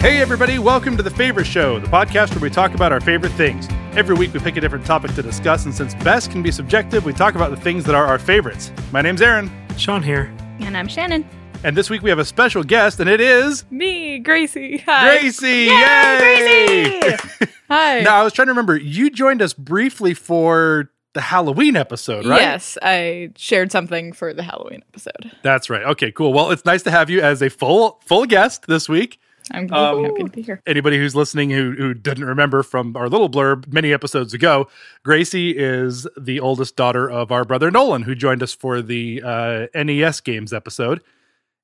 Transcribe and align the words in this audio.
Hey, 0.00 0.22
everybody, 0.22 0.58
welcome 0.58 0.96
to 0.96 1.02
The 1.02 1.10
Favorite 1.10 1.44
Show, 1.46 1.78
the 1.78 1.86
podcast 1.88 2.30
where 2.30 2.40
we 2.40 2.48
talk 2.48 2.72
about 2.74 2.90
our 2.90 3.00
favorite 3.00 3.32
things. 3.32 3.68
Every 3.94 4.14
week 4.14 4.32
we 4.32 4.40
pick 4.40 4.56
a 4.56 4.60
different 4.60 4.86
topic 4.86 5.12
to 5.14 5.22
discuss, 5.22 5.66
and 5.66 5.74
since 5.74 5.94
best 5.96 6.30
can 6.30 6.42
be 6.42 6.50
subjective, 6.50 7.04
we 7.04 7.12
talk 7.12 7.34
about 7.34 7.50
the 7.50 7.56
things 7.58 7.84
that 7.84 7.94
are 7.94 8.06
our 8.06 8.18
favorites. 8.18 8.72
My 8.92 9.02
name's 9.02 9.20
Aaron, 9.20 9.50
Sean 9.76 10.02
here. 10.02 10.32
And 10.60 10.74
I'm 10.74 10.88
Shannon. 10.88 11.28
and 11.64 11.76
this 11.76 11.90
week 11.90 12.00
we 12.00 12.08
have 12.08 12.18
a 12.18 12.24
special 12.24 12.62
guest, 12.64 12.98
and 12.98 13.10
it 13.10 13.20
is 13.20 13.66
Me, 13.70 14.18
Gracie. 14.20 14.78
Hi. 14.86 15.18
Gracie! 15.20 15.66
Yay! 15.66 16.88
Gracie! 17.00 17.52
Hi. 17.68 18.00
now, 18.00 18.16
I 18.16 18.22
was 18.24 18.32
trying 18.32 18.46
to 18.46 18.52
remember, 18.52 18.76
you 18.78 19.10
joined 19.10 19.42
us 19.42 19.52
briefly 19.52 20.14
for 20.14 20.90
the 21.12 21.20
Halloween 21.20 21.76
episode, 21.76 22.24
right? 22.24 22.40
Yes, 22.40 22.78
I 22.82 23.32
shared 23.36 23.70
something 23.70 24.12
for 24.14 24.32
the 24.32 24.44
Halloween 24.44 24.82
episode. 24.88 25.30
That's 25.42 25.68
right. 25.68 25.82
Okay, 25.82 26.10
cool. 26.10 26.32
Well, 26.32 26.50
it's 26.52 26.64
nice 26.64 26.82
to 26.84 26.90
have 26.90 27.10
you 27.10 27.20
as 27.20 27.42
a 27.42 27.50
full 27.50 28.00
full 28.06 28.24
guest 28.24 28.66
this 28.66 28.88
week. 28.88 29.18
I'm 29.52 29.72
Um, 29.72 30.04
happy 30.04 30.22
to 30.24 30.30
be 30.30 30.42
here. 30.42 30.62
anybody 30.66 30.96
who's 30.98 31.14
listening 31.16 31.50
who, 31.50 31.72
who 31.72 31.94
didn't 31.94 32.24
remember 32.24 32.62
from 32.62 32.96
our 32.96 33.08
little 33.08 33.28
blurb 33.30 33.72
many 33.72 33.92
episodes 33.92 34.32
ago, 34.34 34.68
Gracie 35.04 35.50
is 35.56 36.06
the 36.18 36.40
oldest 36.40 36.76
daughter 36.76 37.08
of 37.10 37.32
our 37.32 37.44
brother 37.44 37.70
Nolan, 37.70 38.02
who 38.02 38.14
joined 38.14 38.42
us 38.42 38.52
for 38.54 38.80
the 38.82 39.22
uh, 39.24 39.66
NES 39.74 40.20
games 40.20 40.52
episode. 40.52 41.00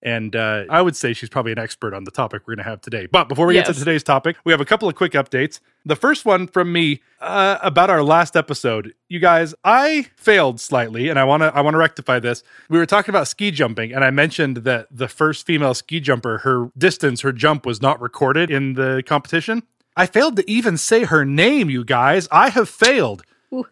And 0.03 0.37
uh, 0.37 0.65
I 0.69 0.83
would 0.83 0.95
say 0.95 1.13
she's 1.15 1.29
probably 1.29 1.53
an 1.53 1.59
expert 1.59 1.95
on 1.95 2.05
the 2.05 2.11
topic 2.11 2.43
we're 2.47 2.55
going 2.55 2.65
to 2.65 2.71
have 2.71 2.81
today. 2.81 3.07
But 3.07 3.29
before 3.29 3.47
we 3.47 3.55
get 3.55 3.67
to 3.67 3.75
today's 3.75 4.03
topic, 4.03 4.37
we 4.45 4.53
have 4.53 4.61
a 4.61 4.65
couple 4.65 4.89
of 4.89 4.95
quick 4.95 5.13
updates. 5.13 5.59
The 5.85 5.97
first 5.97 6.25
one 6.25 6.47
from 6.47 6.73
me 6.73 7.01
uh, 7.21 7.59
about 7.63 7.91
our 7.91 8.03
last 8.03 8.37
episode. 8.37 8.93
You 9.09 9.19
guys, 9.19 9.55
I 9.65 10.09
failed 10.17 10.61
slightly, 10.61 11.09
and 11.09 11.19
I 11.19 11.25
want 11.25 11.43
to 11.43 11.55
I 11.55 11.61
want 11.63 11.75
to 11.75 11.79
rectify 11.79 12.21
this. 12.21 12.43
We 12.69 12.79
were 12.79 12.87
talking 12.87 13.11
about 13.11 13.27
ski 13.27 13.51
jumping, 13.51 13.93
and 13.93 14.05
I 14.05 14.11
mentioned 14.11 14.59
that 14.59 14.87
the 14.91 15.09
first 15.09 15.47
female 15.47 15.75
ski 15.75 15.99
jumper, 15.99 16.39
her 16.39 16.71
distance, 16.77 17.23
her 17.23 17.33
jump 17.33 17.65
was 17.65 17.81
not 17.81 18.01
recorded 18.01 18.51
in 18.51 18.75
the 18.75 19.03
competition. 19.07 19.63
I 19.97 20.07
failed 20.07 20.37
to 20.37 20.51
even 20.51 20.77
say 20.77 21.05
her 21.05 21.25
name, 21.25 21.71
you 21.71 21.85
guys. 21.85 22.29
I 22.31 22.51
have 22.51 22.69
failed. 22.69 23.23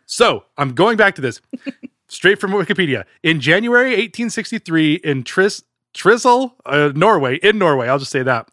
So 0.06 0.44
I'm 0.56 0.72
going 0.74 0.96
back 0.96 1.16
to 1.16 1.20
this 1.20 1.42
straight 2.08 2.40
from 2.40 2.52
Wikipedia. 2.52 3.04
In 3.22 3.40
January 3.40 3.90
1863, 3.90 4.94
in 4.94 5.22
Tris 5.22 5.62
Trysil, 5.94 6.52
uh, 6.66 6.92
Norway, 6.94 7.36
in 7.36 7.58
Norway, 7.58 7.88
I'll 7.88 7.98
just 7.98 8.10
say 8.10 8.22
that. 8.22 8.48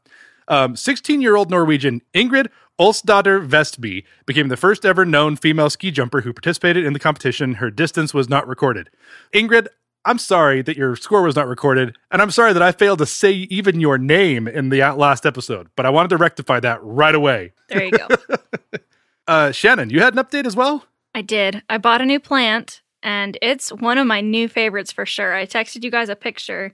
16 0.75 1.21
year 1.21 1.35
old 1.35 1.49
Norwegian 1.49 2.01
Ingrid 2.13 2.47
Olsdatter 2.79 3.45
Vestby 3.45 4.03
became 4.25 4.47
the 4.47 4.57
first 4.57 4.85
ever 4.85 5.05
known 5.05 5.35
female 5.35 5.69
ski 5.69 5.91
jumper 5.91 6.21
who 6.21 6.33
participated 6.33 6.83
in 6.83 6.93
the 6.93 6.99
competition. 6.99 7.55
Her 7.55 7.69
distance 7.69 8.13
was 8.13 8.27
not 8.27 8.47
recorded. 8.47 8.89
Ingrid, 9.33 9.67
I'm 10.03 10.17
sorry 10.17 10.63
that 10.63 10.77
your 10.77 10.95
score 10.95 11.21
was 11.21 11.35
not 11.35 11.47
recorded, 11.47 11.95
and 12.09 12.21
I'm 12.23 12.31
sorry 12.31 12.53
that 12.53 12.61
I 12.63 12.71
failed 12.71 12.97
to 12.99 13.05
say 13.05 13.31
even 13.31 13.79
your 13.79 13.99
name 13.99 14.47
in 14.47 14.69
the 14.69 14.79
last 14.79 15.27
episode, 15.27 15.69
but 15.75 15.85
I 15.85 15.91
wanted 15.91 16.09
to 16.09 16.17
rectify 16.17 16.59
that 16.61 16.79
right 16.81 17.13
away. 17.13 17.53
There 17.69 17.83
you 17.83 17.91
go. 17.91 18.07
Uh, 19.27 19.51
Shannon, 19.51 19.91
you 19.91 20.01
had 20.01 20.17
an 20.17 20.21
update 20.21 20.45
as 20.45 20.55
well? 20.55 20.83
I 21.13 21.21
did. 21.21 21.61
I 21.69 21.77
bought 21.77 22.01
a 22.01 22.05
new 22.05 22.19
plant, 22.19 22.81
and 23.03 23.37
it's 23.41 23.71
one 23.71 23.97
of 23.99 24.07
my 24.07 24.19
new 24.19 24.49
favorites 24.49 24.91
for 24.91 25.05
sure. 25.05 25.35
I 25.35 25.45
texted 25.45 25.83
you 25.83 25.91
guys 25.91 26.09
a 26.09 26.15
picture. 26.15 26.73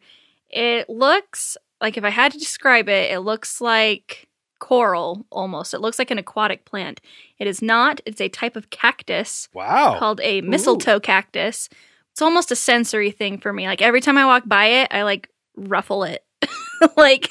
It 0.49 0.89
looks 0.89 1.57
like, 1.81 1.97
if 1.97 2.03
I 2.03 2.09
had 2.09 2.31
to 2.31 2.37
describe 2.39 2.89
it, 2.89 3.11
it 3.11 3.19
looks 3.19 3.61
like 3.61 4.27
coral 4.59 5.25
almost. 5.31 5.73
It 5.73 5.81
looks 5.81 5.99
like 5.99 6.09
an 6.11 6.17
aquatic 6.17 6.65
plant. 6.65 6.99
It 7.37 7.47
is 7.47 7.61
not, 7.61 8.01
it's 8.05 8.21
a 8.21 8.29
type 8.29 8.55
of 8.55 8.69
cactus 8.69 9.47
Wow. 9.53 9.99
called 9.99 10.19
a 10.23 10.41
mistletoe 10.41 10.99
cactus. 10.99 11.69
It's 12.13 12.21
almost 12.21 12.51
a 12.51 12.55
sensory 12.55 13.11
thing 13.11 13.37
for 13.37 13.53
me. 13.53 13.67
Like 13.67 13.81
every 13.81 14.01
time 14.01 14.17
I 14.17 14.25
walk 14.25 14.43
by 14.47 14.65
it, 14.65 14.87
I 14.91 15.03
like 15.03 15.29
ruffle 15.55 16.03
it. 16.03 16.23
like 16.97 17.27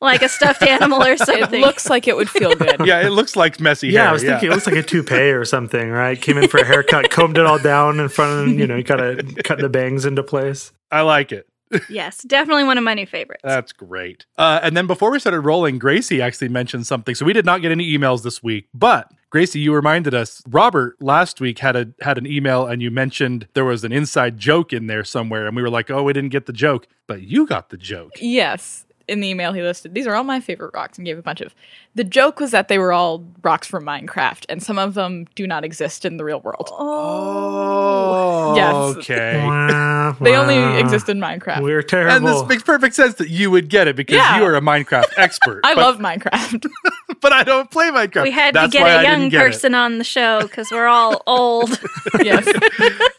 like 0.00 0.22
a 0.22 0.28
stuffed 0.28 0.62
animal 0.66 1.02
or 1.02 1.12
It 1.12 1.18
something. 1.20 1.60
looks 1.60 1.88
like 1.88 2.08
it 2.08 2.16
would 2.16 2.28
feel 2.30 2.54
good. 2.54 2.84
yeah, 2.86 3.06
it 3.06 3.10
looks 3.10 3.36
like 3.36 3.60
messy 3.60 3.88
Yeah, 3.88 4.00
hair. 4.02 4.08
I 4.10 4.12
was 4.12 4.22
thinking 4.22 4.50
it 4.50 4.52
looks 4.52 4.66
like 4.66 4.76
a 4.76 4.82
toupee 4.82 5.30
or 5.32 5.44
something, 5.44 5.90
right? 5.90 6.20
Came 6.20 6.36
in 6.38 6.48
for 6.48 6.58
a 6.58 6.64
haircut, 6.64 7.10
combed 7.10 7.38
it 7.38 7.46
all 7.46 7.58
down 7.58 8.00
in 8.00 8.08
front 8.08 8.48
of, 8.50 8.58
you 8.58 8.66
know, 8.66 8.76
you 8.76 8.82
gotta 8.82 9.22
cut 9.44 9.58
the 9.58 9.68
bangs 9.70 10.04
into 10.04 10.22
place. 10.22 10.72
I 10.90 11.02
like 11.02 11.32
it. 11.32 11.46
Yes, 11.88 12.22
definitely 12.22 12.64
one 12.64 12.78
of 12.78 12.84
my 12.84 12.94
new 12.94 13.06
favorites. 13.06 13.42
That's 13.44 13.72
great. 13.72 14.26
Uh, 14.38 14.60
and 14.62 14.76
then 14.76 14.86
before 14.86 15.10
we 15.10 15.18
started 15.18 15.40
rolling, 15.40 15.78
Gracie 15.78 16.22
actually 16.22 16.48
mentioned 16.48 16.86
something. 16.86 17.14
So 17.14 17.24
we 17.24 17.32
did 17.32 17.44
not 17.44 17.62
get 17.62 17.72
any 17.72 17.86
emails 17.96 18.22
this 18.22 18.42
week, 18.42 18.68
but 18.72 19.10
Gracie, 19.30 19.60
you 19.60 19.74
reminded 19.74 20.14
us. 20.14 20.42
Robert 20.48 20.96
last 21.00 21.40
week 21.40 21.58
had 21.58 21.76
a 21.76 21.88
had 22.00 22.16
an 22.16 22.26
email, 22.26 22.66
and 22.66 22.80
you 22.80 22.90
mentioned 22.90 23.48
there 23.54 23.64
was 23.64 23.84
an 23.84 23.92
inside 23.92 24.38
joke 24.38 24.72
in 24.72 24.86
there 24.86 25.04
somewhere, 25.04 25.46
and 25.46 25.56
we 25.56 25.62
were 25.62 25.70
like, 25.70 25.90
"Oh, 25.90 26.04
we 26.04 26.12
didn't 26.12 26.30
get 26.30 26.46
the 26.46 26.52
joke," 26.52 26.86
but 27.06 27.22
you 27.22 27.46
got 27.46 27.70
the 27.70 27.76
joke. 27.76 28.12
Yes. 28.20 28.85
In 29.08 29.20
the 29.20 29.28
email 29.28 29.52
he 29.52 29.62
listed, 29.62 29.94
these 29.94 30.06
are 30.06 30.16
all 30.16 30.24
my 30.24 30.40
favorite 30.40 30.72
rocks 30.74 30.98
and 30.98 31.06
gave 31.06 31.16
a 31.16 31.22
bunch 31.22 31.40
of. 31.40 31.54
The 31.94 32.02
joke 32.02 32.40
was 32.40 32.50
that 32.50 32.66
they 32.66 32.76
were 32.78 32.92
all 32.92 33.24
rocks 33.42 33.68
from 33.68 33.84
Minecraft, 33.84 34.44
and 34.48 34.60
some 34.62 34.78
of 34.78 34.94
them 34.94 35.26
do 35.36 35.46
not 35.46 35.64
exist 35.64 36.04
in 36.04 36.16
the 36.16 36.24
real 36.24 36.40
world. 36.40 36.68
Oh, 36.72 38.52
oh 38.52 38.56
Yes. 38.56 38.96
okay. 38.96 39.42
Wah, 39.46 40.12
They 40.20 40.32
wah. 40.32 40.38
only 40.38 40.80
exist 40.80 41.08
in 41.08 41.18
Minecraft. 41.20 41.62
We're 41.62 41.82
terrible. 41.82 42.16
And 42.16 42.26
this 42.26 42.44
makes 42.48 42.62
perfect 42.62 42.94
sense 42.96 43.14
that 43.14 43.30
you 43.30 43.50
would 43.50 43.68
get 43.68 43.86
it 43.88 43.96
because 43.96 44.16
Yeah. 44.16 44.38
you 44.38 44.44
are 44.44 44.56
a 44.56 44.60
Minecraft 44.60 45.12
expert. 45.16 45.60
I 45.64 45.74
but, 45.74 45.80
love 45.82 45.98
Minecraft. 45.98 46.66
but 47.20 47.32
I 47.32 47.44
don't 47.44 47.70
play 47.70 47.90
Minecraft. 47.90 48.24
we 48.24 48.30
had 48.30 48.54
That's 48.54 48.72
to 48.72 48.78
get 48.78 48.86
a 49.00 49.02
young 49.02 49.18
didn't 49.20 49.30
get 49.30 49.42
it. 49.42 49.46
person 49.52 49.74
on 49.74 49.98
the 49.98 50.04
show 50.04 50.42
because 50.42 50.70
we're 50.70 50.86
all 50.88 51.22
old. 51.26 51.80
yes. 52.22 52.46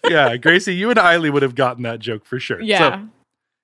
yeah, 0.09 0.35
Gracie, 0.37 0.75
you 0.75 0.89
and 0.89 0.99
Eiley 0.99 1.31
would 1.31 1.43
have 1.43 1.55
gotten 1.55 1.83
that 1.83 1.99
joke 1.99 2.25
for 2.25 2.39
sure. 2.39 2.61
Yeah. 2.61 3.03
So, 3.03 3.07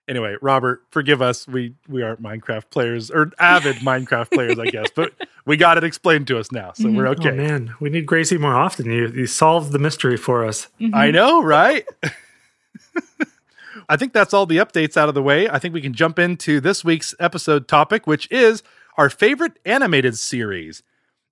anyway, 0.07 0.35
Robert, 0.41 0.83
forgive 0.89 1.21
us. 1.21 1.47
We 1.47 1.75
we 1.87 2.01
aren't 2.01 2.21
Minecraft 2.21 2.69
players 2.69 3.11
or 3.11 3.31
avid 3.39 3.75
Minecraft 3.81 4.31
players, 4.31 4.59
I 4.59 4.65
guess, 4.65 4.87
but 4.95 5.13
we 5.45 5.57
got 5.57 5.77
it 5.77 5.83
explained 5.83 6.27
to 6.27 6.39
us 6.39 6.51
now, 6.51 6.73
so 6.73 6.89
we're 6.89 7.05
mm-hmm. 7.05 7.25
oh, 7.25 7.29
okay. 7.29 7.31
Oh 7.31 7.47
man, 7.47 7.75
we 7.79 7.89
need 7.89 8.05
Gracie 8.05 8.37
more 8.37 8.55
often. 8.55 8.85
You 8.85 9.07
you 9.07 9.27
solved 9.27 9.71
the 9.71 9.79
mystery 9.79 10.17
for 10.17 10.45
us. 10.45 10.67
Mm-hmm. 10.79 10.95
I 10.95 11.11
know, 11.11 11.43
right? 11.43 11.85
I 13.89 13.97
think 13.97 14.13
that's 14.13 14.33
all 14.33 14.45
the 14.45 14.57
updates 14.57 14.95
out 14.97 15.09
of 15.09 15.15
the 15.15 15.23
way. 15.23 15.49
I 15.49 15.59
think 15.59 15.73
we 15.73 15.81
can 15.81 15.93
jump 15.93 16.17
into 16.17 16.59
this 16.59 16.85
week's 16.85 17.13
episode 17.19 17.67
topic, 17.67 18.07
which 18.07 18.31
is 18.31 18.63
our 18.97 19.09
favorite 19.09 19.59
animated 19.65 20.17
series. 20.17 20.83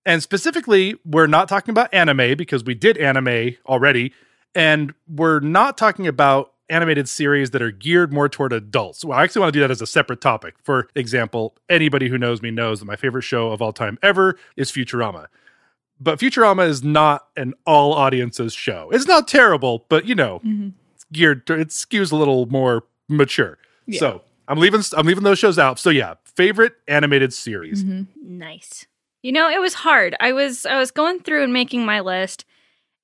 And 0.05 0.23
specifically, 0.23 0.95
we're 1.05 1.27
not 1.27 1.47
talking 1.47 1.71
about 1.71 1.93
anime 1.93 2.35
because 2.35 2.63
we 2.63 2.73
did 2.73 2.97
anime 2.97 3.55
already. 3.65 4.13
And 4.55 4.93
we're 5.07 5.39
not 5.39 5.77
talking 5.77 6.07
about 6.07 6.50
animated 6.71 7.07
series 7.07 7.51
that 7.51 7.61
are 7.61 7.71
geared 7.71 8.11
more 8.11 8.29
toward 8.29 8.53
adults. 8.53 9.05
Well, 9.05 9.17
I 9.17 9.23
actually 9.23 9.41
want 9.41 9.53
to 9.53 9.57
do 9.57 9.61
that 9.61 9.71
as 9.71 9.81
a 9.81 9.87
separate 9.87 10.21
topic. 10.21 10.55
For 10.63 10.87
example, 10.95 11.55
anybody 11.69 12.09
who 12.09 12.17
knows 12.17 12.41
me 12.41 12.49
knows 12.49 12.79
that 12.79 12.85
my 12.85 12.95
favorite 12.95 13.23
show 13.23 13.51
of 13.51 13.61
all 13.61 13.73
time 13.73 13.99
ever 14.01 14.37
is 14.55 14.71
Futurama. 14.71 15.27
But 15.99 16.19
Futurama 16.19 16.67
is 16.67 16.83
not 16.83 17.27
an 17.37 17.53
all 17.65 17.93
audiences 17.93 18.53
show. 18.53 18.89
It's 18.91 19.05
not 19.05 19.27
terrible, 19.27 19.85
but 19.87 20.05
you 20.05 20.15
know, 20.15 20.41
it's 20.95 21.03
geared 21.11 21.45
to, 21.47 21.53
it 21.53 21.67
skews 21.67 22.11
a 22.11 22.15
little 22.15 22.47
more 22.47 22.85
mature. 23.07 23.59
Yeah. 23.85 23.99
So 23.99 24.21
I'm 24.47 24.57
leaving 24.57 24.81
I'm 24.97 25.05
leaving 25.05 25.23
those 25.23 25.37
shows 25.37 25.59
out. 25.59 25.77
So 25.77 25.91
yeah, 25.91 26.15
favorite 26.25 26.73
animated 26.87 27.33
series. 27.33 27.83
Mm-hmm. 27.83 28.03
nice. 28.37 28.87
You 29.21 29.31
know, 29.31 29.47
it 29.49 29.61
was 29.61 29.75
hard. 29.75 30.15
I 30.19 30.31
was 30.33 30.65
I 30.65 30.77
was 30.79 30.89
going 30.89 31.19
through 31.19 31.43
and 31.43 31.53
making 31.53 31.85
my 31.85 31.99
list. 31.99 32.45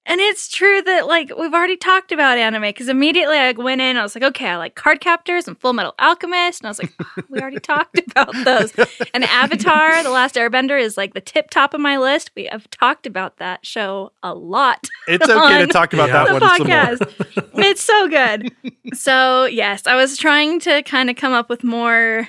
And 0.10 0.22
it's 0.22 0.48
true 0.48 0.82
that 0.84 1.06
like 1.06 1.34
we've 1.38 1.54
already 1.54 1.76
talked 1.76 2.14
about 2.14 2.38
anime 2.38 2.62
because 2.62 2.88
immediately 2.88 3.36
I 3.38 3.52
went 3.52 3.82
in, 3.82 3.98
I 3.98 4.04
was 4.04 4.16
like, 4.16 4.24
okay, 4.24 4.48
I 4.48 4.56
like 4.56 4.74
Card 4.74 5.02
Captors 5.02 5.50
and 5.50 5.60
Full 5.60 5.74
Metal 5.74 5.94
Alchemist, 6.00 6.62
and 6.62 6.68
I 6.68 6.70
was 6.70 6.80
like, 6.80 6.94
"Oh, 6.98 7.24
we 7.30 7.42
already 7.42 7.60
talked 7.62 8.00
about 8.00 8.34
those. 8.46 8.74
And 9.14 9.26
Avatar, 9.26 10.02
The 10.02 10.10
Last 10.10 10.36
Airbender, 10.36 10.82
is 10.82 10.96
like 10.96 11.14
the 11.14 11.20
tip 11.20 11.50
top 11.50 11.74
of 11.74 11.82
my 11.82 11.98
list. 11.98 12.32
We 12.38 12.46
have 12.46 12.70
talked 12.70 13.06
about 13.06 13.36
that 13.38 13.66
show 13.66 14.14
a 14.24 14.34
lot. 14.34 14.88
It's 15.10 15.28
okay 15.30 15.66
to 15.66 15.68
talk 15.68 15.94
about 15.94 16.10
that 16.10 16.34
one 16.34 16.42
podcast. 16.42 17.54
it's 17.56 17.82
so 17.82 18.10
good. 18.10 18.52
So, 18.94 19.46
yes, 19.46 19.88
I 19.88 19.96
was 19.96 20.18
trying 20.18 20.60
to 20.62 20.84
kind 20.84 21.10
of 21.10 21.16
come 21.16 21.32
up 21.32 21.50
with 21.50 21.64
more, 21.64 22.28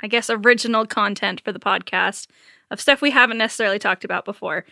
I 0.00 0.08
guess, 0.08 0.28
original 0.28 0.86
content 0.86 1.40
for 1.40 1.52
the 1.52 1.60
podcast 1.60 2.26
of 2.72 2.80
stuff 2.80 3.00
we 3.00 3.12
haven't 3.12 3.38
necessarily 3.38 3.78
talked 3.78 4.04
about 4.04 4.24
before. 4.24 4.64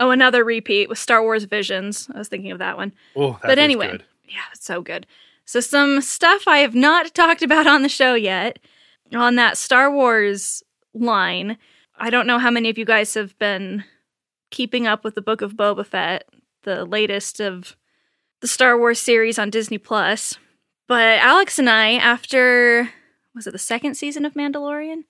Oh, 0.00 0.10
another 0.10 0.42
repeat 0.42 0.88
with 0.88 0.98
Star 0.98 1.22
Wars 1.22 1.44
Visions. 1.44 2.08
I 2.12 2.18
was 2.18 2.28
thinking 2.28 2.50
of 2.50 2.58
that 2.58 2.78
one. 2.78 2.92
Oh, 3.14 3.32
that 3.32 3.42
but 3.42 3.58
anyway, 3.58 3.90
good. 3.90 4.04
yeah, 4.26 4.40
it's 4.52 4.64
so 4.64 4.80
good. 4.80 5.06
So, 5.44 5.60
some 5.60 6.00
stuff 6.00 6.48
I 6.48 6.58
have 6.58 6.74
not 6.74 7.14
talked 7.14 7.42
about 7.42 7.66
on 7.66 7.82
the 7.82 7.88
show 7.88 8.14
yet 8.14 8.58
on 9.14 9.36
that 9.36 9.58
Star 9.58 9.92
Wars 9.92 10.62
line. 10.94 11.58
I 11.98 12.08
don't 12.08 12.26
know 12.26 12.38
how 12.38 12.50
many 12.50 12.70
of 12.70 12.78
you 12.78 12.86
guys 12.86 13.12
have 13.14 13.38
been 13.38 13.84
keeping 14.50 14.86
up 14.86 15.04
with 15.04 15.14
the 15.14 15.22
Book 15.22 15.42
of 15.42 15.52
Boba 15.52 15.84
Fett, 15.84 16.24
the 16.62 16.84
latest 16.84 17.38
of 17.38 17.76
the 18.40 18.48
Star 18.48 18.78
Wars 18.78 18.98
series 18.98 19.38
on 19.38 19.50
Disney 19.50 19.78
Plus. 19.78 20.38
But 20.88 21.18
Alex 21.18 21.58
and 21.58 21.68
I, 21.68 21.92
after 21.92 22.88
was 23.34 23.46
it 23.46 23.52
the 23.52 23.58
second 23.58 23.96
season 23.96 24.24
of 24.24 24.34
Mandalorian? 24.34 25.04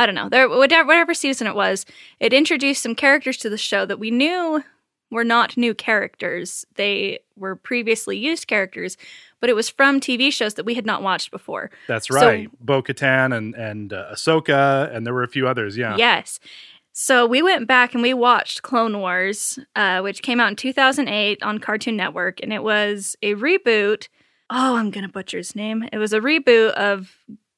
I 0.00 0.06
don't 0.06 0.14
know. 0.14 0.28
There, 0.30 0.48
whatever, 0.48 0.86
whatever 0.86 1.12
season 1.12 1.46
it 1.46 1.54
was, 1.54 1.84
it 2.20 2.32
introduced 2.32 2.82
some 2.82 2.94
characters 2.94 3.36
to 3.38 3.50
the 3.50 3.58
show 3.58 3.84
that 3.84 3.98
we 3.98 4.10
knew 4.10 4.64
were 5.10 5.24
not 5.24 5.56
new 5.58 5.74
characters. 5.74 6.64
They 6.76 7.18
were 7.36 7.54
previously 7.56 8.16
used 8.16 8.46
characters, 8.46 8.96
but 9.40 9.50
it 9.50 9.54
was 9.54 9.68
from 9.68 10.00
TV 10.00 10.32
shows 10.32 10.54
that 10.54 10.64
we 10.64 10.72
had 10.74 10.86
not 10.86 11.02
watched 11.02 11.30
before. 11.30 11.70
That's 11.86 12.08
So- 12.08 12.14
right. 12.14 12.48
Bo 12.64 12.82
Katan 12.82 13.36
and, 13.36 13.54
and 13.54 13.92
uh, 13.92 14.12
Ahsoka, 14.14 14.94
and 14.94 15.04
there 15.06 15.12
were 15.12 15.22
a 15.22 15.28
few 15.28 15.46
others. 15.46 15.76
Yeah. 15.76 15.96
Yes. 15.96 16.40
So 16.92 17.26
we 17.26 17.42
went 17.42 17.66
back 17.68 17.92
and 17.92 18.02
we 18.02 18.14
watched 18.14 18.62
Clone 18.62 18.98
Wars, 19.00 19.58
uh, 19.76 20.00
which 20.00 20.22
came 20.22 20.40
out 20.40 20.48
in 20.48 20.56
2008 20.56 21.42
on 21.42 21.58
Cartoon 21.58 21.96
Network, 21.96 22.40
and 22.42 22.52
it 22.52 22.62
was 22.62 23.16
a 23.22 23.34
reboot. 23.34 24.08
Oh, 24.48 24.76
I'm 24.76 24.90
gonna 24.90 25.08
butcher 25.08 25.36
his 25.38 25.54
name. 25.54 25.88
It 25.92 25.98
was 25.98 26.12
a 26.12 26.20
reboot 26.20 26.70
of 26.72 27.16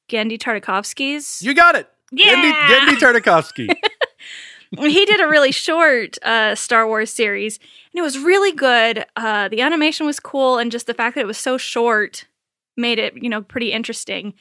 Genndy 0.09 0.37
Tartakovsky's. 0.37 1.41
You 1.41 1.53
got 1.53 1.75
it. 1.75 1.87
Yeah! 2.13 2.67
Genndy 2.69 2.97
Tartakovsky. 2.99 3.75
he 4.77 5.05
did 5.05 5.19
a 5.19 5.27
really 5.27 5.51
short 5.51 6.17
uh, 6.23 6.55
Star 6.55 6.87
Wars 6.87 7.11
series, 7.11 7.57
and 7.57 7.99
it 7.99 8.01
was 8.01 8.19
really 8.19 8.51
good. 8.51 9.05
Uh, 9.15 9.47
the 9.47 9.61
animation 9.61 10.05
was 10.05 10.19
cool, 10.19 10.57
and 10.57 10.71
just 10.71 10.87
the 10.87 10.93
fact 10.93 11.15
that 11.15 11.21
it 11.21 11.27
was 11.27 11.37
so 11.37 11.57
short 11.57 12.25
made 12.77 12.99
it, 12.99 13.13
you 13.21 13.29
know, 13.29 13.41
pretty 13.41 13.71
interesting. 13.71 14.33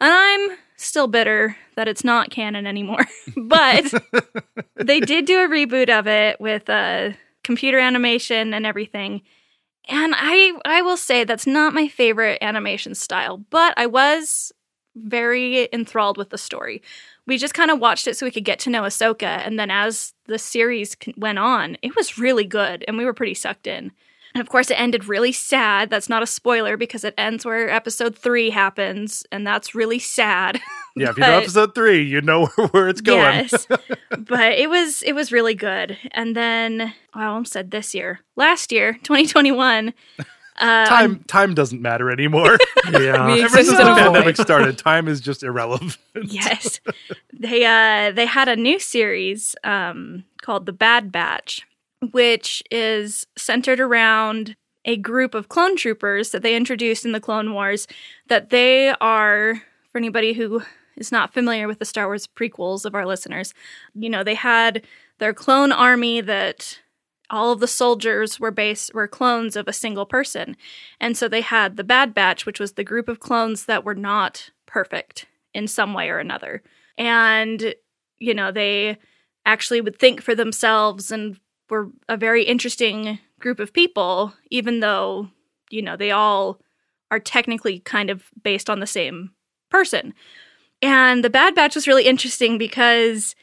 And 0.00 0.12
I'm 0.12 0.58
still 0.76 1.06
bitter 1.06 1.56
that 1.76 1.88
it's 1.88 2.04
not 2.04 2.30
canon 2.30 2.66
anymore, 2.66 3.06
but 3.36 3.92
they 4.76 5.00
did 5.00 5.26
do 5.26 5.40
a 5.40 5.48
reboot 5.48 5.90
of 5.90 6.06
it 6.06 6.40
with 6.40 6.68
uh, 6.70 7.10
computer 7.44 7.78
animation 7.78 8.54
and 8.54 8.66
everything. 8.66 9.22
And 9.88 10.14
I, 10.16 10.52
I 10.64 10.82
will 10.82 10.96
say 10.96 11.24
that's 11.24 11.46
not 11.46 11.74
my 11.74 11.88
favorite 11.88 12.38
animation 12.40 12.94
style, 12.94 13.38
but 13.50 13.74
I 13.76 13.86
was 13.86 14.52
very 14.96 15.68
enthralled 15.72 16.16
with 16.16 16.30
the 16.30 16.38
story 16.38 16.82
we 17.26 17.38
just 17.38 17.54
kind 17.54 17.70
of 17.70 17.78
watched 17.78 18.06
it 18.06 18.16
so 18.16 18.26
we 18.26 18.30
could 18.30 18.44
get 18.44 18.58
to 18.60 18.70
know 18.70 18.82
Ahsoka. 18.82 19.46
And 19.46 19.58
then 19.58 19.70
as 19.70 20.14
the 20.26 20.38
series 20.38 20.96
went 21.16 21.38
on, 21.38 21.76
it 21.82 21.94
was 21.96 22.18
really 22.18 22.44
good 22.44 22.84
and 22.86 22.96
we 22.96 23.04
were 23.04 23.14
pretty 23.14 23.34
sucked 23.34 23.66
in. 23.66 23.92
And 24.34 24.40
of 24.40 24.48
course, 24.48 24.70
it 24.70 24.78
ended 24.80 25.06
really 25.06 25.32
sad. 25.32 25.90
That's 25.90 26.08
not 26.08 26.22
a 26.22 26.26
spoiler 26.26 26.76
because 26.76 27.02
it 27.02 27.14
ends 27.18 27.44
where 27.44 27.68
episode 27.68 28.16
three 28.16 28.50
happens, 28.50 29.24
and 29.32 29.46
that's 29.46 29.74
really 29.74 29.98
sad. 29.98 30.60
Yeah, 30.96 31.10
if 31.10 31.18
you 31.18 31.20
know 31.20 31.38
episode 31.38 31.72
three, 31.72 32.02
you 32.02 32.20
know 32.20 32.46
where 32.72 32.88
it's 32.88 33.00
going. 33.00 33.20
Yes, 33.20 33.68
but 34.18 34.54
it 34.54 34.68
was 34.68 35.02
it 35.02 35.12
was 35.12 35.30
really 35.30 35.54
good. 35.54 35.96
And 36.10 36.34
then 36.34 36.92
I 37.14 37.26
almost 37.26 37.52
said 37.52 37.70
this 37.70 37.94
year, 37.94 38.18
last 38.34 38.72
year, 38.72 38.94
2021. 38.94 39.94
Uh, 40.60 40.86
Time 40.86 41.24
time 41.24 41.54
doesn't 41.54 41.80
matter 41.82 42.10
anymore. 42.10 42.58
Yeah. 42.92 43.26
We 43.34 43.42
Ever 43.42 43.48
since 43.62 43.68
the 43.68 43.80
in 43.80 43.86
a 43.86 43.94
void. 43.94 43.98
pandemic 43.98 44.36
started, 44.36 44.76
time 44.92 45.08
is 45.08 45.20
just 45.20 45.42
irrelevant. 45.42 45.96
yes 46.24 46.80
they 47.32 47.64
uh 47.64 48.10
they 48.12 48.26
had 48.26 48.48
a 48.48 48.56
new 48.56 48.78
series 48.78 49.54
um 49.64 50.24
called 50.42 50.66
the 50.66 50.72
bad 50.72 51.10
batch 51.12 51.62
which 52.12 52.62
is 52.70 53.26
centered 53.36 53.78
around 53.80 54.56
a 54.86 54.96
group 54.96 55.34
of 55.34 55.48
clone 55.48 55.76
troopers 55.76 56.30
that 56.30 56.42
they 56.42 56.56
introduced 56.56 57.04
in 57.04 57.12
the 57.12 57.20
clone 57.20 57.52
wars 57.52 57.86
that 58.28 58.50
they 58.50 58.88
are 59.00 59.62
for 59.92 59.98
anybody 59.98 60.32
who 60.32 60.62
is 60.96 61.12
not 61.12 61.32
familiar 61.34 61.66
with 61.68 61.78
the 61.78 61.84
star 61.84 62.06
wars 62.06 62.26
prequels 62.26 62.84
of 62.84 62.94
our 62.94 63.06
listeners 63.06 63.52
you 63.94 64.08
know 64.10 64.24
they 64.24 64.34
had 64.34 64.82
their 65.18 65.34
clone 65.34 65.70
army 65.72 66.20
that 66.22 66.78
all 67.30 67.52
of 67.52 67.60
the 67.60 67.68
soldiers 67.68 68.38
were 68.40 68.50
based 68.50 68.92
were 68.92 69.08
clones 69.08 69.56
of 69.56 69.68
a 69.68 69.72
single 69.72 70.06
person 70.06 70.56
and 71.00 71.16
so 71.16 71.28
they 71.28 71.40
had 71.40 71.76
the 71.76 71.84
bad 71.84 72.12
batch 72.12 72.44
which 72.44 72.60
was 72.60 72.72
the 72.72 72.84
group 72.84 73.08
of 73.08 73.20
clones 73.20 73.66
that 73.66 73.84
were 73.84 73.94
not 73.94 74.50
perfect 74.66 75.26
in 75.54 75.66
some 75.66 75.94
way 75.94 76.08
or 76.08 76.18
another. 76.18 76.62
And, 76.96 77.74
you 78.18 78.34
know, 78.34 78.52
they 78.52 78.98
actually 79.44 79.80
would 79.80 79.98
think 79.98 80.22
for 80.22 80.34
themselves 80.34 81.10
and 81.10 81.38
were 81.68 81.90
a 82.08 82.16
very 82.16 82.44
interesting 82.44 83.18
group 83.40 83.58
of 83.58 83.72
people, 83.72 84.34
even 84.50 84.80
though, 84.80 85.28
you 85.70 85.82
know, 85.82 85.96
they 85.96 86.10
all 86.10 86.60
are 87.10 87.20
technically 87.20 87.80
kind 87.80 88.10
of 88.10 88.24
based 88.42 88.70
on 88.70 88.80
the 88.80 88.86
same 88.86 89.30
person. 89.70 90.14
And 90.82 91.24
the 91.24 91.30
Bad 91.30 91.54
Batch 91.54 91.74
was 91.74 91.88
really 91.88 92.06
interesting 92.06 92.58
because 92.58 93.34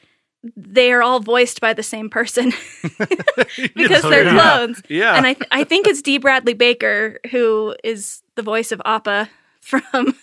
they 0.55 0.91
are 0.91 1.01
all 1.01 1.19
voiced 1.19 1.59
by 1.61 1.73
the 1.73 1.83
same 1.83 2.09
person 2.09 2.53
because 3.75 4.03
know, 4.03 4.09
they're 4.09 4.23
yeah. 4.25 4.39
clones. 4.41 4.81
Yeah. 4.89 5.15
And 5.15 5.25
I, 5.25 5.33
th- 5.33 5.47
I 5.51 5.63
think 5.63 5.87
it's 5.87 6.01
Dee 6.01 6.17
Bradley 6.19 6.53
Baker 6.53 7.19
who 7.31 7.75
is 7.83 8.21
the 8.35 8.43
voice 8.43 8.71
of 8.71 8.81
Appa 8.85 9.29
from 9.61 10.15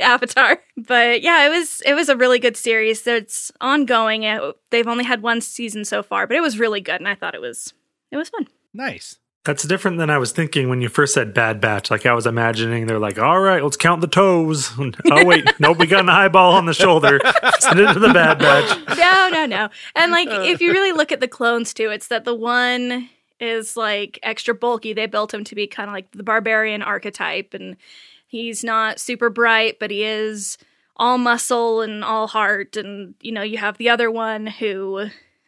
Avatar. 0.00 0.58
But 0.76 1.22
yeah, 1.22 1.46
it 1.46 1.50
was 1.50 1.82
it 1.86 1.94
was 1.94 2.08
a 2.08 2.16
really 2.16 2.38
good 2.38 2.56
series. 2.56 3.06
It's 3.06 3.52
ongoing. 3.60 4.24
It- 4.24 4.56
they've 4.70 4.88
only 4.88 5.04
had 5.04 5.22
one 5.22 5.40
season 5.40 5.84
so 5.84 6.02
far, 6.02 6.26
but 6.26 6.36
it 6.36 6.40
was 6.42 6.58
really 6.58 6.80
good, 6.80 6.96
and 7.00 7.08
I 7.08 7.14
thought 7.14 7.34
it 7.34 7.40
was 7.40 7.72
it 8.10 8.16
was 8.16 8.28
fun. 8.28 8.46
nice. 8.74 9.18
That's 9.44 9.62
different 9.62 9.96
than 9.96 10.10
I 10.10 10.18
was 10.18 10.32
thinking 10.32 10.68
when 10.68 10.82
you 10.82 10.90
first 10.90 11.14
said 11.14 11.32
Bad 11.32 11.62
Batch. 11.62 11.90
Like 11.90 12.04
I 12.04 12.12
was 12.12 12.26
imagining 12.26 12.86
they're 12.86 12.98
like, 12.98 13.18
all 13.18 13.40
right, 13.40 13.62
let's 13.62 13.76
count 13.76 14.02
the 14.02 14.06
toes. 14.06 14.70
oh 14.78 15.24
wait, 15.24 15.48
nope, 15.58 15.78
we 15.78 15.86
got 15.86 16.00
an 16.00 16.10
eyeball 16.10 16.52
on 16.52 16.66
the 16.66 16.74
shoulder. 16.74 17.18
Send 17.58 17.80
it 17.80 17.92
to 17.94 17.98
the 17.98 18.12
Bad 18.12 18.38
Batch. 18.38 18.78
no, 18.98 19.30
no, 19.32 19.46
no. 19.46 19.70
And 19.96 20.12
like, 20.12 20.28
if 20.28 20.60
you 20.60 20.72
really 20.72 20.92
look 20.92 21.10
at 21.10 21.20
the 21.20 21.28
clones 21.28 21.72
too, 21.72 21.88
it's 21.90 22.08
that 22.08 22.24
the 22.24 22.34
one 22.34 23.08
is 23.40 23.78
like 23.78 24.18
extra 24.22 24.54
bulky. 24.54 24.92
They 24.92 25.06
built 25.06 25.32
him 25.32 25.44
to 25.44 25.54
be 25.54 25.66
kind 25.66 25.88
of 25.88 25.94
like 25.94 26.10
the 26.10 26.22
barbarian 26.22 26.82
archetype, 26.82 27.54
and 27.54 27.78
he's 28.26 28.62
not 28.62 29.00
super 29.00 29.30
bright, 29.30 29.78
but 29.78 29.90
he 29.90 30.04
is 30.04 30.58
all 30.96 31.16
muscle 31.16 31.80
and 31.80 32.04
all 32.04 32.26
heart. 32.26 32.76
And 32.76 33.14
you 33.22 33.32
know, 33.32 33.42
you 33.42 33.56
have 33.56 33.78
the 33.78 33.88
other 33.88 34.10
one 34.10 34.46
who 34.46 35.06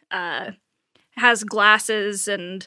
uh, 0.09 0.51
has 1.15 1.43
glasses 1.43 2.27
and 2.27 2.65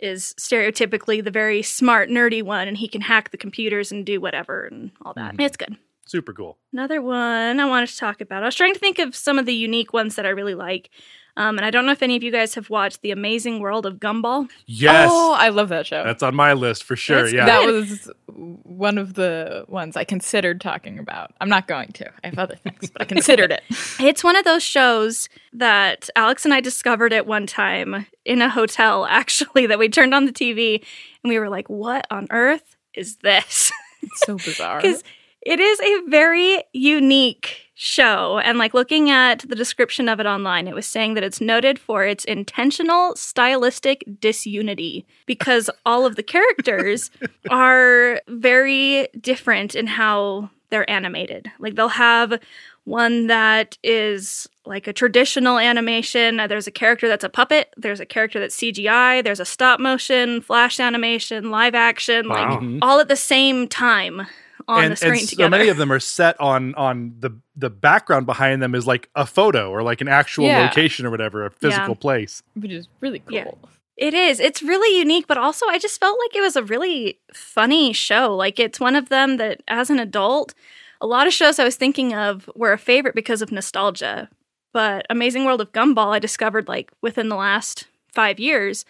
is 0.00 0.34
stereotypically 0.38 1.22
the 1.22 1.30
very 1.30 1.62
smart, 1.62 2.08
nerdy 2.08 2.42
one, 2.42 2.68
and 2.68 2.76
he 2.76 2.88
can 2.88 3.00
hack 3.00 3.30
the 3.30 3.36
computers 3.36 3.92
and 3.92 4.04
do 4.04 4.20
whatever 4.20 4.64
and 4.64 4.90
all 5.04 5.14
that. 5.14 5.32
Mm-hmm. 5.32 5.42
It's 5.42 5.56
good. 5.56 5.76
Super 6.06 6.32
cool. 6.32 6.58
Another 6.72 7.00
one 7.00 7.60
I 7.60 7.64
wanted 7.66 7.88
to 7.90 7.96
talk 7.96 8.20
about. 8.20 8.42
I 8.42 8.46
was 8.46 8.56
trying 8.56 8.74
to 8.74 8.80
think 8.80 8.98
of 8.98 9.14
some 9.14 9.38
of 9.38 9.46
the 9.46 9.54
unique 9.54 9.92
ones 9.92 10.16
that 10.16 10.26
I 10.26 10.30
really 10.30 10.56
like. 10.56 10.90
Um, 11.36 11.56
and 11.58 11.64
I 11.64 11.70
don't 11.70 11.86
know 11.86 11.92
if 11.92 12.02
any 12.02 12.16
of 12.16 12.22
you 12.22 12.30
guys 12.30 12.54
have 12.54 12.70
watched 12.70 13.02
The 13.02 13.10
Amazing 13.10 13.60
World 13.60 13.86
of 13.86 13.96
Gumball. 13.96 14.48
Yes. 14.66 15.08
Oh, 15.10 15.34
I 15.38 15.48
love 15.48 15.68
that 15.68 15.86
show. 15.86 16.04
That's 16.04 16.22
on 16.22 16.34
my 16.34 16.52
list 16.52 16.84
for 16.84 16.96
sure. 16.96 17.22
That's 17.22 17.32
yeah. 17.32 17.46
That 17.46 17.66
was 17.66 18.10
one 18.26 18.98
of 18.98 19.14
the 19.14 19.64
ones 19.68 19.96
I 19.96 20.04
considered 20.04 20.60
talking 20.60 20.98
about. 20.98 21.32
I'm 21.40 21.48
not 21.48 21.66
going 21.66 21.92
to. 21.92 22.10
I 22.24 22.28
have 22.28 22.38
other 22.38 22.56
things, 22.56 22.90
but 22.90 23.02
I 23.02 23.04
considered 23.04 23.52
it. 23.52 23.62
It's 24.10 24.24
one 24.24 24.34
of 24.34 24.44
those 24.44 24.62
shows 24.62 25.28
that 25.52 26.10
Alex 26.16 26.44
and 26.44 26.52
I 26.52 26.60
discovered 26.60 27.12
at 27.12 27.26
one 27.26 27.46
time 27.46 28.06
in 28.24 28.42
a 28.42 28.48
hotel, 28.48 29.06
actually, 29.10 29.66
that 29.66 29.78
we 29.78 29.88
turned 29.88 30.14
on 30.14 30.26
the 30.26 30.32
TV 30.32 30.84
and 31.22 31.30
we 31.30 31.38
were 31.38 31.48
like, 31.48 31.68
what 31.68 32.06
on 32.10 32.26
earth 32.30 32.76
is 32.94 33.16
this? 33.16 33.72
It's 34.02 34.20
so 34.24 34.36
bizarre. 34.36 34.80
Because 34.80 35.04
it 35.42 35.60
is 35.60 35.80
a 35.80 36.02
very 36.08 36.64
unique 36.72 37.69
show. 37.82 38.38
And 38.40 38.58
like 38.58 38.74
looking 38.74 39.08
at 39.10 39.38
the 39.48 39.54
description 39.54 40.06
of 40.06 40.20
it 40.20 40.26
online, 40.26 40.68
it 40.68 40.74
was 40.74 40.84
saying 40.84 41.14
that 41.14 41.24
it's 41.24 41.40
noted 41.40 41.78
for 41.78 42.04
its 42.04 42.26
intentional 42.26 43.16
stylistic 43.16 44.04
disunity 44.20 45.06
because 45.24 45.70
all 45.86 46.04
of 46.04 46.16
the 46.16 46.22
characters 46.22 47.10
are 47.48 48.20
very 48.28 49.08
different 49.18 49.74
in 49.74 49.86
how 49.86 50.50
they're 50.68 50.88
animated. 50.90 51.50
Like 51.58 51.74
they'll 51.74 51.88
have 51.88 52.38
one 52.84 53.28
that 53.28 53.78
is 53.82 54.46
like 54.66 54.86
a 54.86 54.92
traditional 54.92 55.58
animation. 55.58 56.38
Uh, 56.38 56.46
There's 56.46 56.66
a 56.66 56.70
character 56.70 57.08
that's 57.08 57.24
a 57.24 57.28
puppet. 57.30 57.72
There's 57.78 58.00
a 58.00 58.06
character 58.06 58.38
that's 58.38 58.56
CGI. 58.58 59.24
There's 59.24 59.40
a 59.40 59.44
stop 59.46 59.80
motion, 59.80 60.42
flash 60.42 60.78
animation, 60.78 61.50
live 61.50 61.74
action, 61.74 62.28
Wow. 62.28 62.60
like 62.60 62.78
all 62.82 63.00
at 63.00 63.08
the 63.08 63.16
same 63.16 63.68
time 63.68 64.26
on 64.68 64.84
and, 64.84 64.92
the 64.92 64.96
screen 64.96 65.12
and 65.20 65.28
together. 65.28 65.46
so 65.46 65.50
many 65.50 65.68
of 65.68 65.76
them 65.76 65.92
are 65.92 66.00
set 66.00 66.38
on 66.40 66.74
on 66.74 67.14
the 67.18 67.30
the 67.56 67.70
background 67.70 68.26
behind 68.26 68.62
them 68.62 68.74
is 68.74 68.86
like 68.86 69.08
a 69.14 69.26
photo 69.26 69.70
or 69.70 69.82
like 69.82 70.00
an 70.00 70.08
actual 70.08 70.44
Yeah. 70.46 70.62
location 70.62 71.06
or 71.06 71.10
whatever, 71.10 71.44
a 71.44 71.50
physical 71.50 71.94
place. 71.94 72.42
which 72.54 72.70
is 72.72 72.88
really 73.00 73.20
cool. 73.20 73.34
Yeah. 73.34 73.50
It 73.96 74.14
is. 74.14 74.40
It's 74.40 74.62
really 74.62 74.98
unique, 74.98 75.26
but 75.26 75.36
also 75.36 75.66
I 75.66 75.78
just 75.78 76.00
felt 76.00 76.18
like 76.24 76.34
it 76.34 76.40
was 76.40 76.56
a 76.56 76.62
really 76.62 77.18
funny 77.34 77.92
show. 77.92 78.34
Like 78.34 78.58
it's 78.58 78.80
one 78.80 78.96
of 78.96 79.10
them 79.10 79.36
that 79.36 79.62
as 79.68 79.90
an 79.90 79.98
adult, 79.98 80.54
a 81.02 81.06
lot 81.06 81.26
of 81.26 81.34
shows 81.34 81.58
I 81.58 81.64
was 81.64 81.76
thinking 81.76 82.14
of 82.14 82.48
were 82.56 82.72
a 82.72 82.78
favorite 82.78 83.14
because 83.14 83.42
of 83.42 83.52
nostalgia. 83.52 84.30
But 84.72 85.04
Amazing 85.10 85.44
World 85.44 85.60
of 85.60 85.72
Gumball 85.72 86.14
I 86.14 86.18
discovered 86.18 86.66
like 86.68 86.90
within 87.02 87.28
the 87.28 87.36
last 87.36 87.88
5 88.14 88.38
years, 88.40 88.84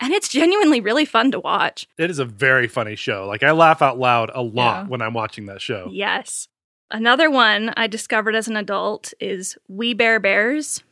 and 0.00 0.12
it's 0.12 0.28
genuinely 0.28 0.80
really 0.80 1.04
fun 1.04 1.30
to 1.32 1.40
watch. 1.40 1.86
It 1.98 2.10
is 2.10 2.18
a 2.18 2.24
very 2.24 2.66
funny 2.68 2.96
show. 2.96 3.26
Like 3.26 3.42
I 3.42 3.52
laugh 3.52 3.82
out 3.82 3.98
loud 3.98 4.30
a 4.34 4.42
lot 4.42 4.82
Yeah. 4.84 4.88
when 4.88 5.02
I'm 5.02 5.14
watching 5.14 5.46
that 5.46 5.60
show. 5.62 5.88
Yes. 5.92 6.48
Another 6.90 7.30
one 7.30 7.72
I 7.76 7.86
discovered 7.86 8.34
as 8.34 8.46
an 8.48 8.56
adult 8.56 9.14
is 9.20 9.56
We 9.68 9.94
Bare 9.94 10.20
Bears. 10.20 10.82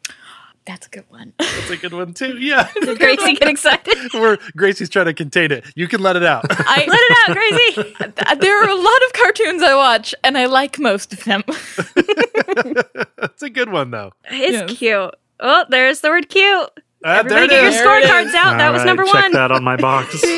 That's 0.65 0.87
a 0.87 0.91
good 0.91 1.05
one. 1.09 1.33
That's 1.41 1.71
a 1.71 1.77
good 1.77 1.93
one 1.93 2.15
too. 2.15 2.39
Yeah. 2.39 2.71
Did 2.81 2.99
Gracie 2.99 3.35
get 3.35 3.49
excited? 3.49 3.97
Where 4.15 4.39
Gracie's 4.57 4.89
trying 4.89 5.07
to 5.07 5.15
contain 5.15 5.51
it. 5.51 5.65
You 5.75 5.89
can 5.89 6.01
let 6.01 6.15
it 6.15 6.23
out. 6.23 6.45
I, 6.51 6.85
Let 6.87 7.01
it 7.01 7.17
out, 7.19 8.17
Gracie. 8.17 8.37
There 8.41 8.63
are 8.65 8.69
a 8.71 8.75
lot 8.75 9.03
of 9.07 9.13
cartoons 9.13 9.61
I 9.63 9.75
watch, 9.75 10.15
and 10.23 10.39
I 10.39 10.47
like 10.47 10.79
most 10.79 11.13
of 11.13 11.25
them. 11.25 11.43
That's 13.17 13.43
a 13.43 13.51
good 13.51 13.71
one 13.71 13.91
though. 13.91 14.13
It's 14.31 14.53
Yes. 14.71 14.79
cute. 14.79 15.15
Oh, 15.41 15.65
there's 15.69 16.01
the 16.01 16.09
word 16.11 16.29
cute. 16.29 16.71
There 17.03 17.13
Everybody 17.19 17.45
it 17.45 17.51
get 17.51 17.61
your 17.63 17.71
is. 17.71 17.79
There 17.79 17.87
scorecards 18.03 18.27
is. 18.29 18.35
out. 18.35 18.59
That 18.59 18.67
All 18.67 18.73
was 18.73 18.81
right, 18.81 18.87
number 18.87 19.05
check 19.05 19.23
one. 19.23 19.33
that 19.33 19.53
on 19.53 19.65
my 19.65 19.77
box. 19.77 20.23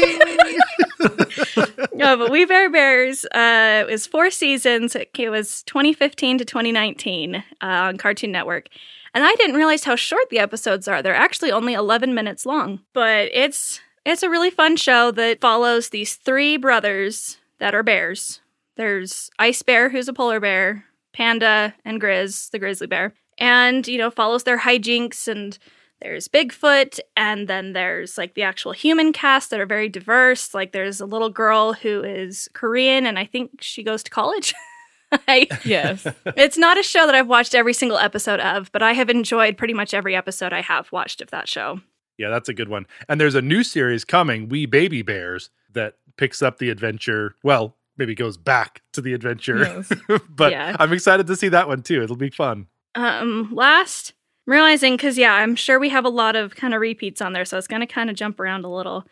No, 1.95 2.17
but 2.17 2.31
We 2.31 2.45
Bare 2.45 2.71
Bears 2.71 3.25
uh, 3.27 3.85
it 3.87 3.91
was 3.91 4.07
four 4.07 4.31
seasons. 4.31 4.97
It 4.97 5.31
was 5.31 5.63
2015 5.63 6.39
to 6.39 6.45
2019 6.45 7.37
uh, 7.37 7.43
on 7.61 7.99
Cartoon 7.99 8.33
Network. 8.33 8.69
And 9.15 9.23
I 9.23 9.33
didn't 9.37 9.55
realize 9.55 9.85
how 9.85 9.95
short 9.95 10.29
the 10.29 10.41
episodes 10.41 10.89
are. 10.89 11.03
They're 11.03 11.15
actually 11.15 11.53
only 11.53 11.73
11 11.73 12.13
minutes 12.13 12.45
long. 12.45 12.81
But 12.93 13.31
it's 13.33 13.81
it's 14.05 14.25
a 14.25 14.31
really 14.31 14.51
fun 14.51 14.77
show 14.77 15.13
that 15.13 15.41
follows 15.41 15.91
these 15.91 16.17
three 16.17 16.57
brothers 16.57 17.39
that 17.59 17.75
are 17.75 17.85
bears. 17.85 18.41
There's 18.77 19.31
Ice 19.39 19.63
Bear, 19.63 19.89
who's 19.89 20.09
a 20.09 20.13
polar 20.13 20.41
bear, 20.41 20.85
Panda, 21.13 21.75
and 21.85 22.01
Grizz, 22.01 22.51
the 22.51 22.59
grizzly 22.59 22.89
bear. 22.89 23.15
And, 23.39 23.87
you 23.87 23.99
know, 23.99 24.11
follows 24.11 24.43
their 24.43 24.59
hijinks 24.59 25.29
and 25.29 25.57
there's 26.05 26.29
Bigfoot, 26.29 27.01
and 27.17 27.49
then 27.49 27.73
there's 27.73 28.19
like 28.19 28.35
the 28.35 28.43
actual 28.43 28.73
human 28.73 29.13
cast 29.13 29.49
that 29.51 29.59
are 29.59 29.65
very 29.67 29.89
diverse. 29.89 30.53
Like 30.55 30.73
there's 30.73 31.01
a 31.01 31.07
little 31.07 31.31
girl 31.31 31.73
who 31.73 32.05
is 32.05 32.49
Korean, 32.53 33.07
and 33.07 33.19
I 33.19 33.25
think 33.25 33.51
she 33.61 33.83
goes 33.83 34.03
to 34.05 34.11
college. 34.11 34.53
I, 35.29 35.47
Yes. 35.65 36.07
it's 36.37 36.59
not 36.59 36.77
a 36.79 36.83
show 36.83 37.07
that 37.07 37.15
I've 37.15 37.29
watched 37.29 37.55
every 37.55 37.73
single 37.73 37.97
episode 37.99 38.41
of, 38.41 38.71
but 38.73 38.83
I 38.83 38.93
have 38.93 39.09
enjoyed 39.09 39.57
pretty 39.57 39.73
much 39.75 39.95
every 39.95 40.15
episode 40.15 40.53
I 40.53 40.61
have 40.61 40.91
watched 40.93 41.21
of 41.23 41.31
that 41.31 41.49
show. 41.49 41.81
Yeah, 42.19 42.29
that's 42.31 42.49
a 42.49 42.55
good 42.55 42.69
one. 42.69 42.87
And 43.09 43.21
there's 43.21 43.35
a 43.35 43.43
new 43.43 43.63
series 43.65 44.05
coming, 44.05 44.49
We 44.49 44.67
Baby 44.67 45.03
Bears, 45.03 45.51
that 45.73 45.95
picks 46.17 46.43
up 46.43 46.59
the 46.59 46.69
adventure. 46.71 47.35
Well, 47.43 47.77
maybe 47.97 48.15
goes 48.15 48.37
back 48.37 48.83
to 48.93 49.01
the 49.01 49.15
adventure. 49.15 49.59
Yes. 49.59 49.93
but 50.29 50.53
Yeah. 50.53 50.77
I'm 50.81 50.93
excited 50.93 51.27
to 51.29 51.37
see 51.37 51.49
that 51.49 51.67
one 51.69 51.83
too. 51.83 52.03
It'll 52.03 52.17
be 52.17 52.31
fun. 52.31 52.67
Um, 52.97 53.51
last, 53.53 54.14
I'm 54.47 54.53
realizing 54.53 54.95
because 54.97 55.17
yeah, 55.19 55.35
I'm 55.35 55.57
sure 55.57 55.79
we 55.79 55.89
have 55.91 56.05
a 56.05 56.11
lot 56.11 56.37
of 56.37 56.55
kind 56.55 56.75
of 56.75 56.81
repeats 56.81 57.21
on 57.23 57.33
there, 57.33 57.45
so 57.45 57.57
it's 57.59 57.67
going 57.67 57.81
to 57.81 57.87
kind 57.87 58.11
of 58.11 58.17
jump 58.17 58.39
around 58.41 58.65
a 58.65 58.69
little. 58.69 59.05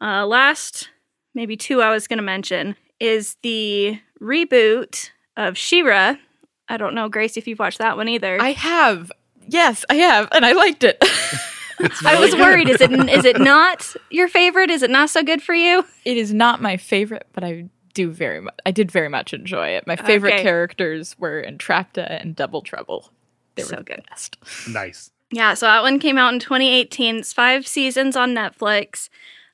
Uh, 0.00 0.26
last, 0.26 0.90
maybe 1.34 1.56
two 1.56 1.82
I 1.82 1.90
was 1.90 2.06
going 2.06 2.18
to 2.18 2.22
mention 2.22 2.76
is 3.00 3.36
the 3.42 3.98
reboot 4.20 5.10
of 5.36 5.56
She-Ra. 5.58 6.16
I 6.68 6.76
don't 6.76 6.94
know, 6.94 7.08
Grace, 7.08 7.36
if 7.36 7.46
you've 7.46 7.58
watched 7.58 7.78
that 7.78 7.96
one 7.96 8.08
either. 8.08 8.40
I 8.40 8.52
have. 8.52 9.10
Yes, 9.48 9.84
I 9.88 9.94
have, 9.96 10.28
and 10.32 10.44
I 10.44 10.52
liked 10.52 10.82
it. 10.84 10.98
I 12.04 12.18
was 12.18 12.34
worried. 12.34 12.68
Is 12.68 12.80
it 12.80 12.90
is 12.90 13.24
it 13.24 13.38
not 13.38 13.94
your 14.10 14.28
favorite? 14.28 14.70
Is 14.70 14.82
it 14.82 14.90
not 14.90 15.10
so 15.10 15.22
good 15.22 15.42
for 15.42 15.54
you? 15.54 15.84
it 16.04 16.16
is 16.16 16.32
not 16.32 16.62
my 16.62 16.76
favorite, 16.76 17.26
but 17.32 17.44
I 17.44 17.66
do 17.94 18.10
very 18.10 18.40
much. 18.40 18.54
I 18.64 18.70
did 18.70 18.90
very 18.90 19.08
much 19.08 19.32
enjoy 19.34 19.68
it. 19.68 19.86
My 19.86 19.96
favorite 19.96 20.34
Okay. 20.34 20.42
characters 20.42 21.16
were 21.18 21.42
Entrapta 21.46 22.06
and 22.20 22.34
Double 22.34 22.62
Trouble. 22.62 23.10
They 23.56 23.62
were 23.64 23.68
So 23.68 23.76
the 23.76 23.82
good. 23.82 24.02
best. 24.08 24.36
Nice. 24.68 25.10
Yeah, 25.32 25.54
so 25.54 25.66
that 25.66 25.82
one 25.82 25.98
came 25.98 26.18
out 26.18 26.32
in 26.32 26.38
2018. 26.40 27.16
It's 27.16 27.32
five 27.32 27.66
seasons 27.66 28.16
on 28.16 28.34
Netflix. 28.34 29.08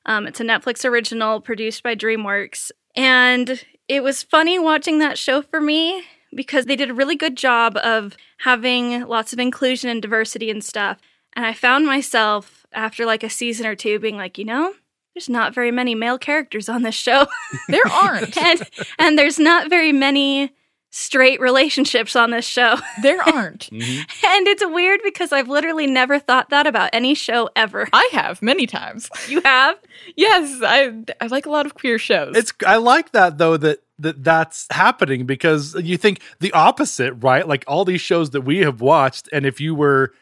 Um, 0.05 0.27
it's 0.27 0.39
a 0.39 0.43
Netflix 0.43 0.85
original 0.87 1.39
produced 1.41 1.81
by 1.81 1.95
DreamWorks. 1.95 2.71
And 2.95 3.63
it 3.87 4.03
was 4.03 4.21
funny 4.21 4.59
watching 4.59 4.99
that 4.99 5.17
show 5.17 5.41
for 5.41 5.59
me 5.59 6.03
because 6.35 6.65
they 6.65 6.75
did 6.75 6.89
a 6.89 6.93
really 6.93 7.15
good 7.15 7.35
job 7.35 7.77
of 7.77 8.15
having 8.39 9.01
lots 9.07 9.33
of 9.33 9.39
inclusion 9.39 9.89
and 9.89 10.01
diversity 10.01 10.49
and 10.51 10.63
stuff. 10.63 10.99
And 11.33 11.45
I 11.45 11.53
found 11.53 11.85
myself 11.85 12.65
after 12.73 13.05
like 13.05 13.23
a 13.23 13.29
season 13.29 13.65
or 13.65 13.75
two 13.75 13.97
being 13.99 14.17
like, 14.17 14.37
you 14.37 14.45
know, 14.45 14.73
there's 15.15 15.29
not 15.29 15.53
very 15.53 15.71
many 15.71 15.95
male 15.95 16.17
characters 16.17 16.69
on 16.69 16.83
this 16.83 16.95
show. 16.95 17.25
There 17.67 17.87
aren't. 17.91 18.35
and 18.43 18.61
and 18.99 19.17
there's 19.17 19.39
not 19.39 19.69
very 19.69 19.91
many 19.91 20.51
straight 20.93 21.41
relationships 21.41 22.15
on 22.15 22.29
this 22.29 22.45
show. 22.45 22.77
there 23.01 23.21
aren't. 23.27 23.69
Mm-hmm. 23.71 24.25
And 24.25 24.47
it's 24.47 24.63
weird 24.65 25.01
because 25.03 25.31
I've 25.31 25.49
literally 25.49 25.87
never 25.87 26.19
thought 26.19 26.51
that 26.51 26.67
about 26.67 26.91
any 26.93 27.15
show 27.15 27.49
ever. 27.55 27.89
I 27.93 28.07
have 28.13 28.41
many 28.41 28.67
times. 28.67 29.09
You 29.27 29.41
have? 29.41 29.77
Yes, 30.15 30.61
I 30.63 30.93
I 31.19 31.27
like 31.27 31.45
a 31.45 31.49
lot 31.49 31.65
of 31.65 31.73
queer 31.73 31.97
shows. 31.97 32.37
It's 32.37 32.53
I 32.65 32.77
like 32.77 33.11
that 33.11 33.39
though 33.39 33.57
that 33.57 33.79
that 33.99 34.23
that's 34.23 34.67
happening 34.69 35.25
because 35.25 35.75
you 35.75 35.97
think 35.97 36.21
the 36.39 36.53
opposite, 36.53 37.13
right? 37.13 37.47
Like 37.47 37.63
all 37.67 37.85
these 37.85 38.01
shows 38.01 38.29
that 38.31 38.41
we 38.41 38.59
have 38.59 38.79
watched, 38.79 39.27
and 39.33 39.45
if 39.45 39.59
you 39.59 39.73
were 39.73 40.13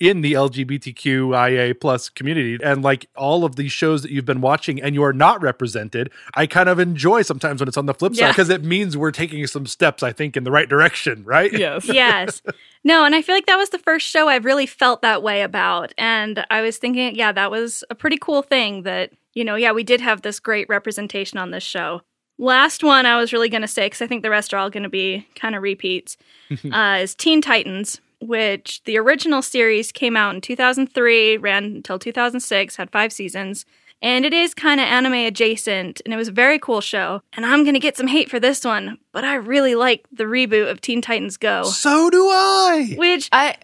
in 0.00 0.20
the 0.20 0.34
LGBTQIA 0.34 1.80
plus 1.80 2.08
community 2.08 2.58
and 2.62 2.82
like 2.82 3.06
all 3.16 3.44
of 3.44 3.56
these 3.56 3.72
shows 3.72 4.02
that 4.02 4.12
you've 4.12 4.24
been 4.24 4.40
watching 4.40 4.80
and 4.80 4.94
you 4.94 5.02
are 5.02 5.12
not 5.12 5.42
represented, 5.42 6.10
I 6.34 6.46
kind 6.46 6.68
of 6.68 6.78
enjoy 6.78 7.22
sometimes 7.22 7.60
when 7.60 7.68
it's 7.68 7.76
on 7.76 7.86
the 7.86 7.94
flip 7.94 8.14
side 8.14 8.28
because 8.28 8.48
it 8.48 8.62
means 8.62 8.96
we're 8.96 9.10
taking 9.10 9.44
some 9.46 9.66
steps, 9.66 10.02
I 10.02 10.12
think, 10.12 10.36
in 10.36 10.44
the 10.44 10.52
right 10.52 10.68
direction, 10.68 11.24
right? 11.24 11.52
yes. 11.58 11.86
Yes. 11.86 12.42
No, 12.84 13.04
and 13.04 13.14
I 13.14 13.22
feel 13.22 13.34
like 13.34 13.46
that 13.46 13.56
was 13.56 13.70
the 13.70 13.78
first 13.78 14.08
show 14.08 14.28
I've 14.28 14.44
really 14.44 14.66
felt 14.66 15.02
that 15.02 15.22
way 15.22 15.42
about. 15.42 15.92
And 15.98 16.46
I 16.50 16.60
was 16.60 16.78
thinking, 16.78 17.16
yeah, 17.16 17.32
that 17.32 17.50
was 17.50 17.82
a 17.90 17.94
pretty 17.94 18.18
cool 18.18 18.42
thing 18.42 18.84
that, 18.84 19.12
you 19.34 19.44
know, 19.44 19.56
yeah, 19.56 19.72
we 19.72 19.82
did 19.82 20.00
have 20.00 20.22
this 20.22 20.38
great 20.38 20.68
representation 20.68 21.38
on 21.38 21.50
this 21.50 21.64
show. 21.64 22.02
Last 22.38 22.84
one 22.84 23.04
I 23.04 23.18
was 23.18 23.32
really 23.32 23.48
going 23.48 23.62
to 23.62 23.68
say, 23.68 23.86
because 23.86 24.00
I 24.00 24.06
think 24.06 24.22
the 24.22 24.30
rest 24.30 24.54
are 24.54 24.58
all 24.58 24.70
going 24.70 24.84
to 24.84 24.88
be 24.88 25.26
kind 25.34 25.56
of 25.56 25.62
repeats, 25.62 26.16
uh, 26.72 27.00
is 27.02 27.16
Teen 27.16 27.42
Titans, 27.42 28.00
which 28.20 28.82
the 28.84 28.98
original 28.98 29.42
series 29.42 29.92
came 29.92 30.16
out 30.16 30.34
in 30.34 30.40
2003, 30.40 31.36
ran 31.38 31.64
until 31.64 31.98
2006, 31.98 32.76
had 32.76 32.90
five 32.90 33.12
seasons. 33.12 33.64
And 34.00 34.24
it 34.24 34.32
is 34.32 34.54
kind 34.54 34.80
of 34.80 34.86
anime 34.86 35.14
adjacent, 35.14 36.00
and 36.04 36.14
it 36.14 36.16
was 36.16 36.28
a 36.28 36.32
very 36.32 36.58
cool 36.60 36.80
show. 36.80 37.20
And 37.32 37.44
I'm 37.44 37.64
going 37.64 37.74
to 37.74 37.80
get 37.80 37.96
some 37.96 38.06
hate 38.06 38.30
for 38.30 38.38
this 38.38 38.64
one, 38.64 38.98
but 39.10 39.24
I 39.24 39.34
really 39.34 39.74
like 39.74 40.06
the 40.12 40.22
reboot 40.24 40.70
of 40.70 40.80
Teen 40.80 41.02
Titans 41.02 41.36
Go, 41.36 41.64
So 41.64 42.08
do 42.08 42.28
I. 42.28 42.94
which 42.96 43.28
I 43.32 43.56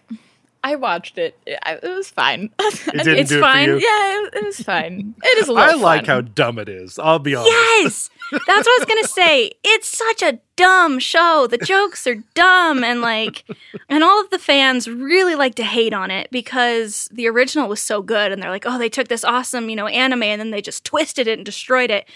I 0.65 0.75
watched 0.77 1.19
it. 1.19 1.37
It, 1.45 1.59
it 1.83 1.95
was 1.95 2.09
fine. 2.09 2.49
It 2.59 3.05
It's 3.07 3.31
it 3.31 3.39
fine. 3.39 3.69
yeah, 3.69 3.77
it, 4.23 4.33
it 4.33 4.43
was 4.45 4.59
fine. 4.61 5.13
It 5.23 5.37
is 5.37 5.47
a 5.47 5.53
I 5.53 5.65
little 5.67 5.79
I 5.79 5.83
like 5.83 6.05
fun. 6.07 6.15
how 6.15 6.21
dumb 6.21 6.57
it 6.57 6.67
is. 6.67 6.97
I'll 6.97 7.19
be 7.19 7.35
honest. 7.35 7.51
Yes, 7.51 8.09
that's 8.31 8.47
what 8.47 8.67
I 8.67 8.77
was 8.79 8.85
gonna 8.87 9.07
say. 9.07 9.51
It's 9.63 9.87
such 9.87 10.23
a 10.23 10.39
dumb 10.55 10.97
show. 10.97 11.45
The 11.47 11.59
jokes 11.59 12.07
are 12.07 12.15
dumb, 12.33 12.83
and 12.83 12.99
like, 13.01 13.43
and 13.89 14.03
all 14.03 14.19
of 14.21 14.31
the 14.31 14.39
fans 14.39 14.87
really 14.89 15.35
like 15.35 15.53
to 15.55 15.63
hate 15.63 15.93
on 15.93 16.09
it 16.09 16.29
because 16.31 17.07
the 17.11 17.27
original 17.27 17.67
was 17.69 17.79
so 17.81 18.01
good, 18.01 18.31
and 18.31 18.41
they're 18.41 18.49
like, 18.49 18.65
oh, 18.65 18.79
they 18.79 18.89
took 18.89 19.07
this 19.07 19.23
awesome, 19.23 19.69
you 19.69 19.75
know, 19.75 19.87
anime, 19.87 20.23
and 20.23 20.39
then 20.41 20.49
they 20.49 20.61
just 20.63 20.83
twisted 20.83 21.27
it 21.27 21.37
and 21.37 21.45
destroyed 21.45 21.91
it. 21.91 22.07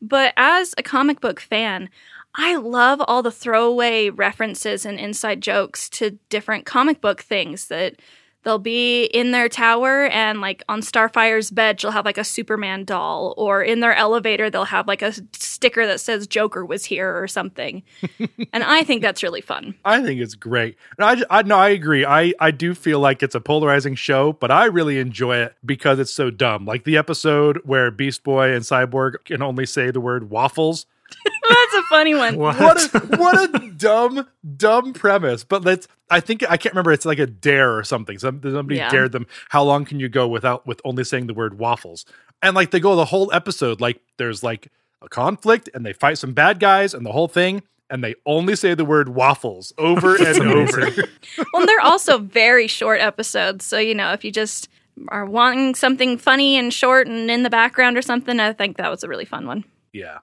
But 0.00 0.32
as 0.38 0.74
a 0.78 0.82
comic 0.82 1.20
book 1.20 1.40
fan, 1.40 1.90
I 2.34 2.56
love 2.56 3.00
all 3.06 3.22
the 3.22 3.30
throwaway 3.30 4.10
references 4.10 4.84
and 4.86 4.98
inside 4.98 5.40
jokes 5.40 5.88
to 5.90 6.18
different 6.28 6.66
comic 6.66 7.00
book 7.00 7.22
things 7.22 7.68
that 7.68 7.96
they'll 8.44 8.58
be 8.58 9.04
in 9.04 9.32
their 9.32 9.48
tower 9.48 10.06
and 10.06 10.40
like 10.40 10.62
on 10.68 10.80
Starfire's 10.80 11.50
bed 11.50 11.80
she'll 11.80 11.90
have 11.90 12.04
like 12.04 12.18
a 12.18 12.24
Superman 12.24 12.84
doll 12.84 13.34
or 13.36 13.62
in 13.62 13.80
their 13.80 13.94
elevator 13.94 14.48
they'll 14.48 14.64
have 14.64 14.86
like 14.86 15.02
a 15.02 15.12
sticker 15.32 15.86
that 15.86 16.00
says 16.00 16.26
Joker 16.26 16.64
was 16.64 16.84
here 16.84 17.20
or 17.20 17.26
something. 17.26 17.82
and 18.52 18.64
I 18.64 18.84
think 18.84 19.02
that's 19.02 19.22
really 19.22 19.40
fun. 19.40 19.74
I 19.84 20.02
think 20.02 20.20
it's 20.20 20.34
great. 20.34 20.76
And 20.96 21.24
I, 21.30 21.38
I 21.38 21.42
no, 21.42 21.58
I 21.58 21.70
agree. 21.70 22.06
I, 22.06 22.32
I 22.38 22.50
do 22.50 22.74
feel 22.74 23.00
like 23.00 23.22
it's 23.22 23.34
a 23.34 23.40
polarizing 23.40 23.96
show, 23.96 24.32
but 24.32 24.50
I 24.50 24.66
really 24.66 24.98
enjoy 24.98 25.38
it 25.38 25.54
because 25.64 25.98
it's 25.98 26.12
so 26.12 26.30
dumb. 26.30 26.64
Like 26.64 26.84
the 26.84 26.96
episode 26.96 27.60
where 27.64 27.90
Beast 27.90 28.22
Boy 28.22 28.52
and 28.54 28.62
Cyborg 28.62 29.24
can 29.24 29.42
only 29.42 29.66
say 29.66 29.90
the 29.90 30.00
word 30.00 30.30
waffles. 30.30 30.86
That's 31.48 31.74
a 31.74 31.82
funny 31.88 32.14
one. 32.14 32.36
What? 32.36 32.58
What 32.58 32.94
a 32.94 32.98
what 33.16 33.54
a 33.54 33.70
dumb 33.70 34.26
dumb 34.56 34.92
premise. 34.92 35.44
But 35.44 35.64
let's. 35.64 35.88
I 36.10 36.20
think 36.20 36.42
I 36.48 36.56
can't 36.56 36.74
remember. 36.74 36.92
It's 36.92 37.04
like 37.04 37.18
a 37.18 37.26
dare 37.26 37.76
or 37.76 37.84
something. 37.84 38.18
Some, 38.18 38.40
somebody 38.42 38.76
Yeah. 38.76 38.90
dared 38.90 39.12
them. 39.12 39.26
How 39.50 39.62
long 39.62 39.84
can 39.84 40.00
you 40.00 40.08
go 40.08 40.26
without 40.28 40.66
with 40.66 40.80
only 40.84 41.04
saying 41.04 41.26
the 41.26 41.34
word 41.34 41.58
waffles? 41.58 42.04
And 42.42 42.54
like 42.54 42.70
they 42.70 42.80
go 42.80 42.96
the 42.96 43.04
whole 43.06 43.32
episode. 43.32 43.80
Like 43.80 44.00
there's 44.16 44.42
like 44.42 44.68
a 45.02 45.08
conflict 45.08 45.68
and 45.74 45.84
they 45.84 45.92
fight 45.92 46.18
some 46.18 46.32
bad 46.32 46.60
guys 46.60 46.94
and 46.94 47.04
the 47.04 47.12
whole 47.12 47.28
thing. 47.28 47.62
And 47.90 48.04
they 48.04 48.14
only 48.26 48.54
say 48.56 48.74
the 48.74 48.84
word 48.84 49.08
waffles 49.10 49.72
over 49.78 50.14
and 50.16 50.40
over. 50.42 50.90
well, 51.54 51.64
they're 51.66 51.80
also 51.80 52.18
very 52.18 52.66
short 52.66 53.00
episodes. 53.00 53.64
So, 53.64 53.78
you 53.78 53.94
know, 53.94 54.12
if 54.12 54.24
you 54.24 54.30
just 54.30 54.68
are 55.08 55.24
wanting 55.24 55.74
something 55.74 56.18
funny 56.18 56.56
and 56.56 56.72
short 56.72 57.06
and 57.06 57.30
in 57.30 57.44
the 57.44 57.50
background 57.50 57.96
or 57.96 58.02
something, 58.02 58.40
I 58.40 58.52
think 58.52 58.76
that 58.76 58.90
was 58.90 59.02
a 59.04 59.08
really 59.08 59.24
fun 59.24 59.46
one. 59.46 59.64
yeah. 59.92 60.18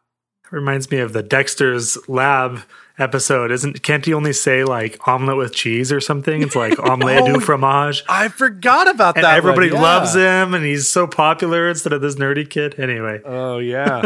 Reminds 0.51 0.89
me 0.91 0.99
of 0.99 1.13
the 1.13 1.23
Dexter's 1.23 1.97
Lab 2.07 2.59
episode. 2.97 3.51
Isn't 3.51 3.81
can't 3.83 4.05
he 4.05 4.13
only 4.13 4.31
say 4.31 4.63
like 4.63 5.05
omelet 5.07 5.37
with 5.37 5.53
cheese 5.53 5.91
or 5.91 5.99
something? 5.99 6.41
It's 6.41 6.55
like 6.55 6.79
omelette 6.89 7.23
Oh, 7.23 7.33
du 7.33 7.39
fromage. 7.41 8.03
I 8.07 8.29
forgot 8.29 8.89
about 8.89 9.15
And 9.17 9.25
that. 9.25 9.35
everybody 9.37 9.67
one, 9.71 9.75
yeah. 9.75 9.81
loves 9.81 10.15
him 10.15 10.53
and 10.53 10.63
he's 10.63 10.87
so 10.87 11.07
popular 11.07 11.67
instead 11.69 11.91
of 11.93 12.01
this 12.01 12.15
nerdy 12.15 12.49
kid. 12.49 12.79
Anyway. 12.79 13.19
Oh 13.25 13.57
yeah. 13.57 14.05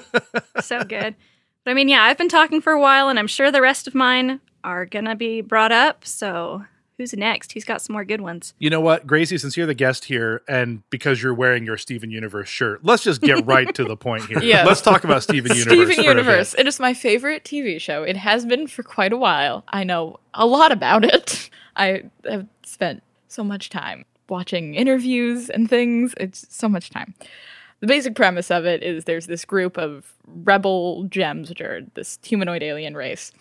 so 0.60 0.82
good. 0.84 1.14
But 1.64 1.70
I 1.70 1.74
mean, 1.74 1.88
yeah, 1.88 2.02
I've 2.02 2.18
been 2.18 2.28
talking 2.28 2.60
for 2.60 2.72
a 2.72 2.80
while, 2.80 3.08
and 3.08 3.18
I'm 3.18 3.26
sure 3.26 3.50
the 3.50 3.62
rest 3.62 3.86
of 3.86 3.94
mine 3.94 4.40
are 4.64 4.84
gonna 4.86 5.14
be 5.16 5.40
brought 5.42 5.72
up. 5.72 6.04
So 6.04 6.64
who's 6.98 7.12
next? 7.14 7.52
Who's 7.52 7.64
got 7.64 7.82
some 7.82 7.94
more 7.94 8.04
good 8.04 8.20
ones? 8.20 8.54
you 8.58 8.70
know 8.70 8.80
what, 8.80 9.06
Gracie? 9.06 9.38
Since 9.38 9.56
you're 9.56 9.66
the 9.66 9.74
guest 9.74 10.04
here, 10.06 10.42
and 10.48 10.82
because 10.90 11.22
you're 11.22 11.34
wearing 11.34 11.64
your 11.64 11.76
Steven 11.76 12.10
Universe 12.10 12.48
shirt, 12.48 12.84
let's 12.84 13.02
just 13.02 13.20
get 13.20 13.44
right 13.46 13.74
to 13.74 13.84
the 13.84 13.96
point 13.96 14.26
here. 14.26 14.42
Yeah. 14.42 14.64
Let's 14.64 14.80
talk 14.80 15.04
about 15.04 15.22
Steven 15.22 15.56
Universe. 15.56 15.92
Steven 15.92 16.04
Universe. 16.04 16.54
It 16.56 16.66
is 16.66 16.78
my 16.78 16.94
favorite 16.94 17.44
TV 17.44 17.80
show. 17.80 18.02
It 18.02 18.16
has 18.16 18.44
been 18.44 18.66
for 18.66 18.82
quite 18.82 19.12
a 19.12 19.16
while. 19.16 19.64
I 19.68 19.84
know 19.84 20.20
a 20.32 20.46
lot 20.46 20.72
about 20.72 21.04
it. 21.04 21.50
I 21.76 22.04
have 22.24 22.46
spent 22.64 23.02
so 23.28 23.42
much 23.42 23.68
time 23.70 24.04
watching 24.28 24.74
interviews 24.74 25.50
and 25.50 25.68
things. 25.68 26.14
It's 26.18 26.46
so 26.48 26.68
much 26.68 26.90
time. 26.90 27.14
The 27.80 27.86
basic 27.88 28.14
premise 28.14 28.50
of 28.50 28.64
it 28.64 28.82
is 28.82 29.04
there's 29.04 29.26
this 29.26 29.44
group 29.44 29.76
of 29.76 30.14
rebel 30.26 31.04
gems, 31.04 31.48
which 31.48 31.60
are 31.60 31.82
this 31.94 32.18
humanoid 32.22 32.62
alien 32.62 32.96
race, 32.96 33.32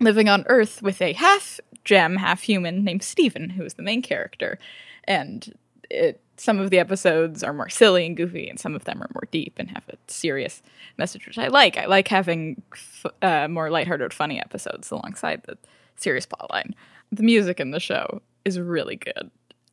living 0.00 0.28
on 0.28 0.44
Earth 0.48 0.82
with 0.82 1.00
a 1.00 1.12
half 1.12 1.60
gem, 1.86 2.16
half 2.16 2.42
human 2.42 2.84
named 2.84 3.02
Steven, 3.02 3.48
who 3.48 3.64
is 3.64 3.74
the 3.74 3.82
main 3.82 4.02
character. 4.02 4.58
And 5.04 5.56
it, 5.88 6.20
some 6.36 6.58
of 6.58 6.68
the 6.68 6.78
episodes 6.78 7.42
are 7.42 7.54
more 7.54 7.70
silly 7.70 8.04
and 8.04 8.16
goofy, 8.16 8.48
and 8.50 8.60
some 8.60 8.74
of 8.74 8.84
them 8.84 9.00
are 9.00 9.08
more 9.14 9.28
deep 9.30 9.54
and 9.56 9.70
have 9.70 9.84
a 9.88 9.96
serious 10.08 10.62
message, 10.98 11.26
which 11.26 11.38
I 11.38 11.46
like. 11.48 11.78
I 11.78 11.86
like 11.86 12.08
having 12.08 12.60
f- 12.72 13.06
uh, 13.22 13.48
more 13.48 13.70
lighthearted, 13.70 14.12
funny 14.12 14.38
episodes 14.38 14.90
alongside 14.90 15.44
the 15.44 15.56
serious 15.96 16.26
plotline. 16.26 16.74
The 17.12 17.22
music 17.22 17.60
in 17.60 17.70
the 17.70 17.80
show 17.80 18.20
is 18.44 18.58
really 18.60 18.96
good. 18.96 19.30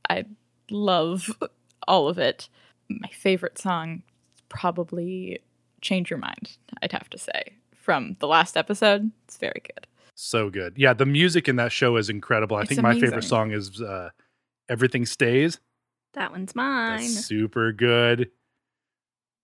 I 0.10 0.26
love 0.70 1.36
all 1.88 2.08
of 2.08 2.20
it. 2.20 2.48
My 2.90 3.10
favorite 3.10 3.58
song 3.58 4.04
is 4.36 4.42
probably 4.50 5.40
Change 5.82 6.12
Your 6.12 6.20
Mind, 6.20 6.58
I'd 6.82 6.92
have 6.92 7.10
to 7.10 7.18
say. 7.18 7.56
From 7.76 8.16
the 8.20 8.28
last 8.28 8.56
episode, 8.56 9.12
it's 9.26 9.38
very 9.38 9.62
good. 9.64 9.88
So 10.16 10.50
good. 10.50 10.74
Yeah, 10.78 10.94
the 10.94 11.06
music 11.06 11.48
in 11.48 11.56
that 11.56 11.72
show 11.72 11.98
is 11.98 12.10
incredible. 12.10 12.58
I 12.58 12.62
It's 12.62 12.70
think 12.70 12.82
my 12.82 13.00
favorite 13.00 13.24
song 13.24 13.52
is 13.52 13.82
uh, 13.82 14.10
Everything 14.70 15.06
Stays. 15.06 15.60
That 16.14 16.32
one's 16.32 16.56
mine. 16.56 17.00
That's 17.00 17.26
super 17.26 17.72
good. 17.72 18.30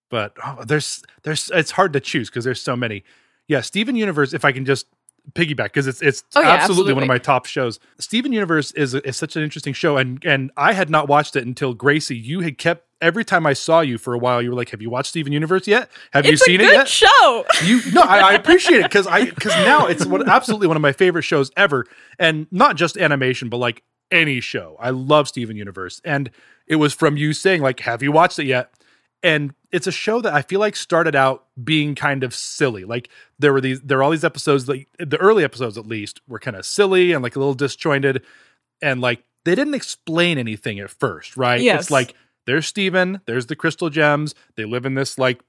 But 0.10 0.36
oh, 0.46 0.64
there's 0.66 1.04
there's 1.24 1.52
it's 1.54 1.72
hard 1.72 1.94
to 1.94 2.00
choose 2.00 2.30
because 2.30 2.44
there's 2.46 2.62
so 2.62 2.76
many. 2.76 3.04
Yeah, 3.48 3.62
Steven 3.62 3.96
Universe. 3.96 4.34
If 4.34 4.46
I 4.46 4.52
can 4.52 4.66
just 4.66 4.88
piggyback 5.34 5.66
because 5.66 5.88
it's 5.88 6.02
it's 6.02 6.24
Oh, 6.36 6.42
yeah, 6.42 6.50
absolutely, 6.50 6.94
one 6.94 7.04
of 7.04 7.08
my 7.10 7.18
top 7.18 7.46
shows. 7.46 7.80
Steven 8.00 8.32
Universe 8.32 8.72
is 8.72 8.94
is 8.96 9.18
such 9.18 9.36
an 9.36 9.44
interesting 9.44 9.74
show, 9.74 9.98
and 9.98 10.24
and 10.26 10.52
I 10.58 10.74
had 10.74 10.90
not 10.90 11.08
watched 11.08 11.36
it 11.36 11.46
until 11.46 11.74
Gracie. 11.74 12.18
You 12.18 12.42
had 12.42 12.58
kept 12.58 12.86
every 13.02 13.24
time 13.26 13.46
I 13.46 13.54
saw 13.54 13.82
you 13.82 13.98
for 13.98 14.14
a 14.14 14.18
while. 14.18 14.42
You 14.42 14.50
were 14.50 14.56
like, 14.56 14.70
"Have 14.70 14.82
you 14.82 14.90
watched 14.90 15.10
Steven 15.10 15.32
Universe 15.34 15.68
yet? 15.68 15.90
Have 16.12 16.26
you 16.26 16.38
seen 16.38 16.62
a 16.62 16.64
it 16.66 16.72
yet?" 16.74 16.88
show. 16.88 17.46
you 17.64 17.82
no 17.94 18.02
I, 18.02 18.20
I 18.20 18.34
appreciate 18.34 18.80
it 18.80 18.84
because 18.84 19.08
i 19.08 19.26
because 19.26 19.54
now 19.66 19.86
it's 19.88 20.06
what 20.06 20.28
absolutely 20.28 20.68
one 20.68 20.76
of 20.78 20.82
my 20.82 20.92
favorite 20.92 21.24
shows 21.24 21.52
ever 21.58 21.86
and 22.18 22.48
not 22.52 22.76
just 22.76 22.98
animation 22.98 23.50
but 23.50 23.58
like 23.58 23.84
any 24.12 24.40
show 24.40 24.76
i 24.80 24.90
love 24.90 25.28
steven 25.28 25.56
universe 25.56 26.02
and 26.04 26.30
it 26.68 26.76
was 26.78 26.94
from 26.94 27.16
you 27.18 27.32
saying 27.34 27.62
like 27.62 27.80
have 27.82 28.02
you 28.02 28.12
watched 28.12 28.40
it 28.40 28.46
yet 28.46 28.74
and 29.22 29.54
it's 29.72 29.86
a 29.88 29.92
show 29.92 30.20
that 30.22 30.34
i 30.34 30.42
feel 30.42 30.60
like 30.60 30.76
started 30.76 31.16
out 31.16 31.46
being 31.64 31.94
kind 31.96 32.24
of 32.24 32.34
silly 32.34 32.84
like 32.86 33.10
there 33.38 33.54
were 33.54 33.62
these 33.62 33.80
there 33.82 33.98
were 33.98 34.04
all 34.04 34.10
these 34.12 34.24
episodes 34.24 34.68
like 34.68 34.88
the 34.98 35.18
early 35.18 35.44
episodes 35.44 35.78
at 35.78 35.86
least 35.86 36.22
were 36.28 36.40
kind 36.40 36.58
of 36.58 36.66
silly 36.66 37.12
and 37.14 37.22
like 37.22 37.36
a 37.36 37.40
little 37.40 37.54
disjointed 37.54 38.24
and 38.82 39.00
like 39.02 39.24
they 39.46 39.54
didn't 39.56 39.76
explain 39.76 40.38
anything 40.38 40.80
at 40.80 40.90
first 40.90 41.38
right 41.38 41.62
Yes. 41.62 41.82
it's 41.84 41.92
like 41.92 42.16
there's 42.46 42.66
steven 42.68 43.22
there's 43.26 43.46
the 43.48 43.56
crystal 43.56 43.90
gems 43.90 44.34
they 44.56 44.66
live 44.66 44.86
in 44.86 44.94
this 44.96 45.18
like 45.18 45.42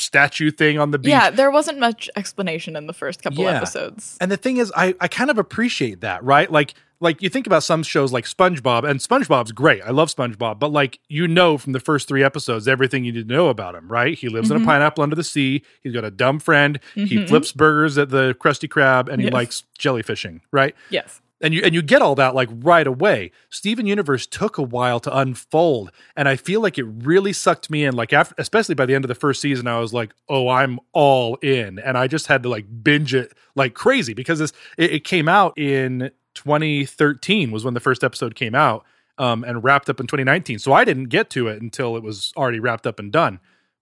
statue 0.00 0.50
thing 0.50 0.78
on 0.78 0.92
the 0.92 0.98
beach 0.98 1.10
Yeah, 1.10 1.30
there 1.30 1.50
wasn't 1.50 1.80
much 1.80 2.08
explanation 2.14 2.76
in 2.76 2.86
the 2.86 2.92
first 2.92 3.20
couple 3.22 3.42
Yeah. 3.44 3.56
episodes. 3.56 4.16
and 4.20 4.30
the 4.30 4.36
thing 4.36 4.58
is, 4.58 4.72
I, 4.76 4.94
I 5.00 5.08
kind 5.08 5.28
of 5.30 5.38
appreciate 5.38 6.00
that, 6.02 6.22
right? 6.22 6.50
Like 6.50 6.74
like 7.00 7.22
you 7.22 7.28
think 7.28 7.46
about 7.46 7.62
some 7.62 7.84
shows 7.84 8.12
like 8.12 8.24
SpongeBob, 8.24 8.82
and 8.88 8.98
SpongeBob's 8.98 9.52
great. 9.52 9.82
I 9.84 9.90
love 9.90 10.08
SpongeBob, 10.12 10.58
but 10.58 10.72
like 10.72 10.98
you 11.08 11.28
know 11.28 11.56
from 11.56 11.72
the 11.72 11.78
first 11.80 12.06
three 12.08 12.22
episodes 12.24 12.66
everything 12.68 13.04
you 13.04 13.12
need 13.12 13.28
to 13.28 13.34
know 13.34 13.48
about 13.48 13.74
him, 13.76 13.88
right? 13.90 14.16
He 14.18 14.28
lives 14.28 14.50
in 14.50 14.56
a 14.56 14.60
Mhm. 14.60 14.64
pineapple 14.64 15.02
under 15.04 15.14
the 15.16 15.22
sea. 15.24 15.62
He's 15.80 15.92
got 15.94 16.04
a 16.04 16.10
dumb 16.10 16.38
friend. 16.40 16.78
He 16.94 17.06
Mhm. 17.18 17.28
flips 17.28 17.52
burgers 17.52 17.98
at 17.98 18.10
the 18.10 18.34
Krusty 18.40 18.68
Krab, 18.68 19.08
and 19.08 19.20
he 19.20 19.26
Yes. 19.26 19.32
likes 19.32 19.62
jellyfishing, 19.78 20.40
right? 20.52 20.74
Yes. 20.90 21.20
And 21.40 21.54
you 21.54 21.62
and 21.62 21.74
you 21.74 21.82
get 21.82 22.02
all 22.02 22.14
that 22.16 22.34
like 22.34 22.48
right 22.52 22.86
away. 22.86 23.30
Steven 23.50 23.86
Universe 23.86 24.26
took 24.26 24.58
a 24.58 24.62
while 24.62 25.00
to 25.00 25.16
unfold, 25.16 25.90
and 26.16 26.28
I 26.28 26.36
feel 26.36 26.60
like 26.60 26.78
it 26.78 26.84
really 26.84 27.32
sucked 27.32 27.70
me 27.70 27.84
in. 27.84 27.94
Like 27.94 28.12
after, 28.12 28.34
especially 28.38 28.74
by 28.74 28.86
the 28.86 28.94
end 28.94 29.04
of 29.04 29.08
the 29.08 29.14
first 29.14 29.40
season, 29.40 29.66
I 29.66 29.78
was 29.78 29.92
like, 29.92 30.14
"Oh, 30.28 30.48
I'm 30.48 30.80
all 30.92 31.36
in," 31.36 31.78
and 31.78 31.96
I 31.96 32.08
just 32.08 32.26
had 32.26 32.42
to 32.42 32.48
like 32.48 32.66
binge 32.82 33.14
it 33.14 33.32
like 33.54 33.74
crazy 33.74 34.14
because 34.14 34.38
this 34.40 34.52
it, 34.76 34.92
it 34.92 35.04
came 35.04 35.28
out 35.28 35.56
in 35.58 36.10
2013 36.34 37.50
was 37.50 37.64
when 37.64 37.74
the 37.74 37.80
first 37.80 38.02
episode 38.02 38.34
came 38.34 38.54
out, 38.54 38.84
um, 39.18 39.44
and 39.44 39.62
wrapped 39.62 39.88
up 39.88 40.00
in 40.00 40.06
2019. 40.06 40.58
So 40.58 40.72
I 40.72 40.84
didn't 40.84 41.06
get 41.06 41.30
to 41.30 41.48
it 41.48 41.62
until 41.62 41.96
it 41.96 42.02
was 42.02 42.32
already 42.36 42.60
wrapped 42.60 42.86
up 42.86 42.98
and 42.98 43.12
done. 43.12 43.40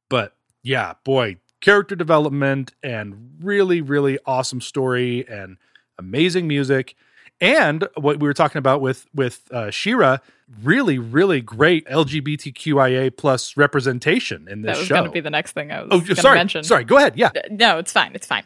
But 0.09 0.35
yeah, 0.63 0.95
boy, 1.05 1.37
character 1.61 1.97
development 1.97 2.75
and 2.83 3.39
really, 3.41 3.81
really 3.81 4.19
awesome 4.27 4.61
story 4.61 5.27
and 5.29 5.57
amazing 5.99 6.47
music 6.47 6.97
and 7.41 7.87
what 7.97 8.19
we 8.19 8.27
were 8.27 8.35
talking 8.35 8.59
about 8.59 8.81
with 8.81 9.07
with 9.15 9.43
uh, 9.51 9.71
She-Ra, 9.71 10.19
really, 10.63 10.99
really 10.99 11.41
great 11.41 11.87
LGBTQIA 11.87 13.17
plus 13.17 13.57
representation 13.57 14.47
in 14.49 14.63
this 14.63 14.77
That 14.77 14.79
was 14.79 14.87
show. 14.89 14.95
going 14.97 15.07
to 15.07 15.13
be 15.13 15.21
the 15.21 15.31
next 15.31 15.53
thing 15.53 15.73
I 15.73 15.83
was 15.83 15.89
oh, 15.91 16.01
going 16.01 16.17
to 16.17 16.35
mention. 16.35 16.65
sorry. 16.65 16.85
Go 16.85 16.97
ahead. 16.97 17.15
Yeah, 17.17 17.31
No, 17.51 17.79
it's 17.79 17.93
fine. 17.93 18.13
It's 18.15 18.27
fine. 18.27 18.45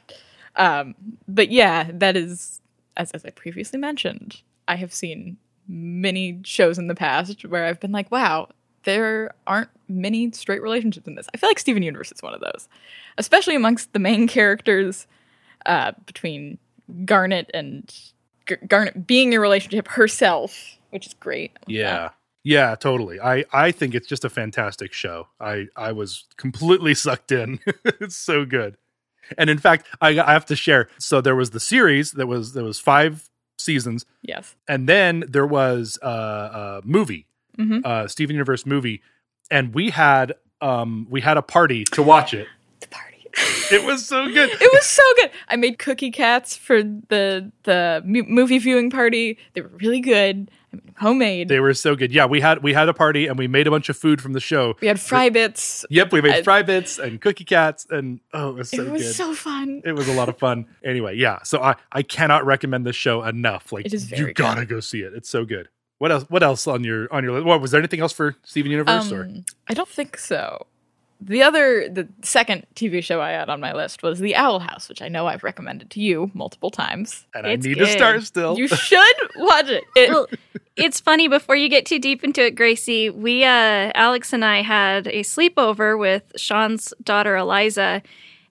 Um, 0.56 0.94
but 1.28 1.50
yeah, 1.50 1.88
that 1.92 2.16
is, 2.16 2.60
as, 2.96 3.10
as 3.12 3.24
I 3.24 3.30
previously 3.30 3.78
mentioned, 3.78 4.42
I 4.66 4.76
have 4.76 4.92
seen 4.92 5.36
many 5.68 6.40
shows 6.44 6.78
in 6.78 6.88
the 6.88 6.94
past 6.94 7.44
where 7.44 7.66
I've 7.66 7.78
been 7.80 7.92
like, 7.92 8.10
wow, 8.10 8.48
there 8.84 9.32
aren't 9.46 9.70
many 9.88 10.32
straight 10.32 10.62
relationships 10.62 11.06
in 11.06 11.14
this. 11.14 11.28
I 11.32 11.36
feel 11.36 11.48
like 11.48 11.58
Steven 11.58 11.82
Universe 11.82 12.10
is 12.12 12.22
one 12.22 12.34
of 12.34 12.40
those, 12.40 12.68
especially 13.18 13.54
amongst 13.54 13.92
the 13.92 13.98
main 13.98 14.26
characters 14.26 15.06
uh, 15.66 15.92
between 16.06 16.58
Garnet 17.04 17.50
and 17.54 17.94
Garnet 18.56 19.06
being 19.06 19.32
in 19.32 19.40
relationship 19.40 19.88
herself, 19.88 20.78
which 20.90 21.06
is 21.06 21.14
great. 21.14 21.52
yeah, 21.66 22.10
yeah. 22.44 22.74
Totally. 22.74 23.20
I 23.20 23.44
I 23.52 23.70
think 23.72 23.94
it's 23.94 24.06
just 24.06 24.24
a 24.24 24.30
fantastic 24.30 24.92
show. 24.92 25.28
I 25.40 25.66
I 25.76 25.92
was 25.92 26.24
completely 26.36 26.94
sucked 27.06 27.32
in. 27.32 27.60
it's 27.84 28.16
so 28.16 28.44
good. 28.44 28.76
And 29.38 29.48
in 29.48 29.58
fact, 29.58 29.86
I, 30.00 30.08
I 30.20 30.32
have 30.32 30.46
to 30.46 30.56
share. 30.56 30.88
So 30.98 31.20
there 31.20 31.36
was 31.36 31.50
the 31.50 31.60
series 31.60 32.12
that 32.12 32.26
was 32.26 32.52
there 32.54 32.64
was 32.64 32.80
five 32.80 33.28
seasons, 33.58 34.06
Yes. 34.22 34.56
and 34.66 34.88
then 34.88 35.22
there 35.28 35.46
was 35.46 35.98
uh, 36.02 36.80
a 36.82 36.86
movie 36.86 37.26
Mhm. 37.58 37.84
uh 37.84 38.08
Steven 38.08 38.34
Universe 38.34 38.64
movie 38.64 39.02
and 39.50 39.74
we 39.74 39.90
had 39.90 40.34
um 40.62 41.06
we 41.10 41.20
had 41.20 41.36
a 41.36 41.42
party 41.42 41.84
to 41.92 42.02
watch 42.02 42.32
it. 42.32 42.46
The 42.80 42.86
party. 42.88 43.09
It 43.72 43.84
was 43.84 44.04
so 44.04 44.26
good. 44.26 44.50
it 44.50 44.72
was 44.72 44.84
so 44.84 45.02
good. 45.16 45.30
I 45.48 45.54
made 45.54 45.78
cookie 45.78 46.10
cats 46.10 46.56
for 46.56 46.82
the 46.82 47.52
the 47.62 48.02
movie 48.04 48.58
viewing 48.58 48.90
party. 48.90 49.38
They 49.54 49.60
were 49.60 49.70
really 49.80 50.00
good. 50.00 50.50
I 50.74 50.78
homemade. 51.00 51.48
They 51.48 51.60
were 51.60 51.74
so 51.74 51.94
good. 51.94 52.12
Yeah, 52.12 52.26
we 52.26 52.40
had 52.40 52.62
we 52.64 52.72
had 52.72 52.88
a 52.88 52.94
party 52.94 53.26
and 53.28 53.38
we 53.38 53.46
made 53.46 53.66
a 53.68 53.70
bunch 53.70 53.88
of 53.88 53.96
food 53.96 54.20
from 54.20 54.32
the 54.32 54.40
show. 54.40 54.74
we 54.80 54.88
had 54.88 54.98
fry 55.00 55.28
bits. 55.28 55.84
Yep, 55.88 56.12
we 56.12 56.20
made 56.20 56.34
I- 56.34 56.42
fry 56.42 56.62
bits 56.62 56.98
and 56.98 57.20
cookie 57.20 57.44
cats 57.44 57.86
and 57.90 58.18
oh, 58.32 58.50
it 58.50 58.54
was 58.56 58.70
so 58.70 58.82
it 58.82 58.90
was 58.90 59.02
good. 59.02 59.14
so 59.14 59.34
fun. 59.34 59.82
it 59.84 59.92
was 59.92 60.08
a 60.08 60.14
lot 60.14 60.28
of 60.28 60.36
fun. 60.38 60.66
Anyway, 60.84 61.16
yeah. 61.16 61.38
So 61.44 61.62
I 61.62 61.76
I 61.92 62.02
cannot 62.02 62.44
recommend 62.44 62.84
this 62.84 62.96
show 62.96 63.22
enough. 63.22 63.70
Like 63.72 63.86
It 63.86 63.94
is 63.94 64.10
you 64.10 64.32
gotta 64.32 64.66
go 64.66 64.80
see 64.80 65.02
it. 65.02 65.12
It's 65.14 65.28
so 65.28 65.44
good. 65.44 65.68
What 65.98 66.10
else? 66.10 66.24
What 66.28 66.42
else 66.42 66.66
on 66.66 66.82
your 66.82 67.06
on 67.12 67.22
your 67.22 67.34
list? 67.34 67.44
What 67.46 67.60
was 67.60 67.70
there 67.70 67.80
anything 67.80 68.00
else 68.00 68.12
for 68.12 68.34
Steven 68.42 68.70
Universe? 68.72 69.12
or 69.12 69.24
Um, 69.24 69.44
I 69.68 69.74
don't 69.74 69.88
think 69.88 70.16
so. 70.18 70.66
The 71.22 71.42
other, 71.42 71.88
the 71.88 72.08
second 72.22 72.66
TV 72.74 73.04
show 73.04 73.20
I 73.20 73.30
had 73.32 73.50
on 73.50 73.60
my 73.60 73.74
list 73.74 74.02
was 74.02 74.20
The 74.20 74.34
Owl 74.36 74.58
House, 74.60 74.88
which 74.88 75.02
I 75.02 75.08
know 75.08 75.26
I've 75.26 75.44
recommended 75.44 75.90
to 75.90 76.00
you 76.00 76.30
multiple 76.32 76.70
times. 76.70 77.26
and 77.34 77.46
I 77.46 77.50
it's 77.50 77.66
need 77.66 77.74
to 77.74 77.84
good. 77.84 77.92
start 77.92 78.22
still. 78.22 78.56
You 78.58 78.68
should 78.68 79.16
watch 79.36 79.68
it. 79.68 79.84
It- 79.96 80.10
well, 80.10 80.26
it's 80.76 80.98
funny. 80.98 81.28
Before 81.28 81.54
you 81.56 81.68
get 81.68 81.84
too 81.84 81.98
deep 81.98 82.24
into 82.24 82.42
it, 82.46 82.54
Gracie, 82.54 83.10
we, 83.10 83.44
uh, 83.44 83.92
Alex 83.94 84.32
and 84.32 84.44
I 84.44 84.62
had 84.62 85.08
a 85.08 85.20
sleepover 85.22 85.98
with 85.98 86.32
Sean's 86.36 86.94
daughter, 87.02 87.36
Eliza. 87.36 88.02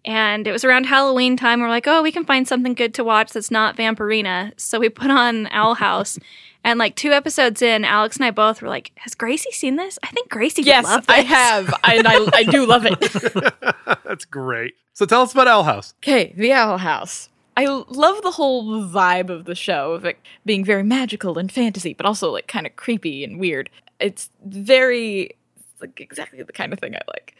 And 0.06 0.48
it 0.48 0.52
was 0.52 0.64
around 0.64 0.86
Halloween 0.86 1.36
time. 1.38 1.60
We're 1.62 1.70
like, 1.70 1.88
oh, 1.88 2.02
we 2.04 2.12
can 2.12 2.24
find 2.24 2.48
something 2.48 2.74
good 2.74 2.94
to 2.94 3.04
watch 3.04 3.32
that's 3.32 3.52
not 3.52 3.76
Vampirina. 3.76 4.54
So 4.60 4.80
we 4.80 4.90
put 4.90 5.10
on 5.12 5.48
Owl 5.52 5.74
House. 5.76 6.18
and 6.64 6.80
like 6.80 6.96
two 6.96 7.12
episodes 7.12 7.62
in, 7.62 7.86
Alex 7.86 8.18
and 8.18 8.26
I 8.26 8.32
both 8.32 8.62
were 8.62 8.68
like, 8.68 8.92
has 8.96 9.16
Gracie 9.16 9.52
seen 9.52 9.76
this? 9.76 9.98
I 10.04 10.08
think 10.08 10.30
Gracie 10.30 10.62
would 10.62 10.68
yes, 10.68 10.84
love 10.84 11.08
this. 11.08 11.16
I 11.18 11.22
have, 11.22 11.74
and 11.84 12.08
I, 12.08 12.28
I 12.34 12.44
do 12.44 12.66
love 12.66 12.86
it. 12.86 13.00
That's 14.04 14.26
great. 14.26 14.76
So 14.94 15.06
tell 15.06 15.22
us 15.22 15.32
about 15.32 15.48
Owl 15.48 15.64
House. 15.64 15.94
Okay, 16.04 16.34
The 16.36 16.52
Owl 16.52 16.78
House. 16.78 17.30
I 17.56 17.66
love 17.66 18.22
the 18.22 18.32
whole 18.32 18.84
vibe 18.84 19.30
of 19.30 19.46
the 19.46 19.56
show 19.56 19.92
of 19.92 20.06
it 20.06 20.18
being 20.46 20.64
very 20.64 20.84
magical 20.84 21.38
and 21.38 21.52
fantasy, 21.52 21.94
but 21.94 22.06
also 22.06 22.32
like 22.32 22.48
kind 22.48 22.66
of 22.66 22.76
creepy 22.78 23.24
and 23.24 23.40
weird. 23.40 23.70
It's 24.00 24.30
very 24.46 25.32
it's 25.58 25.82
like 25.82 26.00
exactly 26.00 26.42
the 26.42 26.54
kind 26.54 26.72
of 26.72 26.80
thing 26.80 26.96
I 26.96 27.02
like. 27.10 27.36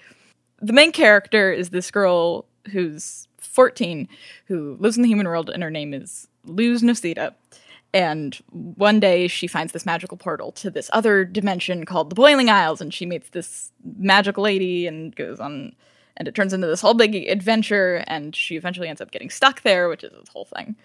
The 0.62 0.74
main 0.74 0.92
character 0.92 1.54
is 1.54 1.70
this 1.70 1.90
girl 1.90 2.46
who's 2.72 3.30
14 3.38 4.10
who 4.48 4.76
lives 4.80 4.98
in 4.98 5.04
the 5.04 5.10
human 5.10 5.28
world 5.28 5.50
and 5.50 5.64
her 5.64 5.72
name 5.72 5.94
is 5.94 6.28
Luz 6.44 6.82
Noceda. 6.82 7.34
And 7.94 8.36
one 8.52 9.00
day 9.00 9.28
she 9.28 9.48
finds 9.48 9.74
this 9.74 9.86
magical 9.86 10.18
portal 10.18 10.52
to 10.54 10.70
this 10.70 10.90
other 10.94 11.26
dimension 11.26 11.86
called 11.86 12.10
the 12.10 12.16
Boiling 12.16 12.50
Isles, 12.50 12.82
and 12.82 12.94
she 12.94 13.06
meets 13.06 13.30
this 13.30 13.72
magical 13.98 14.44
lady 14.44 14.86
and 14.86 15.16
goes 15.16 15.40
on, 15.40 15.74
and 16.16 16.28
it 16.28 16.36
turns 16.36 16.54
into 16.54 16.68
this 16.68 16.82
whole 16.82 16.94
big 16.94 17.16
adventure. 17.16 18.04
And 18.08 18.36
she 18.36 18.56
eventually 18.56 18.88
ends 18.88 19.02
up 19.02 19.12
getting 19.12 19.30
stuck 19.30 19.62
there, 19.62 19.90
which 19.90 20.04
is 20.04 20.12
this 20.12 20.30
whole 20.30 20.46
thing. 20.46 20.76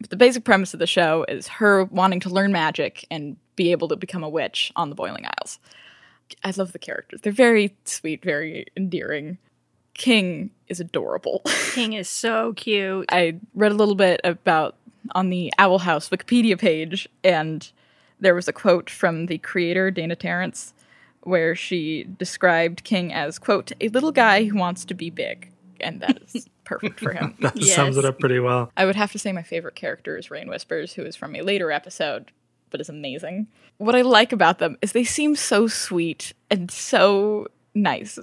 But 0.00 0.10
the 0.10 0.16
basic 0.16 0.44
premise 0.44 0.74
of 0.74 0.80
the 0.80 0.86
show 0.86 1.24
is 1.28 1.48
her 1.48 1.84
wanting 1.84 2.20
to 2.20 2.28
learn 2.28 2.52
magic 2.52 3.06
and 3.10 3.36
be 3.56 3.72
able 3.72 3.88
to 3.88 3.96
become 3.96 4.24
a 4.24 4.28
witch 4.28 4.72
on 4.76 4.88
the 4.88 4.94
Boiling 4.94 5.26
Isles. 5.26 5.58
I 6.44 6.52
love 6.56 6.72
the 6.72 6.78
characters. 6.78 7.20
They're 7.22 7.32
very 7.32 7.76
sweet, 7.84 8.22
very 8.22 8.66
endearing. 8.76 9.38
King 9.94 10.50
is 10.68 10.80
adorable. 10.80 11.42
King 11.72 11.94
is 11.94 12.08
so 12.08 12.52
cute. 12.54 13.06
I 13.10 13.36
read 13.54 13.72
a 13.72 13.76
little 13.76 13.94
bit 13.94 14.20
about 14.24 14.76
on 15.14 15.30
the 15.30 15.52
Owl 15.58 15.78
House 15.80 16.08
Wikipedia 16.08 16.58
page, 16.58 17.08
and 17.24 17.70
there 18.20 18.34
was 18.34 18.48
a 18.48 18.52
quote 18.52 18.90
from 18.90 19.26
the 19.26 19.38
creator, 19.38 19.90
Dana 19.90 20.16
Terrace, 20.16 20.74
where 21.22 21.54
she 21.54 22.04
described 22.18 22.84
King 22.84 23.12
as, 23.12 23.38
quote, 23.38 23.72
a 23.80 23.88
little 23.88 24.12
guy 24.12 24.44
who 24.44 24.56
wants 24.58 24.84
to 24.86 24.94
be 24.94 25.10
big. 25.10 25.50
And 25.80 26.00
that 26.00 26.20
is 26.22 26.48
perfect 26.64 26.98
for 27.00 27.12
him. 27.12 27.34
That 27.40 27.56
Yes. 27.56 27.76
sums 27.76 27.96
it 27.96 28.04
up 28.04 28.18
pretty 28.18 28.40
well. 28.40 28.70
I 28.76 28.84
would 28.86 28.96
have 28.96 29.12
to 29.12 29.18
say 29.18 29.32
my 29.32 29.42
favorite 29.42 29.74
character 29.76 30.16
is 30.16 30.30
Raine 30.30 30.48
Whispers, 30.48 30.94
who 30.94 31.02
is 31.02 31.14
from 31.16 31.36
a 31.36 31.42
later 31.42 31.70
episode, 31.70 32.30
but 32.70 32.80
is 32.80 32.88
amazing. 32.88 33.46
What 33.78 33.94
I 33.94 34.02
like 34.02 34.32
about 34.32 34.58
them 34.58 34.76
is 34.82 34.92
they 34.92 35.04
seem 35.04 35.36
so 35.36 35.66
sweet 35.68 36.32
and 36.50 36.70
so 36.70 37.46
nice, 37.74 38.18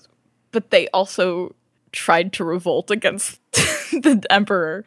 but 0.52 0.70
they 0.72 0.88
also 0.90 1.56
tried 1.94 2.34
to 2.34 2.44
revolt 2.44 2.92
against 2.92 3.40
the 3.54 4.22
Emperor, 4.30 4.84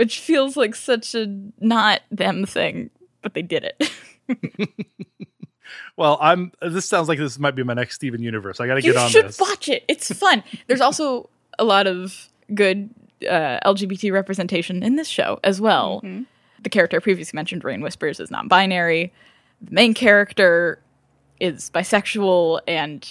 which 0.00 0.18
feels 0.18 0.56
like 0.56 0.74
such 0.74 1.14
a 1.14 1.26
not 1.60 2.00
them 2.10 2.46
thing, 2.46 2.88
but 3.22 3.34
they 3.34 3.42
did 3.42 3.64
it. 3.78 3.90
Well, 5.96 6.18
I'm. 6.20 6.50
This 6.62 6.86
sounds 6.86 7.08
like 7.08 7.18
this 7.18 7.38
might 7.38 7.54
be 7.54 7.62
my 7.62 7.74
next 7.74 7.94
Steven 7.96 8.22
Universe. 8.22 8.58
I 8.58 8.66
got 8.66 8.74
to 8.76 8.80
get 8.80 8.96
on 8.96 9.04
You 9.04 9.10
should 9.10 9.26
this. 9.26 9.38
watch 9.38 9.68
it. 9.68 9.84
It's 9.86 10.10
fun. 10.12 10.42
There's 10.66 10.80
also 10.80 11.28
a 11.58 11.64
lot 11.64 11.86
of 11.86 12.28
good 12.54 12.88
uh, 13.28 13.60
LGBT 13.66 14.10
representation 14.12 14.82
in 14.82 14.96
this 14.96 15.06
show 15.08 15.38
as 15.44 15.60
well. 15.60 16.02
The 16.62 16.70
character 16.70 16.96
I 16.96 17.00
previously 17.00 17.36
mentioned, 17.36 17.64
Raine 17.64 17.82
Whispers, 17.82 18.18
is 18.18 18.30
non-binary. 18.30 19.12
The 19.60 19.70
main 19.70 19.92
character 19.94 20.80
is 21.38 21.70
bisexual 21.70 22.60
and 22.66 23.08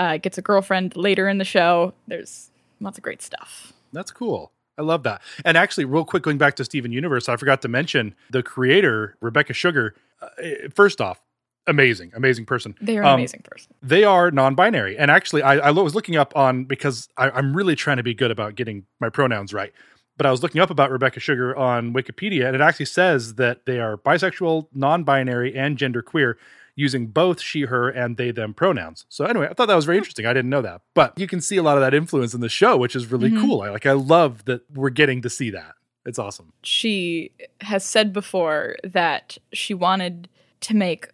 uh, 0.00 0.16
gets 0.18 0.36
a 0.36 0.42
girlfriend 0.42 0.96
later 0.96 1.28
in 1.28 1.38
the 1.38 1.44
show. 1.44 1.94
There's 2.08 2.50
lots 2.80 2.98
of 2.98 3.04
great 3.04 3.22
stuff. 3.22 3.72
That's 3.92 4.10
cool. 4.10 4.50
I 4.78 4.82
love 4.82 5.02
that. 5.02 5.20
And 5.44 5.56
actually, 5.56 5.84
real 5.84 6.04
quick, 6.04 6.22
going 6.22 6.38
back 6.38 6.56
to 6.56 6.64
Steven 6.64 6.92
Universe, 6.92 7.28
I 7.28 7.36
forgot 7.36 7.62
to 7.62 7.68
mention 7.68 8.14
the 8.30 8.42
creator, 8.42 9.16
Rebecca 9.20 9.52
Sugar. 9.52 9.94
Uh, 10.20 10.28
first 10.74 11.00
off, 11.00 11.20
amazing, 11.66 12.10
amazing 12.14 12.46
person. 12.46 12.74
They 12.80 12.96
are 12.98 13.04
Um, 13.04 13.14
amazing 13.14 13.42
person. 13.42 13.72
They 13.82 14.04
are 14.04 14.30
non-binary, 14.30 14.96
and 14.96 15.10
actually, 15.10 15.42
I, 15.42 15.68
I 15.68 15.70
was 15.70 15.94
looking 15.94 16.16
up 16.16 16.34
on 16.36 16.64
because 16.64 17.08
I, 17.16 17.30
I'm 17.30 17.54
really 17.56 17.76
trying 17.76 17.98
to 17.98 18.02
be 18.02 18.14
good 18.14 18.30
about 18.30 18.54
getting 18.54 18.86
my 19.00 19.08
pronouns 19.10 19.52
right. 19.52 19.72
But 20.16 20.26
I 20.26 20.30
was 20.30 20.42
looking 20.42 20.60
up 20.60 20.70
about 20.70 20.90
Rebecca 20.90 21.20
Sugar 21.20 21.56
on 21.56 21.94
Wikipedia, 21.94 22.46
and 22.46 22.54
it 22.54 22.60
actually 22.60 22.86
says 22.86 23.36
that 23.36 23.64
they 23.66 23.80
are 23.80 23.96
bisexual, 23.96 24.68
non-binary, 24.74 25.56
and 25.56 25.76
genderqueer, 25.78 26.34
using 26.74 27.06
both 27.08 27.40
she/her 27.40 27.88
and 27.90 28.16
they/them 28.16 28.54
pronouns. 28.54 29.04
So 29.08 29.24
anyway, 29.24 29.46
I 29.50 29.54
thought 29.54 29.66
that 29.66 29.74
was 29.74 29.84
very 29.84 29.98
interesting. 29.98 30.26
I 30.26 30.32
didn't 30.32 30.50
know 30.50 30.62
that, 30.62 30.80
but 30.94 31.18
you 31.18 31.26
can 31.26 31.40
see 31.40 31.56
a 31.56 31.62
lot 31.62 31.76
of 31.76 31.82
that 31.82 31.94
influence 31.94 32.32
in 32.34 32.40
the 32.40 32.48
show, 32.48 32.76
which 32.76 32.96
is 32.96 33.10
really 33.12 33.30
cool. 33.30 33.60
I 33.62 33.68
like. 33.70 33.86
I 33.86 33.92
love 33.92 34.44
that 34.46 34.62
we're 34.74 34.90
getting 34.90 35.20
to 35.22 35.30
see 35.30 35.50
that. 35.50 35.74
It's 36.04 36.18
awesome. 36.18 36.52
she 36.64 37.30
has 37.60 37.84
said 37.84 38.12
before 38.12 38.76
that 38.82 39.38
she 39.52 39.72
wanted 39.74 40.28
to 40.62 40.74
make 40.74 41.08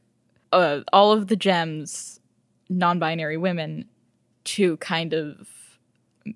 uh, 0.52 0.80
all 0.94 1.12
of 1.12 1.26
the 1.26 1.36
gems 1.36 2.20
non-binary 2.70 3.36
women 3.36 3.84
to 4.44 4.76
kind 4.78 5.12
of 5.12 5.46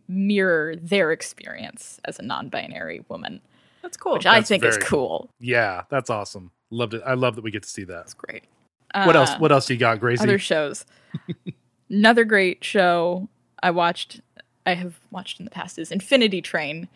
mirror 0.08 0.74
their 0.76 1.12
experience 1.12 2.00
as 2.04 2.18
a 2.18 2.22
non-binary 2.22 3.04
woman 3.08 3.40
That's 3.82 3.96
cool. 3.96 4.14
which 4.14 4.26
i 4.26 4.36
That's 4.36 4.48
think 4.48 4.64
is 4.64 4.78
cool 4.78 5.30
Yeah, 5.40 5.82
that's 5.90 6.10
awesome. 6.10 6.50
Loved 6.70 6.94
it. 6.94 7.02
I 7.06 7.14
love 7.14 7.34
that 7.36 7.42
we 7.44 7.50
get 7.50 7.62
to 7.64 7.68
see 7.68 7.84
that. 7.84 8.00
it's 8.02 8.14
great 8.14 8.44
What 8.94 9.16
else? 9.16 9.30
Uh, 9.30 9.38
What 9.38 9.52
else 9.52 9.68
you 9.70 9.76
got, 9.76 10.00
Gracie? 10.00 10.22
other 10.22 10.38
shows 10.38 10.84
another 11.90 12.24
great 12.24 12.62
show 12.64 13.28
i 13.62 13.70
watched 13.70 14.20
i 14.66 14.74
have 14.74 14.98
watched 15.10 15.38
in 15.38 15.44
the 15.44 15.50
past 15.50 15.78
is 15.78 15.90
infinity 15.92 16.40
train 16.42 16.88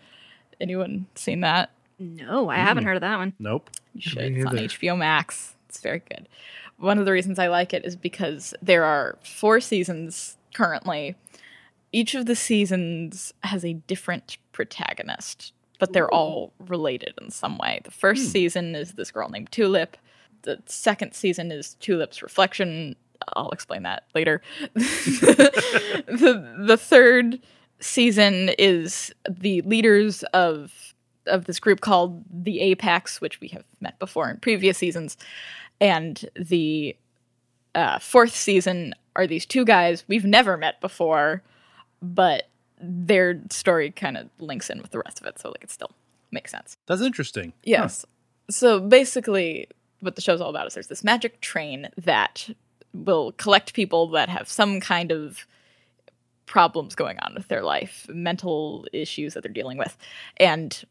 anyone 0.61 1.06
seen 1.14 1.40
that 1.40 1.70
no, 1.98 2.50
I 2.50 2.56
haven't 2.56 2.85
heard 2.85 2.96
of 2.96 3.00
that 3.00 3.16
one. 3.16 3.32
nope. 3.38 3.70
You 3.94 4.02
should. 4.02 4.18
It's 4.37 4.44
on. 4.44 4.54
HBO 4.54 4.98
Max. 4.98 5.54
It's 5.66 5.80
very 5.80 6.00
good. 6.11 6.28
One 6.76 6.98
of 6.98 7.06
the 7.06 7.12
reasons 7.12 7.38
I 7.38 7.46
like 7.46 7.72
it 7.72 7.87
is 7.87 7.96
because 7.96 8.52
there 8.61 8.85
are 8.85 9.16
four 9.22 9.61
seasons 9.61 10.37
currently. 10.52 11.16
Each 11.92 12.14
of 12.14 12.26
the 12.26 12.37
seasons 12.37 13.32
has 13.44 13.64
a 13.64 13.72
different 13.72 14.37
protagonist, 14.52 15.54
but 15.78 15.94
they're 15.94 16.12
all 16.12 16.52
related 16.59 17.14
in 17.18 17.30
some 17.30 17.56
way. 17.56 17.80
The 17.85 17.90
first 17.90 18.30
season 18.30 18.74
is 18.74 18.92
this 18.92 19.11
girl 19.11 19.30
named 19.30 19.50
Tulip. 19.50 19.96
The 20.46 20.62
second 20.66 21.12
season 21.12 21.50
is 21.50 21.74
Tulip's 21.80 22.22
reflection. 22.22 22.94
I'll 23.35 23.50
explain 23.50 23.82
that 23.82 24.04
later. 24.14 24.40
the 24.74 26.54
the 26.66 26.76
third 26.76 27.40
season 27.80 28.50
is 28.59 29.12
the 29.28 29.61
leaders 29.62 30.22
of 30.32 30.94
of 31.26 31.46
this 31.46 31.59
group 31.59 31.80
called 31.80 32.22
the 32.30 32.61
Apex, 32.61 33.20
which 33.20 33.40
we 33.40 33.48
have 33.48 33.64
met 33.80 33.98
before 33.98 34.30
in 34.30 34.37
previous 34.38 34.78
seasons, 34.78 35.16
and 35.80 36.24
the 36.37 36.96
uh, 37.74 37.98
fourth 37.98 38.35
season 38.35 38.94
are 39.16 39.26
these 39.26 39.46
two 39.46 39.64
guys 39.64 40.04
we've 40.06 40.24
never 40.24 40.56
met 40.56 40.80
before, 40.80 41.42
but 42.00 42.44
their 42.80 43.40
story 43.50 43.90
kind 43.90 44.16
of 44.16 44.28
links 44.38 44.70
in 44.70 44.80
with 44.80 44.92
the 44.92 44.98
rest 45.00 45.20
of 45.20 45.26
it, 45.26 45.40
so 45.40 45.48
like 45.48 45.64
it 45.64 45.72
still 45.72 45.90
makes 46.30 46.52
sense. 46.52 46.76
That's 46.87 47.02
interesting. 47.02 47.52
Yes. 47.64 48.06
So 48.48 48.78
basically, 48.78 49.68
what 50.00 50.16
the 50.16 50.22
show's 50.22 50.40
all 50.40 50.50
about 50.50 50.66
is 50.66 50.74
there's 50.74 50.88
this 50.88 51.04
magic 51.04 51.40
train 51.40 51.88
that 51.96 52.48
will 52.92 53.32
collect 53.32 53.74
people 53.74 54.09
that 54.09 54.28
have 54.28 54.48
some 54.48 54.80
kind 54.80 55.12
of 55.12 55.46
problems 56.46 56.94
going 56.94 57.18
on 57.20 57.35
with 57.35 57.48
their 57.48 57.62
life, 57.62 58.06
mental 58.09 58.87
issues 58.92 59.35
that 59.35 59.42
they're 59.42 59.52
dealing 59.52 59.78
with, 59.78 59.96
and 60.38 60.85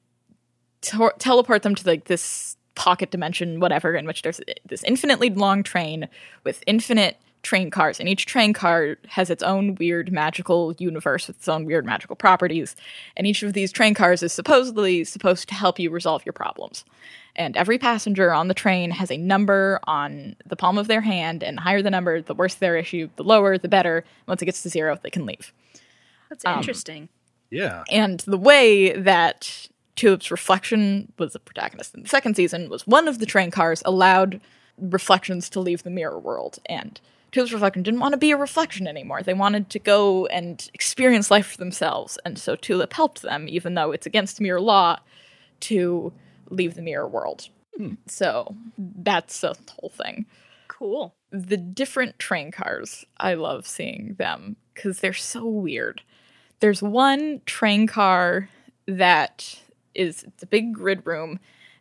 teleport 0.82 1.63
them 1.63 1.76
to 1.76 1.88
like 1.88 2.06
this 2.06 2.58
pocket 2.76 3.10
dimension, 3.10 3.60
whatever, 3.60 3.96
in 3.96 4.06
which 4.06 4.22
there's 4.22 4.41
this 4.65 4.84
infinitely 4.84 5.30
long 5.30 5.63
train 5.63 6.08
with 6.44 6.62
infinite 6.68 7.18
train 7.41 7.70
cars, 7.70 8.00
and 8.00 8.10
each 8.10 8.26
train 8.26 8.54
car 8.54 8.98
has 9.08 9.30
its 9.30 9.44
own 9.44 9.76
weird 9.76 10.12
magical 10.12 10.76
universe 10.78 11.28
with 11.28 11.38
its 11.38 11.48
own 11.48 11.63
weird 11.63 11.86
magical 11.86 12.15
properties. 12.15 12.76
And 13.15 13.26
each 13.28 13.44
of 13.44 13.54
these 13.54 13.72
train 13.72 13.94
cars 13.94 14.24
is 14.24 14.34
supposedly 14.34 15.04
supposed 15.04 15.48
to 15.50 15.56
help 15.56 15.80
you 15.80 15.89
resolve 15.89 16.26
your 16.26 16.34
problems. 16.34 16.84
And 17.36 17.58
every 17.58 17.78
passenger 17.78 18.34
on 18.34 18.48
the 18.48 18.54
train 18.54 18.91
has 18.91 19.12
a 19.12 19.17
number 19.17 19.80
on 19.86 20.36
the 20.45 20.56
palm 20.56 20.78
of 20.78 20.88
their 20.88 21.02
hand, 21.02 21.43
and 21.43 21.58
the 21.58 21.62
higher 21.62 21.82
the 21.82 21.89
number, 21.91 22.21
the 22.21 22.34
worse 22.34 22.56
their 22.56 22.78
issue, 22.78 23.10
the 23.17 23.24
lower, 23.24 23.58
the 23.58 23.67
better. 23.67 24.06
Once 24.28 24.41
it 24.41 24.45
gets 24.45 24.62
to 24.63 24.69
zero, 24.69 24.98
they 25.04 25.10
can 25.10 25.26
leave. 25.26 25.54
That's 26.30 26.45
Um, 26.45 26.58
interesting. 26.58 27.10
Yeah. 27.50 27.84
And 27.91 28.21
the 28.21 28.38
way 28.38 28.93
that 28.93 29.67
Tulip's 29.95 30.32
reflection 30.32 31.12
was 31.17 31.34
the 31.34 31.39
protagonist 31.39 31.93
in 31.93 32.04
the 32.04 32.10
second 32.10 32.36
season 32.36 32.69
was 32.69 32.88
one 32.88 33.08
of 33.08 33.19
the 33.19 33.26
train 33.26 33.52
cars 33.52 33.82
allowed 33.86 34.41
reflections 34.78 35.50
to 35.50 35.60
leave 35.60 35.84
the 35.84 35.89
mirror 35.89 36.19
world. 36.19 36.60
And 36.65 37.00
Tulip's 37.32 37.54
reflection 37.54 37.84
didn't 37.84 38.00
want 38.00 38.13
to 38.13 38.17
be 38.17 38.32
a 38.32 38.38
reflection 38.38 38.88
anymore. 38.88 39.21
They 39.21 39.34
wanted 39.34 39.69
to 39.69 39.80
go 39.80 40.26
and 40.28 40.69
experience 40.74 41.30
life 41.32 41.48
for 41.48 41.58
themselves. 41.58 42.17
And 42.26 42.38
so 42.39 42.56
Tulip 42.56 42.93
helped 42.93 43.21
them, 43.21 43.48
even 43.48 43.76
though 43.76 43.91
it's 43.91 44.06
against 44.06 44.41
mirror 44.41 44.62
law, 44.62 45.00
to 45.62 46.12
leave 46.50 46.76
the 46.76 46.82
mirror 46.82 47.08
world. 47.08 47.50
Hmm. 47.78 47.94
So 48.08 48.56
that's 48.78 49.42
the 49.42 49.56
whole 49.80 49.90
thing 49.90 50.26
Cool. 50.68 51.14
the 51.32 51.58
different 51.58 52.20
train 52.20 52.52
cars, 52.52 53.06
I 53.18 53.34
love 53.34 53.68
seeing 53.68 54.16
them 54.18 54.56
because 54.74 55.00
they're 55.00 55.14
so 55.14 55.46
weird. 55.46 56.02
There's 56.60 56.82
one 56.82 57.42
train 57.46 57.88
car 57.88 58.50
that 58.88 59.60
is 59.94 60.24
it's 60.24 60.44
a 60.44 60.48
big 60.48 60.74
grid 60.74 61.06
room, 61.06 61.40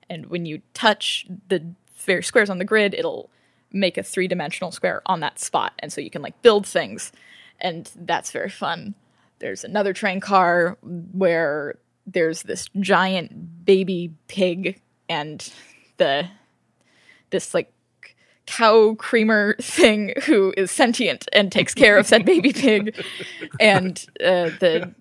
and 0.08 0.26
when 0.26 0.46
you 0.46 0.62
touch 0.74 1.26
the 1.48 1.74
various 1.96 2.26
squares 2.26 2.50
on 2.50 2.58
the 2.58 2.64
grid, 2.64 2.94
it'll 2.94 3.30
make 3.72 3.98
a 3.98 4.02
three 4.02 4.28
dimensional 4.28 4.70
square 4.70 5.02
on 5.06 5.20
that 5.20 5.38
spot, 5.38 5.72
and 5.80 5.92
so 5.92 6.00
you 6.00 6.10
can 6.10 6.22
like 6.22 6.40
build 6.42 6.66
things, 6.66 7.12
and 7.60 7.90
that's 7.96 8.30
very 8.30 8.50
fun. 8.50 8.94
There's 9.40 9.64
another 9.64 9.92
train 9.92 10.20
car 10.20 10.78
where 10.82 11.76
there's 12.06 12.42
this 12.42 12.68
giant 12.80 13.64
baby 13.64 14.12
pig 14.28 14.80
and 15.08 15.52
the 15.96 16.28
this 17.30 17.54
like 17.54 17.72
cow 18.46 18.94
creamer 18.98 19.56
thing 19.60 20.12
who 20.26 20.52
is 20.56 20.70
sentient 20.70 21.26
and 21.32 21.50
takes 21.50 21.72
care 21.74 21.96
of 21.96 22.06
said 22.06 22.24
baby 22.26 22.52
pig 22.52 22.94
and 23.60 24.06
uh, 24.20 24.50
the 24.60 24.94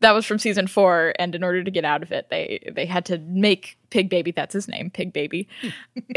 that 0.00 0.12
was 0.12 0.24
from 0.26 0.38
season 0.38 0.66
four 0.66 1.12
and 1.18 1.34
in 1.34 1.44
order 1.44 1.62
to 1.62 1.70
get 1.70 1.84
out 1.84 2.02
of 2.02 2.10
it 2.10 2.26
they 2.30 2.60
they 2.74 2.86
had 2.86 3.04
to 3.04 3.18
make 3.18 3.78
pig 3.90 4.08
baby 4.10 4.32
that's 4.32 4.52
his 4.52 4.66
name 4.68 4.90
pig 4.90 5.12
baby 5.12 5.48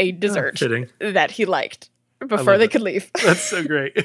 a 0.00 0.10
dessert 0.24 0.58
Fitting. 0.58 0.88
that 1.00 1.30
he 1.30 1.44
liked 1.44 1.88
before 2.26 2.58
they 2.58 2.64
it. 2.64 2.70
could 2.70 2.82
leave 2.82 3.10
That's 3.24 3.40
so 3.42 3.64
great. 3.64 3.96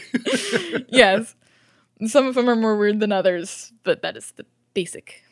yes 0.89 1.35
some 2.05 2.27
of 2.27 2.35
them 2.35 2.47
are 2.49 2.55
more 2.55 2.77
weird 2.77 2.99
than 2.99 3.11
others 3.11 3.71
but 3.83 4.01
that 4.03 4.15
is 4.17 4.31
the 4.33 4.45
basic 4.75 5.23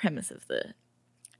premise 0.00 0.30
of 0.30 0.46
the 0.48 0.74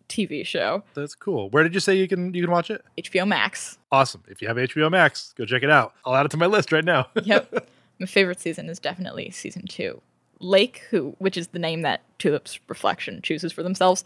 TV 0.09 0.45
show. 0.45 0.83
That's 0.95 1.15
cool. 1.15 1.49
Where 1.51 1.63
did 1.63 1.73
you 1.73 1.81
say 1.81 1.97
you 1.97 2.09
can 2.09 2.35
you 2.35 2.43
can 2.43 2.51
watch 2.51 2.71
it? 2.71 2.85
HBO 2.99 3.27
Max. 3.27 3.79
Awesome. 3.91 4.23
If 4.29 4.43
you 4.43 4.49
have 4.49 4.57
HBO 4.57 4.91
Max, 4.91 5.33
go 5.37 5.47
check 5.47 5.63
it 5.63 5.71
out. 5.71 5.95
I'll 6.05 6.15
add 6.15 6.27
it 6.27 6.31
to 6.33 6.37
my 6.37 6.47
list 6.47 6.73
right 6.73 6.85
now. 6.85 7.09
Yep. 7.23 7.69
My 7.99 8.07
favorite 8.07 8.41
season 8.41 8.71
is 8.71 8.79
definitely 8.79 9.31
season 9.31 9.67
two. 9.67 10.01
Lake, 10.41 10.83
who 10.91 11.15
which 11.19 11.37
is 11.37 11.49
the 11.49 11.59
name 11.59 11.83
that 11.83 12.01
Tulip's 12.19 12.59
reflection 12.69 13.21
chooses 13.23 13.53
for 13.53 13.63
themselves. 13.63 14.05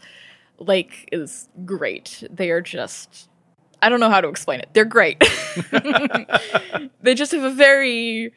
Lake 0.59 1.07
is 1.11 1.49
great. 1.65 2.23
They 2.29 2.51
are 2.51 2.61
just 2.61 3.29
I 3.81 3.89
don't 3.89 3.99
know 3.99 4.09
how 4.09 4.21
to 4.21 4.27
explain 4.27 4.59
it. 4.59 4.69
They're 4.73 4.85
great. 4.85 5.23
they 7.01 7.13
just 7.13 7.31
have 7.31 7.43
a 7.43 7.51
very 7.51 8.33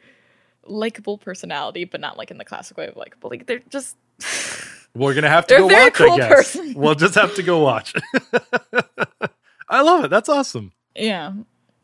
likable 0.65 1.17
personality, 1.17 1.85
but 1.85 1.99
not 2.01 2.17
like 2.17 2.31
in 2.31 2.37
the 2.37 2.45
classic 2.45 2.77
way 2.77 2.87
of 2.87 2.95
likable. 2.95 3.29
Like 3.29 3.45
they're 3.45 3.61
just 3.69 3.97
We're 4.95 5.13
gonna 5.13 5.29
have 5.29 5.45
to 5.47 5.53
They're 5.53 5.61
go 5.61 5.67
very 5.69 5.85
watch. 5.85 5.93
cool 5.93 6.11
I 6.13 6.17
guess 6.17 6.29
person. 6.29 6.73
we'll 6.75 6.95
just 6.95 7.15
have 7.15 7.35
to 7.35 7.43
go 7.43 7.59
watch. 7.59 7.93
I 9.69 9.81
love 9.81 10.05
it. 10.05 10.09
That's 10.09 10.29
awesome. 10.29 10.71
Yeah. 10.95 11.33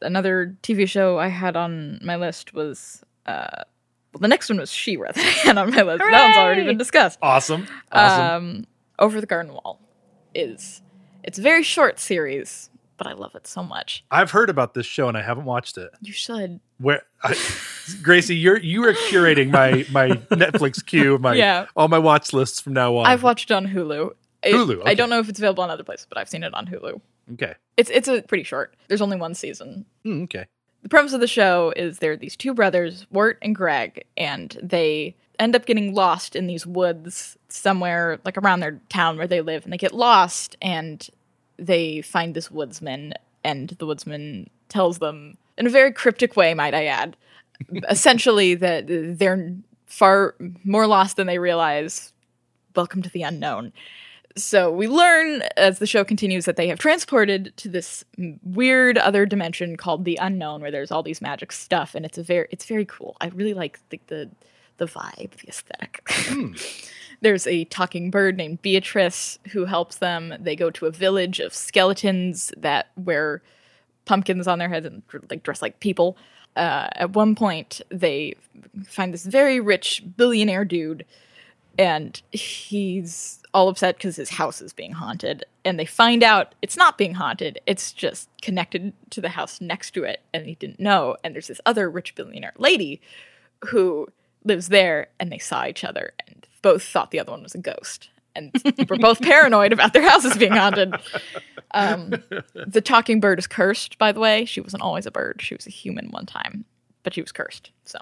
Another 0.01 0.57
TV 0.63 0.87
show 0.87 1.17
I 1.19 1.27
had 1.27 1.55
on 1.55 1.99
my 2.03 2.15
list 2.15 2.53
was 2.53 3.03
uh 3.25 3.63
well 4.13 4.19
the 4.21 4.27
next 4.27 4.49
one 4.49 4.57
was 4.59 4.71
She-Ra 4.71 5.11
that 5.13 5.17
I 5.17 5.29
had 5.29 5.57
on 5.57 5.71
my 5.71 5.81
list. 5.83 5.99
That 5.99 6.23
one's 6.25 6.37
already 6.37 6.63
been 6.63 6.77
discussed. 6.77 7.19
Awesome. 7.21 7.67
Awesome. 7.91 8.25
Um 8.47 8.67
Over 8.99 9.21
the 9.21 9.27
Garden 9.27 9.53
Wall 9.53 9.79
is 10.33 10.81
it's 11.23 11.39
a 11.39 11.41
very 11.41 11.63
short 11.63 11.99
series, 11.99 12.69
but 12.97 13.07
I 13.07 13.13
love 13.13 13.35
it 13.35 13.47
so 13.47 13.63
much. 13.63 14.03
I've 14.11 14.31
heard 14.31 14.49
about 14.49 14.73
this 14.73 14.85
show 14.85 15.07
and 15.07 15.17
I 15.17 15.21
haven't 15.21 15.45
watched 15.45 15.77
it. 15.77 15.91
You 16.01 16.13
should. 16.13 16.59
Where, 16.77 17.01
I, 17.23 17.35
Gracie, 18.01 18.35
you're 18.35 18.57
you 18.57 18.83
are 18.85 18.93
curating 18.93 19.49
my 19.51 19.85
my 19.91 20.09
Netflix 20.35 20.85
queue, 20.85 21.17
my 21.17 21.35
Yeah. 21.35 21.67
all 21.75 21.87
my 21.87 21.99
watch 21.99 22.33
lists 22.33 22.59
from 22.61 22.73
now 22.73 22.95
on. 22.97 23.05
I've 23.05 23.23
watched 23.23 23.51
it 23.51 23.53
on 23.53 23.67
Hulu. 23.67 24.11
It- 24.43 24.53
Hulu, 24.53 24.83
I 24.85 24.93
don't 24.93 25.09
know 25.09 25.19
if 25.19 25.29
it's 25.29 25.39
available 25.39 25.63
on 25.63 25.69
other 25.69 25.83
places, 25.83 26.05
but 26.07 26.17
I've 26.17 26.29
seen 26.29 26.43
it 26.43 26.53
on 26.53 26.67
Hulu. 26.67 26.99
okay. 27.33 27.55
It's 27.77 27.89
it's 27.89 28.07
a 28.07 28.21
pretty 28.21 28.43
short. 28.43 28.75
There's 28.87 29.01
only 29.01 29.17
one 29.17 29.33
season. 29.33 29.85
Mm, 30.05 30.23
okay. 30.25 30.45
the 30.83 30.89
premise 30.89 31.13
of 31.13 31.19
the 31.19 31.27
show 31.27 31.73
is 31.75 31.97
there 31.99 32.11
are 32.11 32.17
these 32.17 32.35
two 32.35 32.53
brothers, 32.53 33.07
Wirt 33.09 33.37
and 33.41 33.55
Greg, 33.55 34.05
and 34.17 34.55
they 34.61 35.15
end 35.39 35.55
up 35.55 35.65
getting 35.65 35.93
lost 35.95 36.35
in 36.35 36.47
these 36.47 36.65
woods 36.65 37.37
somewhere 37.49 38.19
like 38.23 38.37
around 38.37 38.59
their 38.59 38.79
town 38.89 39.17
where 39.17 39.27
they 39.27 39.41
live, 39.41 39.63
and 39.63 39.73
they 39.73 39.77
get 39.77 39.93
lost 39.93 40.55
and 40.61 41.09
they 41.57 42.01
find 42.01 42.33
this 42.33 42.51
woodsman, 42.51 43.13
and 43.43 43.69
the 43.69 43.85
woodsman 43.85 44.49
tells 44.69 44.99
them 44.99 45.37
in 45.57 45.67
a 45.67 45.69
very 45.69 45.91
cryptic 45.91 46.35
way, 46.35 46.53
might 46.53 46.73
I 46.73 46.85
add, 46.85 47.15
essentially 47.89 48.55
that 48.55 48.85
they're 48.87 49.55
far 49.85 50.35
more 50.63 50.87
lost 50.87 51.15
than 51.17 51.27
they 51.27 51.39
realize. 51.39 52.13
Welcome 52.75 53.01
to 53.03 53.09
the 53.09 53.21
unknown. 53.21 53.71
So 54.37 54.69
we 54.69 54.89
learn 54.89 55.43
as 55.55 55.79
the 55.79 55.87
show 55.87 56.03
continues 56.03 56.43
that 56.43 56.57
they 56.57 56.67
have 56.67 56.77
transported 56.77 57.55
to 57.55 57.69
this 57.69 58.03
weird 58.43 58.97
other 58.97 59.25
dimension 59.25 59.77
called 59.77 60.03
the 60.03 60.17
unknown, 60.21 60.59
where 60.59 60.71
there's 60.71 60.91
all 60.91 61.03
these 61.03 61.21
magic 61.21 61.53
stuff, 61.53 61.95
and 61.95 62.05
it's 62.05 62.17
a 62.17 62.23
very 62.23 62.47
it's 62.51 62.65
very 62.65 62.83
cool. 62.83 63.15
I 63.21 63.27
really 63.27 63.53
like 63.53 63.79
the 63.89 63.99
the, 64.07 64.29
the 64.77 64.85
vibe, 64.85 65.31
the 65.31 65.47
aesthetic. 65.47 66.07
there's 67.21 67.47
a 67.47 67.65
talking 67.65 68.11
bird 68.11 68.37
named 68.37 68.61
Beatrice 68.61 69.39
who 69.51 69.65
helps 69.65 69.97
them. 69.97 70.33
They 70.39 70.55
go 70.55 70.69
to 70.71 70.85
a 70.85 70.91
village 70.91 71.39
of 71.39 71.53
skeletons 71.53 72.51
that 72.57 72.87
wear 72.95 73.41
pumpkins 74.05 74.47
on 74.47 74.59
their 74.59 74.69
heads 74.69 74.85
and 74.85 75.01
like 75.29 75.43
dress 75.43 75.61
like 75.61 75.79
people. 75.79 76.17
Uh, 76.55 76.87
at 76.93 77.11
one 77.11 77.35
point, 77.35 77.81
they 77.89 78.35
find 78.85 79.13
this 79.13 79.25
very 79.25 79.59
rich 79.59 80.03
billionaire 80.15 80.65
dude 80.65 81.05
and 81.77 82.21
he's 82.31 83.41
all 83.53 83.67
upset 83.67 83.97
because 83.97 84.15
his 84.15 84.29
house 84.29 84.61
is 84.61 84.73
being 84.73 84.93
haunted 84.93 85.45
and 85.63 85.79
they 85.79 85.85
find 85.85 86.23
out 86.23 86.55
it's 86.61 86.77
not 86.77 86.97
being 86.97 87.13
haunted 87.15 87.59
it's 87.65 87.91
just 87.91 88.29
connected 88.41 88.93
to 89.09 89.21
the 89.21 89.29
house 89.29 89.61
next 89.61 89.91
to 89.91 90.03
it 90.03 90.21
and 90.33 90.45
he 90.45 90.55
didn't 90.55 90.79
know 90.79 91.15
and 91.23 91.33
there's 91.33 91.47
this 91.47 91.61
other 91.65 91.89
rich 91.89 92.15
billionaire 92.15 92.53
lady 92.57 93.01
who 93.65 94.07
lives 94.45 94.69
there 94.69 95.07
and 95.19 95.31
they 95.31 95.37
saw 95.37 95.65
each 95.65 95.83
other 95.83 96.13
and 96.27 96.47
both 96.61 96.83
thought 96.83 97.11
the 97.11 97.19
other 97.19 97.31
one 97.31 97.43
was 97.43 97.55
a 97.55 97.59
ghost 97.59 98.09
and 98.35 98.51
were 98.89 98.97
both 98.97 99.21
paranoid 99.23 99.73
about 99.73 99.93
their 99.93 100.07
houses 100.07 100.37
being 100.37 100.51
haunted. 100.51 100.93
Um, 101.71 102.23
the 102.53 102.81
talking 102.81 103.19
bird 103.19 103.39
is 103.39 103.47
cursed 103.47 103.97
by 103.97 104.11
the 104.11 104.19
way. 104.19 104.45
She 104.45 104.61
wasn't 104.61 104.83
always 104.83 105.05
a 105.05 105.11
bird. 105.11 105.41
She 105.41 105.55
was 105.55 105.67
a 105.67 105.71
human 105.71 106.09
one 106.11 106.25
time 106.25 106.65
but 107.05 107.13
she 107.13 107.21
was 107.21 107.31
cursed 107.31 107.71
so. 107.85 107.99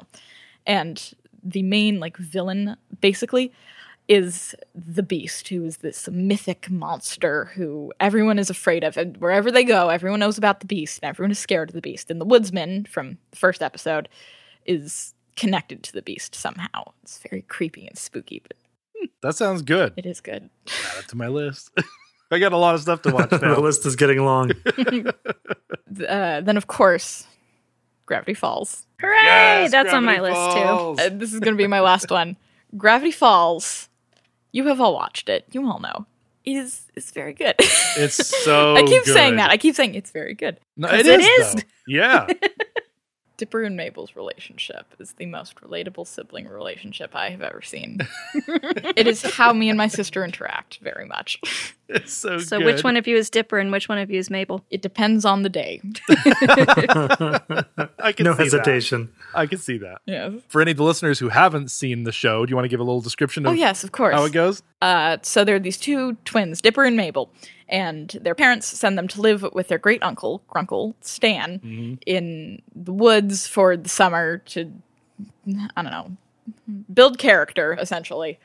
And 0.65 1.13
the 1.43 1.61
main 1.61 1.99
like 1.99 2.17
villain 2.17 2.75
basically 3.01 3.53
is 4.07 4.55
the 4.73 5.03
beast 5.03 5.47
who 5.49 5.63
is 5.63 5.77
this 5.77 6.09
mythic 6.11 6.69
monster 6.69 7.51
who 7.53 7.93
everyone 7.99 8.39
is 8.39 8.49
afraid 8.49 8.83
of 8.83 8.97
and 8.97 9.15
wherever 9.17 9.51
they 9.51 9.63
go 9.63 9.89
everyone 9.89 10.19
knows 10.19 10.37
about 10.37 10.59
the 10.59 10.65
beast 10.65 10.99
and 11.01 11.09
everyone 11.09 11.31
is 11.31 11.39
scared 11.39 11.69
of 11.69 11.75
the 11.75 11.81
beast. 11.81 12.09
And 12.09 12.19
the 12.19 12.25
woodsman 12.25 12.85
from 12.85 13.17
the 13.31 13.37
first 13.37 13.61
episode 13.61 14.09
is 14.65 15.13
connected 15.35 15.83
to 15.83 15.91
the 15.93 16.01
beast 16.01 16.35
somehow 16.35 16.83
it's 17.01 17.19
very 17.29 17.41
creepy 17.43 17.87
and 17.87 17.97
spooky 17.97 18.41
but 18.47 18.57
That 19.21 19.35
sounds 19.35 19.61
good. 19.61 19.93
it 19.97 20.05
is 20.05 20.21
good 20.21 20.49
Add 20.67 21.03
it 21.03 21.07
to 21.09 21.17
my 21.17 21.27
list. 21.27 21.71
I 22.31 22.39
got 22.39 22.51
a 22.53 22.57
lot 22.57 22.73
of 22.75 22.81
stuff 22.81 23.01
to 23.03 23.11
watch 23.13 23.29
the 23.31 23.59
list 23.59 23.85
is 23.85 23.95
getting 23.95 24.23
long. 24.23 24.51
uh, 26.07 26.41
then 26.41 26.57
of 26.57 26.67
course 26.67 27.25
gravity 28.05 28.33
falls 28.33 28.85
Hooray! 28.99 29.15
Yes, 29.23 29.71
That's 29.71 29.93
on 29.93 30.05
my 30.05 30.17
Gravity 30.17 30.39
list 30.39 30.57
too. 30.57 31.03
Uh, 31.03 31.09
this 31.19 31.33
is 31.33 31.39
going 31.41 31.53
to 31.55 31.57
be 31.57 31.67
my 31.67 31.81
last 31.81 32.09
one. 32.09 32.37
Gravity 32.77 33.11
Falls. 33.11 33.89
You 34.53 34.67
have 34.67 34.79
all 34.79 34.93
watched 34.93 35.27
it. 35.27 35.45
You 35.51 35.67
all 35.69 35.79
know. 35.79 36.05
It 36.45 36.51
is 36.55 36.85
it's 36.95 37.11
very 37.11 37.33
good. 37.33 37.55
It's 37.59 38.15
so. 38.45 38.75
I 38.77 38.83
keep 38.83 39.03
saying 39.03 39.35
that. 39.35 39.49
I 39.49 39.57
keep 39.57 39.75
saying 39.75 39.95
it's 39.95 40.11
very 40.11 40.33
good. 40.35 40.57
No, 40.77 40.87
'Cause 40.87 40.99
it 41.01 41.05
it 41.07 41.19
is. 41.21 41.55
is. 41.55 41.65
Yeah. 41.85 42.27
Dipper 43.43 43.63
and 43.63 43.75
Mabel's 43.75 44.15
relationship 44.15 44.95
is 44.99 45.15
the 45.15 45.25
most 45.25 45.57
relatable 45.57 46.07
sibling 46.07 46.47
relationship 46.47 47.13
I 47.13 47.29
have 47.29 47.41
ever 47.41 47.61
seen. 47.61 47.99
it 48.95 49.05
is 49.05 49.21
how 49.21 49.51
me 49.51 49.67
and 49.67 49.77
my 49.77 49.87
sister 49.87 50.23
interact 50.23 50.77
very 50.77 51.05
much. 51.05 51.41
It's 51.89 52.13
so. 52.23 52.37
So 52.39 52.57
good. 52.59 52.65
which 52.65 52.83
one 52.83 52.97
of 52.97 53.07
you 53.07 53.15
is 53.17 53.29
Dipper 53.29 53.57
and 53.59 53.71
which 53.71 53.89
one 53.89 53.97
of 53.97 54.09
you 54.09 54.19
is 54.19 54.29
Mabel? 54.29 54.63
It 54.69 54.81
depends 54.81 55.25
on 55.25 55.43
the 55.43 55.49
day. 55.49 55.81
I 57.99 58.11
can 58.11 58.25
no 58.25 58.33
see 58.35 58.43
hesitation. 58.43 59.11
That. 59.33 59.39
I 59.39 59.45
can 59.47 59.57
see 59.57 59.77
that. 59.79 60.01
Yes. 60.05 60.33
For 60.49 60.61
any 60.61 60.71
of 60.71 60.77
the 60.77 60.83
listeners 60.83 61.19
who 61.19 61.29
haven't 61.29 61.71
seen 61.71 62.03
the 62.03 62.11
show, 62.11 62.45
do 62.45 62.49
you 62.51 62.55
want 62.55 62.65
to 62.65 62.69
give 62.69 62.79
a 62.79 62.83
little 62.83 63.01
description 63.01 63.45
of 63.45 63.51
Oh 63.51 63.53
yes, 63.53 63.83
of 63.83 63.91
course. 63.91 64.15
how 64.15 64.23
it 64.25 64.31
goes? 64.33 64.63
Uh, 64.81 65.17
so 65.21 65.43
there 65.43 65.55
are 65.55 65.59
these 65.59 65.77
two 65.77 66.13
twins, 66.25 66.61
Dipper 66.61 66.83
and 66.83 66.95
Mabel, 66.97 67.31
and 67.69 68.09
their 68.21 68.35
parents 68.35 68.67
send 68.67 68.97
them 68.97 69.07
to 69.09 69.21
live 69.21 69.45
with 69.53 69.67
their 69.69 69.77
great 69.77 70.03
uncle, 70.03 70.43
Grunkle 70.49 70.93
Stan, 71.01 71.97
in 72.05 72.61
the 72.75 72.91
woods 72.93 73.47
for 73.47 73.77
the 73.77 73.89
summer 73.89 74.39
to, 74.39 74.71
I 75.75 75.81
don't 75.83 75.91
know, 75.91 76.17
build 76.93 77.17
character, 77.17 77.77
essentially. 77.79 78.39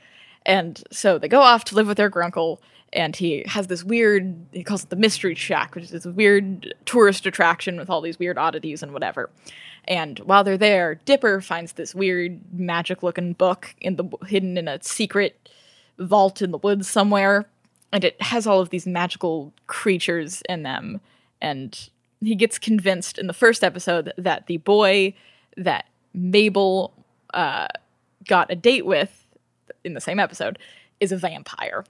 And 0.46 0.82
so 0.90 1.18
they 1.18 1.28
go 1.28 1.40
off 1.40 1.64
to 1.64 1.74
live 1.74 1.86
with 1.86 1.96
their 1.96 2.10
grunkle, 2.10 2.58
and 2.92 3.14
he 3.14 3.44
has 3.46 3.66
this 3.66 3.84
weird, 3.84 4.34
he 4.52 4.64
calls 4.64 4.84
it 4.84 4.90
the 4.90 4.96
Mystery 4.96 5.34
Shack, 5.34 5.74
which 5.74 5.84
is 5.84 5.90
this 5.90 6.06
weird 6.06 6.74
tourist 6.86 7.26
attraction 7.26 7.76
with 7.76 7.90
all 7.90 8.00
these 8.00 8.18
weird 8.18 8.38
oddities 8.38 8.82
and 8.82 8.92
whatever. 8.92 9.30
And 9.84 10.18
while 10.20 10.44
they're 10.44 10.58
there, 10.58 10.96
Dipper 11.04 11.40
finds 11.40 11.72
this 11.72 11.94
weird 11.94 12.40
magic 12.52 13.02
looking 13.02 13.32
book 13.32 13.74
in 13.80 13.96
the 13.96 14.04
hidden 14.26 14.56
in 14.56 14.68
a 14.68 14.82
secret 14.82 15.48
vault 15.98 16.42
in 16.42 16.50
the 16.50 16.58
woods 16.58 16.88
somewhere. 16.88 17.46
And 17.90 18.04
it 18.04 18.20
has 18.20 18.46
all 18.46 18.60
of 18.60 18.70
these 18.70 18.86
magical 18.86 19.52
creatures 19.66 20.42
in 20.48 20.62
them. 20.62 21.00
And 21.40 21.88
he 22.20 22.34
gets 22.34 22.58
convinced 22.58 23.18
in 23.18 23.28
the 23.28 23.32
first 23.32 23.64
episode 23.64 24.12
that 24.18 24.46
the 24.46 24.58
boy 24.58 25.14
that 25.56 25.86
Mabel 26.12 26.92
uh, 27.32 27.68
got 28.26 28.50
a 28.50 28.56
date 28.56 28.84
with 28.84 29.26
in 29.84 29.94
the 29.94 30.00
same 30.00 30.18
episode 30.18 30.58
is 31.00 31.12
a 31.12 31.16
vampire. 31.16 31.84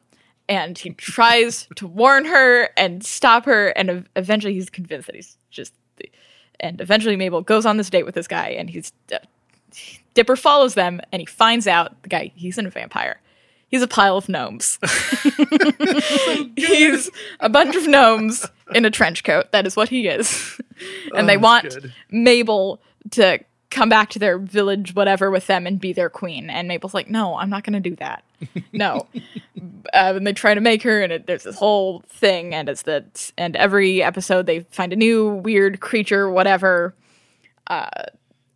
And 0.48 0.78
he 0.78 0.90
tries 0.90 1.68
to 1.76 1.86
warn 1.86 2.24
her 2.24 2.70
and 2.76 3.04
stop 3.04 3.44
her, 3.44 3.68
and 3.68 4.06
eventually 4.16 4.54
he's 4.54 4.70
convinced 4.70 5.06
that 5.06 5.14
he's 5.14 5.36
just. 5.50 5.74
The, 5.96 6.10
and 6.60 6.80
eventually 6.80 7.16
Mabel 7.16 7.42
goes 7.42 7.66
on 7.66 7.76
this 7.76 7.90
date 7.90 8.04
with 8.06 8.14
this 8.14 8.26
guy, 8.26 8.48
and 8.50 8.70
he's 8.70 8.92
uh, 9.12 9.18
Dipper 10.14 10.36
follows 10.36 10.72
them, 10.74 11.00
and 11.12 11.20
he 11.20 11.26
finds 11.26 11.66
out 11.66 12.02
the 12.02 12.08
guy 12.08 12.32
he's 12.34 12.56
in 12.56 12.64
a 12.64 12.70
vampire. 12.70 13.20
He's 13.68 13.82
a 13.82 13.86
pile 13.86 14.16
of 14.16 14.30
gnomes. 14.30 14.78
he's 16.56 17.10
a 17.40 17.48
bunch 17.50 17.76
of 17.76 17.86
gnomes 17.86 18.46
in 18.74 18.84
a 18.86 18.90
trench 18.90 19.24
coat. 19.24 19.52
That 19.52 19.66
is 19.66 19.76
what 19.76 19.88
he 19.90 20.08
is. 20.08 20.58
and 21.14 21.28
they 21.28 21.36
Oh, 21.36 21.40
want 21.40 21.68
good. 21.74 21.92
Mabel 22.10 22.80
to 23.12 23.40
come 23.70 23.88
back 23.88 24.10
to 24.10 24.18
their 24.18 24.38
village, 24.38 24.94
whatever, 24.94 25.30
with 25.30 25.46
them 25.46 25.66
and 25.66 25.78
be 25.80 25.92
their 25.92 26.08
queen. 26.08 26.48
And 26.48 26.68
Mabel's 26.68 26.94
like, 26.94 27.08
no, 27.10 27.36
I'm 27.36 27.50
not 27.50 27.64
going 27.64 27.80
to 27.80 27.90
do 27.90 27.96
that. 27.96 28.24
No. 28.72 29.06
uh, 29.14 29.60
and 29.92 30.26
they 30.26 30.32
try 30.32 30.54
to 30.54 30.60
make 30.60 30.82
her, 30.84 31.02
and 31.02 31.12
it, 31.12 31.26
there's 31.26 31.42
this 31.42 31.56
whole 31.58 32.02
thing. 32.08 32.54
And 32.54 32.68
it's 32.68 32.82
that, 32.82 33.30
and 33.36 33.54
every 33.56 34.02
episode 34.02 34.46
they 34.46 34.60
find 34.70 34.92
a 34.92 34.96
new 34.96 35.28
weird 35.28 35.80
creature, 35.80 36.30
whatever. 36.30 36.94
Uh, 37.66 37.88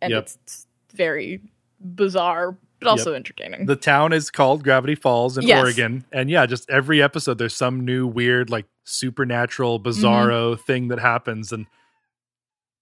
and 0.01 0.11
Yep. 0.11 0.23
it's, 0.23 0.37
it's 0.43 0.67
very 0.95 1.41
bizarre, 1.79 2.57
but 2.79 2.87
also 2.89 3.13
entertaining. 3.13 3.67
The 3.67 3.75
town 3.75 4.13
is 4.13 4.31
called 4.31 4.63
Gravity 4.63 4.95
Falls 4.95 5.37
in 5.37 5.45
Yes. 5.45 5.61
Oregon, 5.63 6.05
and 6.11 6.29
yeah, 6.29 6.45
just 6.45 6.69
every 6.69 7.01
episode 7.01 7.37
there's 7.37 7.55
some 7.55 7.85
new 7.85 8.07
weird 8.07 8.49
like 8.49 8.65
supernatural, 8.83 9.79
bizarro 9.79 10.59
thing 10.59 10.87
that 10.89 10.99
happens. 10.99 11.51
And 11.53 11.67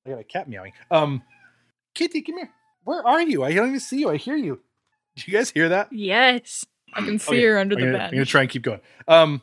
I 0.06 0.12
got 0.12 0.20
a 0.20 0.24
cat 0.24 0.50
meowing. 0.50 0.74
Um, 0.89 1.22
Kitty, 1.93 2.21
come 2.21 2.38
here. 2.38 2.49
Where 2.84 3.06
are 3.06 3.21
you? 3.21 3.43
I 3.43 3.54
don't 3.54 3.67
even 3.67 3.80
see 3.80 3.99
you. 3.99 4.10
I 4.10 4.17
hear 4.17 4.36
you. 4.36 4.60
Do 5.15 5.23
you 5.25 5.34
guys 5.38 5.51
hear 5.51 5.69
that? 5.69 5.91
Yes. 5.91 6.65
I 6.93 7.01
can 7.01 7.19
see 7.19 7.36
Okay, 7.36 7.43
her 7.45 7.60
under 7.60 7.75
I'm 7.75 7.82
the 7.82 7.86
gonna, 7.88 7.97
bed. 7.97 8.08
I'm 8.08 8.12
gonna 8.13 8.25
try 8.25 8.41
and 8.41 8.49
keep 8.49 8.63
going. 8.63 8.80
Um, 9.08 9.41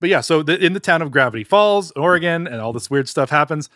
but 0.00 0.08
yeah, 0.08 0.20
so 0.20 0.42
the, 0.42 0.62
in 0.64 0.72
the 0.72 0.80
town 0.80 1.02
of 1.02 1.10
Gravity 1.10 1.44
Falls, 1.44 1.90
Oregon, 1.92 2.46
and 2.46 2.60
all 2.60 2.72
this 2.72 2.90
weird 2.90 3.08
stuff 3.08 3.30
happens. 3.30 3.68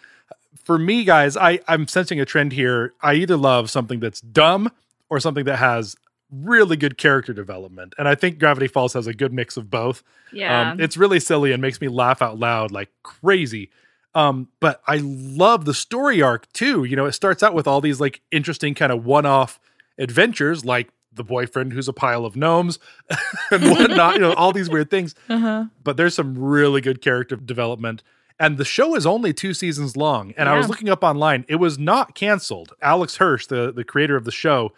For 0.64 0.78
me, 0.78 1.04
guys, 1.04 1.36
I 1.36 1.60
I'm 1.66 1.88
sensing 1.88 2.20
a 2.20 2.24
trend 2.24 2.52
here. 2.52 2.94
I 3.02 3.14
either 3.14 3.36
love 3.36 3.70
something 3.70 4.00
that's 4.00 4.20
dumb 4.20 4.70
or 5.10 5.18
something 5.18 5.44
that 5.46 5.56
has 5.56 5.96
really 6.30 6.76
good 6.76 6.96
character 6.98 7.32
development, 7.32 7.94
and 7.98 8.06
I 8.06 8.14
think 8.14 8.38
Gravity 8.38 8.68
Falls 8.68 8.92
has 8.92 9.06
a 9.06 9.14
good 9.14 9.32
mix 9.32 9.56
of 9.56 9.70
both. 9.70 10.02
Yeah. 10.32 10.70
Um, 10.72 10.80
it's 10.80 10.96
really 10.96 11.18
silly 11.20 11.52
and 11.52 11.60
makes 11.60 11.80
me 11.80 11.88
laugh 11.88 12.22
out 12.22 12.38
loud 12.38 12.70
like 12.70 12.90
crazy. 13.02 13.70
Um, 14.14 14.48
but 14.60 14.82
I 14.86 15.00
love 15.02 15.64
the 15.64 15.74
story 15.74 16.20
arc 16.20 16.52
too. 16.52 16.84
You 16.84 16.96
know, 16.96 17.06
it 17.06 17.12
starts 17.12 17.42
out 17.42 17.54
with 17.54 17.66
all 17.66 17.80
these 17.80 18.00
like 18.00 18.20
interesting 18.30 18.74
kind 18.74 18.92
of 18.92 19.04
one-off 19.04 19.58
adventures, 19.98 20.64
like 20.64 20.90
the 21.12 21.24
boyfriend 21.24 21.72
who's 21.72 21.88
a 21.88 21.92
pile 21.92 22.24
of 22.24 22.36
gnomes 22.36 22.78
and 23.50 23.70
whatnot. 23.70 24.14
you 24.14 24.20
know, 24.20 24.32
all 24.34 24.52
these 24.52 24.68
weird 24.70 24.90
things. 24.90 25.14
uh-huh. 25.28 25.66
But 25.82 25.96
there's 25.96 26.14
some 26.14 26.38
really 26.38 26.80
good 26.80 27.00
character 27.00 27.36
development. 27.36 28.02
And 28.38 28.58
the 28.58 28.64
show 28.64 28.96
is 28.96 29.06
only 29.06 29.32
two 29.32 29.54
seasons 29.54 29.96
long. 29.96 30.34
And 30.36 30.48
I 30.48 30.56
was 30.56 30.68
looking 30.68 30.88
up 30.88 31.04
online; 31.04 31.44
it 31.48 31.56
was 31.56 31.78
not 31.78 32.14
canceled. 32.16 32.72
Alex 32.80 33.18
Hirsch, 33.18 33.46
the 33.46 33.72
the 33.72 33.84
creator 33.84 34.16
of 34.16 34.24
the 34.24 34.32
show, 34.32 34.72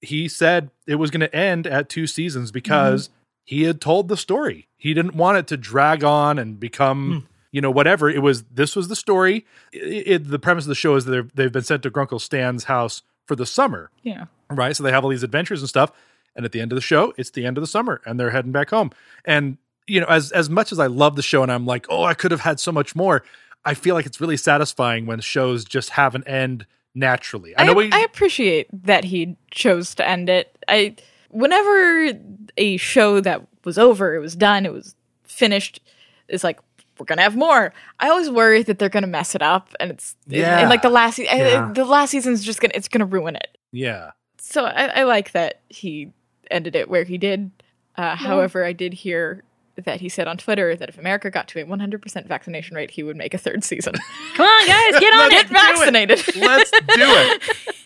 he 0.00 0.28
said 0.28 0.70
it 0.86 0.96
was 0.96 1.10
going 1.10 1.20
to 1.20 1.34
end 1.34 1.66
at 1.66 1.88
two 1.88 2.06
seasons 2.06 2.50
because 2.50 3.10
he 3.44 3.62
had 3.62 3.80
told 3.80 4.08
the 4.08 4.16
story. 4.16 4.66
He 4.76 4.92
didn't 4.92 5.14
want 5.14 5.38
it 5.38 5.46
to 5.48 5.56
drag 5.56 6.02
on 6.02 6.38
and 6.38 6.58
become, 6.58 7.28
you 7.52 7.60
know, 7.60 7.70
whatever. 7.70 8.08
It 8.10 8.22
was 8.22 8.42
this 8.44 8.74
was 8.76 8.88
the 8.88 8.96
story. 8.96 9.44
It, 9.72 10.06
it- 10.06 10.28
the 10.28 10.38
premise 10.38 10.64
of 10.64 10.68
the 10.68 10.74
show 10.74 10.94
is 10.96 11.04
that 11.04 11.10
they've- 11.12 11.30
they've 11.34 11.52
been 11.52 11.62
sent 11.64 11.82
to 11.84 11.90
Grunkle 11.90 12.20
Stan's 12.20 12.64
house 12.64 13.02
for 13.26 13.34
the 13.36 13.46
summer, 13.46 13.90
Yeah. 14.02 14.24
right? 14.50 14.74
So 14.76 14.82
they 14.82 14.90
have 14.92 15.04
all 15.04 15.10
these 15.10 15.22
adventures 15.22 15.60
and 15.62 15.68
stuff. 15.68 15.90
And 16.34 16.44
at 16.44 16.52
the 16.52 16.60
end 16.60 16.70
of 16.70 16.76
the 16.76 16.82
show, 16.82 17.14
it's 17.16 17.30
the 17.30 17.46
end 17.46 17.56
of 17.56 17.62
the 17.62 17.66
summer, 17.66 18.02
and 18.04 18.20
they're 18.20 18.30
heading 18.30 18.52
back 18.52 18.70
home. 18.70 18.90
And 19.24 19.56
you 19.86 20.00
know, 20.00 20.06
as 20.06 20.32
as 20.32 20.50
much 20.50 20.70
as 20.72 20.78
I 20.78 20.86
love 20.86 21.16
the 21.16 21.22
show, 21.22 21.42
and 21.42 21.50
I'm 21.50 21.64
like, 21.64 21.86
oh, 21.88 22.02
I 22.04 22.12
could 22.14 22.30
have 22.30 22.40
had 22.40 22.60
so 22.60 22.72
much 22.72 22.94
more. 22.94 23.22
I 23.64 23.72
feel 23.74 23.94
like 23.94 24.04
it's 24.06 24.20
really 24.20 24.36
satisfying 24.36 25.06
when 25.06 25.20
shows 25.20 25.64
just 25.64 25.90
have 25.90 26.14
an 26.14 26.24
end 26.26 26.66
naturally. 26.94 27.56
I 27.56 27.62
I, 27.62 27.66
know 27.66 27.72
we, 27.72 27.90
I 27.92 28.00
appreciate 28.00 28.68
that 28.84 29.04
he 29.04 29.36
chose 29.50 29.94
to 29.96 30.06
end 30.06 30.28
it. 30.28 30.56
I 30.68 30.96
whenever 31.30 32.12
a 32.56 32.76
show 32.78 33.20
that 33.20 33.46
was 33.64 33.78
over, 33.78 34.14
it 34.14 34.20
was 34.20 34.34
done, 34.36 34.66
it 34.66 34.72
was 34.72 34.94
finished, 35.24 35.80
is 36.28 36.42
like 36.44 36.58
we're 36.98 37.06
gonna 37.06 37.22
have 37.22 37.36
more. 37.36 37.72
I 38.00 38.08
always 38.08 38.30
worry 38.30 38.62
that 38.64 38.78
they're 38.78 38.88
gonna 38.88 39.06
mess 39.06 39.34
it 39.34 39.42
up, 39.42 39.68
and 39.80 39.90
it's 39.90 40.16
Yeah. 40.26 40.58
and 40.60 40.68
like 40.70 40.82
the 40.82 40.90
last 40.90 41.16
se- 41.16 41.28
I- 41.28 41.36
Yeah. 41.36 41.70
the 41.74 41.84
last 41.84 42.10
season's 42.10 42.44
just 42.44 42.60
gonna 42.60 42.72
it's 42.74 42.88
gonna 42.88 43.06
ruin 43.06 43.36
it. 43.36 43.58
yeah, 43.72 44.10
So 44.38 44.64
I, 44.64 44.86
I 44.86 45.02
like 45.04 45.32
that 45.32 45.60
he 45.68 46.12
ended 46.50 46.76
it 46.76 46.88
where 46.88 47.04
he 47.04 47.18
did. 47.18 47.50
Uh, 47.96 48.14
However, 48.16 48.64
I 48.64 48.72
did 48.72 48.92
hear 48.94 49.42
that 49.84 50.00
he 50.00 50.08
said 50.08 50.26
on 50.28 50.36
Twitter 50.38 50.74
that 50.76 50.88
if 50.88 50.96
America 50.98 51.30
got 51.30 51.48
to 51.48 51.60
a 51.60 51.64
100% 51.64 52.26
vaccination 52.26 52.76
rate, 52.76 52.90
he 52.92 53.02
would 53.02 53.16
make 53.16 53.34
a 53.34 53.38
third 53.38 53.62
season. 53.64 53.94
Come 54.34 54.46
on, 54.46 54.66
guys, 54.66 55.00
get 55.00 55.12
on 55.22 55.30
Get 55.30 55.44
it. 55.46 55.50
vaccinated. 55.50 56.36
let's 56.36 56.70
do 56.70 56.78
it. 56.88 57.42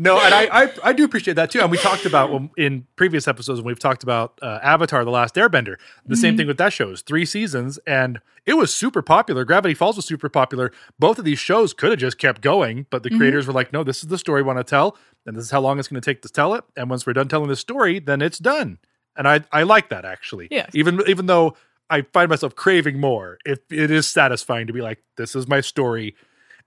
No, 0.00 0.16
and 0.20 0.32
I, 0.32 0.62
I 0.62 0.72
I 0.84 0.92
do 0.92 1.04
appreciate 1.04 1.34
that 1.34 1.50
too. 1.50 1.60
And 1.60 1.72
we 1.72 1.76
talked 1.76 2.06
about 2.06 2.30
when, 2.32 2.50
in 2.56 2.86
previous 2.94 3.26
episodes 3.26 3.58
when 3.60 3.66
we've 3.66 3.80
talked 3.80 4.04
about 4.04 4.38
uh, 4.40 4.60
Avatar: 4.62 5.04
The 5.04 5.10
Last 5.10 5.34
Airbender. 5.34 5.74
The 6.06 6.16
same 6.16 6.36
thing 6.36 6.46
with 6.46 6.56
that 6.58 6.72
show. 6.72 6.90
is 6.90 7.02
three 7.02 7.26
seasons, 7.26 7.80
and 7.84 8.20
it 8.46 8.54
was 8.54 8.72
super 8.72 9.02
popular. 9.02 9.44
Gravity 9.44 9.74
Falls 9.74 9.96
was 9.96 10.06
super 10.06 10.28
popular. 10.28 10.70
Both 11.00 11.18
of 11.18 11.24
these 11.24 11.40
shows 11.40 11.74
could 11.74 11.90
have 11.90 11.98
just 11.98 12.16
kept 12.16 12.42
going, 12.42 12.86
but 12.90 13.02
the 13.02 13.10
creators 13.10 13.48
were 13.48 13.52
like, 13.52 13.72
"No, 13.72 13.82
this 13.82 14.04
is 14.04 14.08
the 14.08 14.18
story 14.18 14.42
we 14.42 14.46
want 14.46 14.60
to 14.60 14.64
tell, 14.64 14.96
and 15.26 15.36
this 15.36 15.44
is 15.44 15.50
how 15.50 15.60
long 15.60 15.80
it's 15.80 15.88
going 15.88 16.00
to 16.00 16.10
take 16.10 16.22
to 16.22 16.28
tell 16.28 16.54
it. 16.54 16.62
And 16.76 16.88
once 16.88 17.04
we're 17.04 17.12
done 17.12 17.26
telling 17.26 17.48
the 17.48 17.56
story, 17.56 17.98
then 17.98 18.22
it's 18.22 18.38
done." 18.38 18.78
And 19.16 19.26
I 19.26 19.42
I 19.50 19.64
like 19.64 19.88
that 19.88 20.04
actually. 20.04 20.46
Yes. 20.52 20.70
Even 20.74 21.02
even 21.08 21.26
though 21.26 21.56
I 21.90 22.02
find 22.02 22.30
myself 22.30 22.54
craving 22.54 23.00
more, 23.00 23.38
it 23.44 23.64
it 23.68 23.90
is 23.90 24.06
satisfying 24.06 24.68
to 24.68 24.72
be 24.72 24.80
like, 24.80 25.02
"This 25.16 25.34
is 25.34 25.48
my 25.48 25.60
story." 25.60 26.14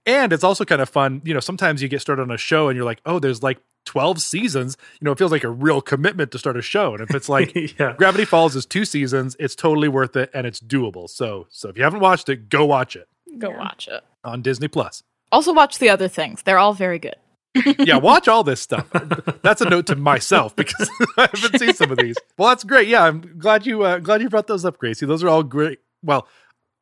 And 0.06 0.32
it's 0.32 0.44
also 0.44 0.64
kind 0.64 0.80
of 0.80 0.88
fun. 0.88 1.22
You 1.24 1.34
know, 1.34 1.40
sometimes 1.40 1.82
you 1.82 1.88
get 1.88 2.00
started 2.00 2.22
on 2.22 2.30
a 2.30 2.36
show 2.36 2.68
and 2.68 2.76
you're 2.76 2.84
like, 2.84 3.00
oh, 3.06 3.18
there's 3.18 3.42
like 3.42 3.58
12 3.86 4.20
seasons. 4.20 4.76
You 5.00 5.04
know, 5.04 5.12
it 5.12 5.18
feels 5.18 5.30
like 5.32 5.44
a 5.44 5.50
real 5.50 5.80
commitment 5.80 6.32
to 6.32 6.38
start 6.38 6.56
a 6.56 6.62
show. 6.62 6.94
And 6.94 7.02
if 7.02 7.14
it's 7.14 7.28
like 7.28 7.54
yeah. 7.78 7.94
Gravity 7.96 8.24
Falls 8.24 8.56
is 8.56 8.66
two 8.66 8.84
seasons, 8.84 9.36
it's 9.38 9.54
totally 9.54 9.88
worth 9.88 10.16
it 10.16 10.30
and 10.34 10.46
it's 10.46 10.60
doable. 10.60 11.08
So, 11.08 11.46
so 11.50 11.68
if 11.68 11.76
you 11.76 11.84
haven't 11.84 12.00
watched 12.00 12.28
it, 12.28 12.48
go 12.48 12.64
watch 12.66 12.96
it 12.96 13.08
Go 13.38 13.50
watch 13.50 13.88
it. 13.88 14.02
on 14.24 14.42
Disney 14.42 14.68
Plus. 14.68 15.02
Also, 15.30 15.52
watch 15.52 15.78
the 15.78 15.88
other 15.88 16.08
things. 16.08 16.42
They're 16.42 16.58
all 16.58 16.74
very 16.74 16.98
good. 16.98 17.16
Yeah, 17.78 17.96
watch 17.96 18.28
all 18.28 18.42
this 18.44 18.60
stuff. 18.62 18.88
That's 19.42 19.60
a 19.60 19.68
note 19.68 19.86
to 19.88 19.96
myself 19.96 20.56
because 20.56 20.88
I 21.18 21.28
haven't 21.32 21.58
seen 21.58 21.74
some 21.74 21.90
of 21.90 21.98
these. 21.98 22.16
Well, 22.38 22.48
that's 22.48 22.64
great. 22.64 22.88
Yeah, 22.88 23.04
I'm 23.04 23.38
glad 23.38 23.66
you 23.66 23.82
uh, 23.82 23.98
glad 23.98 24.22
you 24.22 24.30
brought 24.30 24.46
those 24.46 24.64
up, 24.64 24.78
Gracie. 24.78 25.04
Those 25.04 25.22
are 25.22 25.28
all 25.28 25.42
great. 25.42 25.80
Well, 26.02 26.26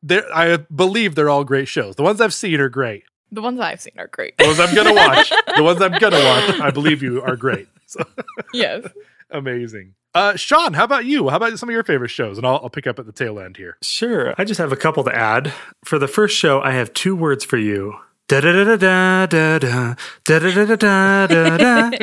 they're, 0.01 0.23
I 0.33 0.57
believe 0.57 1.15
they're 1.15 1.29
all 1.29 1.43
great 1.43 1.67
shows. 1.67 1.95
The 1.97 2.03
ones 2.03 2.21
I've 2.21 2.33
seen 2.33 2.59
are 2.61 2.69
great. 2.69 3.03
The 3.31 3.41
ones 3.41 3.59
I've 3.59 3.79
seen 3.81 3.93
are 3.97 4.07
great. 4.07 4.37
The 4.37 4.45
ones 4.45 4.59
I'm 4.59 4.75
gonna 4.75 4.93
watch, 4.93 5.29
the 5.55 5.63
ones 5.63 5.81
I'm 5.81 5.93
gonna 5.99 6.17
watch, 6.23 6.59
I 6.59 6.69
believe 6.71 7.01
you 7.01 7.21
are 7.21 7.35
great. 7.35 7.67
So 7.87 8.03
yes. 8.53 8.87
amazing. 9.29 9.93
Uh, 10.13 10.35
Sean, 10.35 10.73
how 10.73 10.83
about 10.83 11.05
you? 11.05 11.29
How 11.29 11.37
about 11.37 11.57
some 11.57 11.69
of 11.69 11.73
your 11.73 11.83
favorite 11.85 12.09
shows? 12.09 12.37
And 12.37 12.45
I'll, 12.45 12.59
I'll 12.63 12.69
pick 12.69 12.85
up 12.87 12.99
at 12.99 13.05
the 13.05 13.13
tail 13.13 13.39
end 13.39 13.55
here. 13.55 13.77
Sure. 13.81 14.33
I 14.37 14.43
just 14.43 14.57
have 14.57 14.73
a 14.73 14.75
couple 14.75 15.05
to 15.05 15.15
add. 15.15 15.53
For 15.85 15.97
the 15.97 16.07
first 16.09 16.35
show, 16.37 16.61
I 16.61 16.71
have 16.71 16.93
two 16.93 17.15
words 17.15 17.45
for 17.45 17.55
you. 17.57 17.95
Da 18.27 18.39
da 18.41 18.51
da 18.51 18.75
da 18.75 19.25
da 19.25 19.57
da 19.59 19.95
da 20.25 20.39
da 20.39 20.65
da 20.65 20.75
da 20.75 21.27
da 21.27 21.27
da 21.27 21.89
da. 21.89 21.97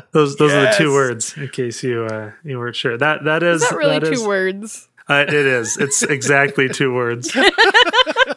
Those 0.12 0.36
those 0.36 0.52
are 0.52 0.62
the 0.62 0.74
two 0.76 0.92
words. 0.92 1.36
In 1.36 1.48
case 1.48 1.82
you 1.82 2.04
uh, 2.04 2.32
you 2.44 2.58
weren't 2.58 2.76
sure. 2.76 2.96
That 2.96 3.24
that 3.24 3.42
is 3.42 3.62
Is 3.62 3.68
that 3.70 3.76
really 3.76 3.98
that 3.98 4.06
two 4.06 4.12
is- 4.12 4.26
words? 4.26 4.88
Uh, 5.10 5.24
it 5.26 5.34
is. 5.34 5.76
It's 5.76 6.02
exactly 6.02 6.68
two 6.68 6.94
words. 6.94 7.36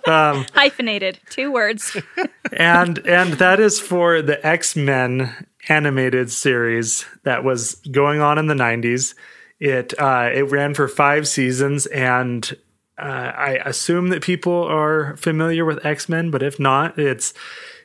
Um, 0.06 0.46
Hyphenated. 0.54 1.20
Two 1.30 1.50
words. 1.50 1.96
and 2.52 3.00
and 3.08 3.34
that 3.34 3.62
is 3.62 3.80
for 3.80 4.22
the 4.22 4.46
X-Men 4.46 5.48
animated 5.70 6.30
series 6.30 7.06
that 7.24 7.46
was 7.46 7.76
going 7.90 8.20
on 8.20 8.38
in 8.38 8.48
the 8.48 8.54
90s. 8.54 9.16
It 9.62 9.98
uh, 9.98 10.30
it 10.34 10.52
ran 10.52 10.74
for 10.74 10.90
5 10.90 11.26
seasons 11.26 11.86
and 11.86 12.54
uh, 12.98 13.32
I 13.36 13.62
assume 13.66 14.10
that 14.10 14.22
people 14.22 14.64
are 14.64 15.16
familiar 15.16 15.64
with 15.64 15.86
X-Men, 15.86 16.32
but 16.32 16.44
if 16.44 16.60
not, 16.60 17.00
it's 17.00 17.34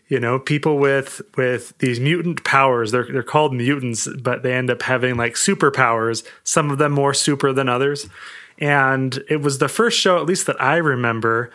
you 0.08 0.18
know 0.18 0.38
people 0.38 0.78
with 0.78 1.22
with 1.36 1.76
these 1.78 2.00
mutant 2.00 2.42
powers. 2.44 2.90
They're 2.90 3.06
they're 3.10 3.22
called 3.22 3.54
mutants, 3.54 4.08
but 4.22 4.42
they 4.42 4.54
end 4.54 4.70
up 4.70 4.82
having 4.82 5.16
like 5.16 5.34
superpowers. 5.34 6.26
Some 6.42 6.70
of 6.70 6.78
them 6.78 6.92
more 6.92 7.14
super 7.14 7.52
than 7.52 7.68
others. 7.68 8.08
And 8.58 9.22
it 9.28 9.40
was 9.40 9.58
the 9.58 9.68
first 9.68 9.98
show, 9.98 10.18
at 10.18 10.26
least 10.26 10.46
that 10.46 10.60
I 10.60 10.76
remember, 10.76 11.50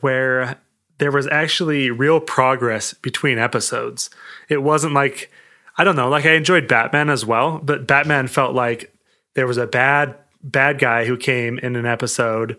where 0.00 0.58
there 0.98 1.12
was 1.12 1.26
actually 1.28 1.90
real 1.90 2.20
progress 2.20 2.94
between 2.94 3.38
episodes. 3.38 4.10
It 4.48 4.62
wasn't 4.62 4.94
like 4.94 5.30
I 5.76 5.82
don't 5.82 5.96
know, 5.96 6.08
like 6.08 6.24
I 6.24 6.34
enjoyed 6.34 6.68
Batman 6.68 7.10
as 7.10 7.26
well, 7.26 7.58
but 7.58 7.86
Batman 7.86 8.28
felt 8.28 8.54
like 8.54 8.94
there 9.34 9.46
was 9.46 9.58
a 9.58 9.66
bad 9.66 10.14
bad 10.42 10.78
guy 10.78 11.04
who 11.04 11.16
came 11.16 11.58
in 11.58 11.74
an 11.74 11.86
episode 11.86 12.58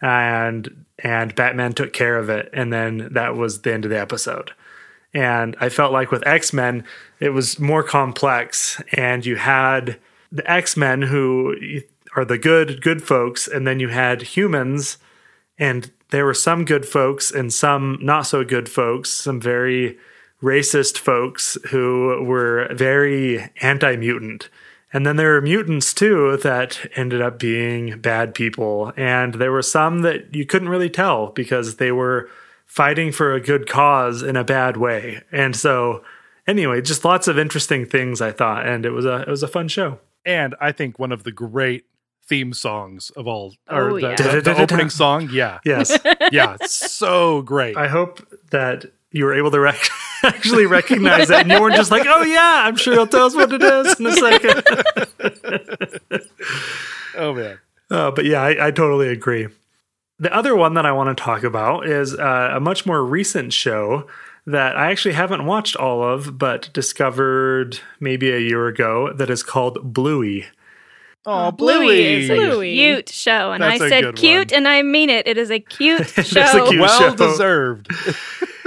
and 0.00 0.84
and 0.98 1.34
Batman 1.34 1.72
took 1.72 1.92
care 1.92 2.18
of 2.18 2.28
it 2.28 2.50
and 2.52 2.72
then 2.72 3.08
that 3.12 3.36
was 3.36 3.62
the 3.62 3.72
end 3.72 3.84
of 3.84 3.90
the 3.90 4.00
episode. 4.00 4.52
And 5.14 5.56
I 5.60 5.68
felt 5.68 5.92
like 5.92 6.10
with 6.10 6.26
X-Men 6.26 6.84
it 7.20 7.30
was 7.30 7.58
more 7.58 7.82
complex 7.82 8.80
and 8.92 9.24
you 9.26 9.36
had 9.36 9.98
the 10.30 10.48
X-Men 10.50 11.02
who 11.02 11.56
are 12.16 12.24
the 12.24 12.38
good 12.38 12.82
good 12.82 13.02
folks 13.02 13.46
and 13.48 13.66
then 13.66 13.80
you 13.80 13.88
had 13.88 14.22
humans 14.22 14.98
and 15.58 15.90
there 16.10 16.24
were 16.24 16.34
some 16.34 16.64
good 16.64 16.86
folks 16.86 17.30
and 17.30 17.52
some 17.52 17.98
not 18.00 18.22
so 18.26 18.44
good 18.44 18.68
folks, 18.68 19.10
some 19.10 19.40
very 19.40 19.98
racist 20.42 20.98
folks 20.98 21.56
who 21.70 22.22
were 22.24 22.68
very 22.72 23.50
anti 23.60 23.96
mutant. 23.96 24.48
And 24.92 25.06
then 25.06 25.16
there 25.16 25.32
were 25.32 25.40
mutants 25.40 25.94
too 25.94 26.36
that 26.38 26.90
ended 26.96 27.22
up 27.22 27.38
being 27.38 27.98
bad 28.00 28.34
people. 28.34 28.92
And 28.94 29.34
there 29.34 29.52
were 29.52 29.62
some 29.62 30.02
that 30.02 30.34
you 30.34 30.44
couldn't 30.44 30.68
really 30.68 30.90
tell 30.90 31.28
because 31.28 31.76
they 31.76 31.92
were 31.92 32.28
fighting 32.66 33.10
for 33.10 33.32
a 33.32 33.40
good 33.40 33.66
cause 33.66 34.22
in 34.22 34.36
a 34.36 34.44
bad 34.44 34.76
way. 34.76 35.22
And 35.32 35.56
so 35.56 36.04
anyway, 36.46 36.82
just 36.82 37.04
lots 37.06 37.26
of 37.26 37.38
interesting 37.38 37.86
things 37.86 38.20
I 38.20 38.32
thought 38.32 38.66
and 38.66 38.84
it 38.84 38.90
was 38.90 39.06
a 39.06 39.22
it 39.22 39.28
was 39.28 39.42
a 39.42 39.48
fun 39.48 39.68
show. 39.68 39.98
And 40.26 40.54
I 40.60 40.72
think 40.72 40.98
one 40.98 41.12
of 41.12 41.24
the 41.24 41.32
great 41.32 41.86
theme 42.32 42.54
songs 42.54 43.10
of 43.10 43.26
all, 43.26 43.52
or 43.68 43.90
Oh, 43.90 43.94
the, 43.96 44.00
yeah. 44.00 44.16
the- 44.16 44.40
the 44.40 44.56
opening 44.62 44.88
song. 44.88 45.28
Yeah. 45.30 45.58
Yes. 45.66 45.98
Yeah. 46.32 46.56
It's 46.60 46.72
so 46.90 47.42
great. 47.42 47.76
I 47.76 47.88
hope 47.88 48.26
that 48.50 48.86
you 49.10 49.26
were 49.26 49.34
able 49.34 49.50
to 49.50 49.60
rec- 49.60 49.90
actually 50.24 50.64
recognize 50.64 51.28
it 51.28 51.40
and 51.40 51.50
you 51.50 51.60
weren't 51.60 51.76
just 51.76 51.90
like, 51.90 52.06
oh, 52.06 52.22
yeah, 52.22 52.62
I'm 52.66 52.76
sure 52.76 52.94
you'll 52.94 53.06
tell 53.06 53.26
us 53.26 53.34
what 53.34 53.52
it 53.52 53.62
is 53.62 54.00
in 54.00 54.06
a 54.06 54.12
second. 54.12 54.62
oh, 57.18 57.34
man. 57.34 57.58
Uh, 57.90 58.10
but 58.10 58.24
yeah, 58.24 58.40
I, 58.40 58.68
I 58.68 58.70
totally 58.70 59.08
agree. 59.08 59.48
The 60.18 60.34
other 60.34 60.56
one 60.56 60.72
that 60.74 60.86
I 60.86 60.92
want 60.92 61.14
to 61.16 61.22
talk 61.22 61.42
about 61.42 61.86
is 61.86 62.14
uh, 62.18 62.52
a 62.54 62.60
much 62.60 62.86
more 62.86 63.04
recent 63.04 63.52
show 63.52 64.06
that 64.46 64.76
I 64.76 64.90
actually 64.90 65.14
haven't 65.14 65.44
watched 65.44 65.76
all 65.76 66.02
of, 66.02 66.38
but 66.38 66.72
discovered 66.72 67.80
maybe 68.00 68.30
a 68.32 68.38
year 68.38 68.66
ago 68.68 69.12
that 69.12 69.28
is 69.28 69.42
called 69.42 69.92
Bluey. 69.92 70.46
Oh, 71.24 71.52
Bluey 71.52 72.22
is 72.24 72.30
a 72.30 72.34
Bluey. 72.34 72.74
cute 72.74 73.08
show, 73.08 73.52
and 73.52 73.62
That's 73.62 73.80
I 73.80 73.86
a 73.86 73.88
said 73.88 74.16
cute, 74.16 74.50
one. 74.50 74.56
and 74.58 74.68
I 74.68 74.82
mean 74.82 75.08
it. 75.10 75.26
It 75.28 75.38
is 75.38 75.50
a 75.50 75.60
cute 75.60 76.00
a 76.18 76.22
show. 76.24 76.66
cute- 76.68 76.80
well 76.80 76.98
show. 77.10 77.14
deserved. 77.16 77.88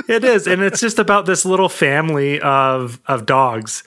It 0.08 0.24
is, 0.24 0.46
and 0.46 0.62
it's 0.62 0.80
just 0.80 1.00
about 1.00 1.26
this 1.26 1.46
little 1.46 1.68
family 1.68 2.40
of 2.40 3.00
of 3.08 3.26
dogs, 3.26 3.84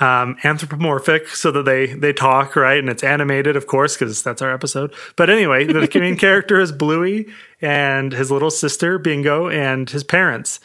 um, 0.00 0.36
anthropomorphic, 0.44 1.28
so 1.28 1.50
that 1.50 1.64
they 1.64 1.86
they 1.94 2.12
talk 2.12 2.56
right, 2.56 2.78
and 2.78 2.90
it's 2.90 3.02
animated, 3.02 3.56
of 3.56 3.66
course, 3.66 3.96
because 3.96 4.22
that's 4.22 4.42
our 4.42 4.52
episode. 4.52 4.92
But 5.16 5.30
anyway, 5.30 5.64
the 5.64 5.88
main 5.98 6.18
character 6.18 6.60
is 6.60 6.72
Bluey 6.72 7.26
and 7.62 8.12
his 8.12 8.30
little 8.30 8.50
sister 8.50 8.98
Bingo 8.98 9.48
and 9.48 9.88
his 9.88 10.04
parents, 10.04 10.60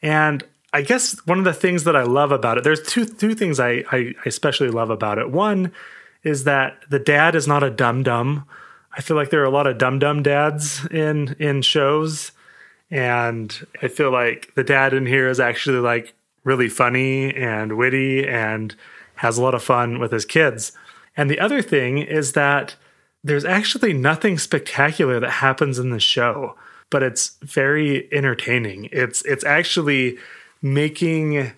and 0.00 0.44
I 0.72 0.82
guess 0.82 1.16
one 1.26 1.38
of 1.40 1.44
the 1.44 1.52
things 1.54 1.82
that 1.82 1.96
I 1.96 2.04
love 2.04 2.30
about 2.30 2.56
it, 2.56 2.62
there's 2.62 2.82
two 2.82 3.04
two 3.04 3.34
things 3.34 3.58
I 3.58 3.82
I 3.90 4.14
especially 4.26 4.70
love 4.70 4.90
about 4.90 5.18
it. 5.18 5.28
One 5.32 5.72
is 6.24 6.44
that 6.44 6.78
the 6.88 6.98
dad 6.98 7.34
is 7.34 7.48
not 7.48 7.62
a 7.62 7.70
dum 7.70 8.02
dum. 8.02 8.44
I 8.96 9.00
feel 9.00 9.16
like 9.16 9.30
there 9.30 9.40
are 9.40 9.46
a 9.46 9.50
lot 9.50 9.66
of 9.66 9.78
dum 9.78 9.98
dum 9.98 10.22
dads 10.22 10.86
in 10.86 11.34
in 11.38 11.62
shows 11.62 12.32
and 12.90 13.66
I 13.80 13.88
feel 13.88 14.10
like 14.10 14.54
the 14.54 14.62
dad 14.62 14.92
in 14.92 15.06
here 15.06 15.28
is 15.28 15.40
actually 15.40 15.78
like 15.78 16.14
really 16.44 16.68
funny 16.68 17.34
and 17.34 17.78
witty 17.78 18.28
and 18.28 18.74
has 19.16 19.38
a 19.38 19.42
lot 19.42 19.54
of 19.54 19.62
fun 19.62 19.98
with 19.98 20.12
his 20.12 20.26
kids. 20.26 20.72
And 21.16 21.30
the 21.30 21.40
other 21.40 21.62
thing 21.62 21.98
is 21.98 22.32
that 22.32 22.76
there's 23.24 23.44
actually 23.46 23.94
nothing 23.94 24.36
spectacular 24.38 25.20
that 25.20 25.30
happens 25.30 25.78
in 25.78 25.90
the 25.90 26.00
show, 26.00 26.56
but 26.90 27.02
it's 27.02 27.38
very 27.42 28.12
entertaining. 28.12 28.88
It's 28.92 29.24
it's 29.24 29.44
actually 29.44 30.18
making 30.60 31.52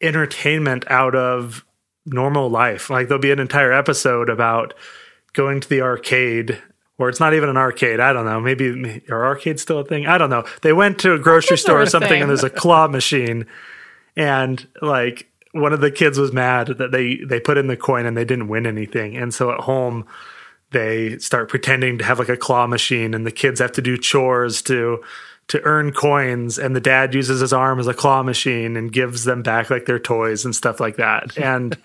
entertainment 0.00 0.84
out 0.88 1.16
of 1.16 1.64
normal 2.06 2.48
life. 2.48 2.88
Like 2.88 3.08
there'll 3.08 3.20
be 3.20 3.32
an 3.32 3.40
entire 3.40 3.72
episode 3.72 4.30
about 4.30 4.74
going 5.32 5.60
to 5.60 5.68
the 5.68 5.82
arcade 5.82 6.62
or 6.98 7.08
it's 7.08 7.20
not 7.20 7.34
even 7.34 7.48
an 7.48 7.56
arcade. 7.56 8.00
I 8.00 8.12
don't 8.12 8.24
know. 8.24 8.40
Maybe 8.40 9.02
are 9.10 9.26
arcades 9.26 9.62
still 9.62 9.80
a 9.80 9.84
thing? 9.84 10.06
I 10.06 10.18
don't 10.18 10.30
know. 10.30 10.44
They 10.62 10.72
went 10.72 10.98
to 11.00 11.12
a 11.12 11.18
grocery 11.18 11.58
store 11.58 11.82
or 11.82 11.86
something, 11.86 12.20
and 12.20 12.30
there's 12.30 12.44
a 12.44 12.50
claw 12.50 12.88
machine, 12.90 13.46
and 14.16 14.66
like 14.80 15.28
one 15.52 15.72
of 15.72 15.80
the 15.80 15.90
kids 15.90 16.18
was 16.18 16.32
mad 16.32 16.68
that 16.68 16.92
they 16.92 17.16
they 17.16 17.40
put 17.40 17.58
in 17.58 17.66
the 17.66 17.76
coin 17.76 18.06
and 18.06 18.16
they 18.16 18.24
didn't 18.24 18.48
win 18.48 18.66
anything, 18.66 19.16
and 19.16 19.34
so 19.34 19.50
at 19.50 19.60
home 19.60 20.06
they 20.72 21.16
start 21.18 21.48
pretending 21.48 21.98
to 21.98 22.04
have 22.04 22.18
like 22.18 22.28
a 22.28 22.36
claw 22.36 22.66
machine, 22.66 23.12
and 23.14 23.26
the 23.26 23.30
kids 23.30 23.60
have 23.60 23.72
to 23.72 23.82
do 23.82 23.98
chores 23.98 24.62
to 24.62 25.02
to 25.48 25.62
earn 25.62 25.92
coins, 25.92 26.58
and 26.58 26.74
the 26.74 26.80
dad 26.80 27.14
uses 27.14 27.40
his 27.40 27.52
arm 27.52 27.78
as 27.78 27.86
a 27.86 27.94
claw 27.94 28.22
machine 28.22 28.76
and 28.76 28.92
gives 28.92 29.24
them 29.24 29.42
back 29.42 29.70
like 29.70 29.86
their 29.86 29.98
toys 29.98 30.44
and 30.44 30.54
stuff 30.54 30.80
like 30.80 30.96
that, 30.96 31.36
and 31.38 31.78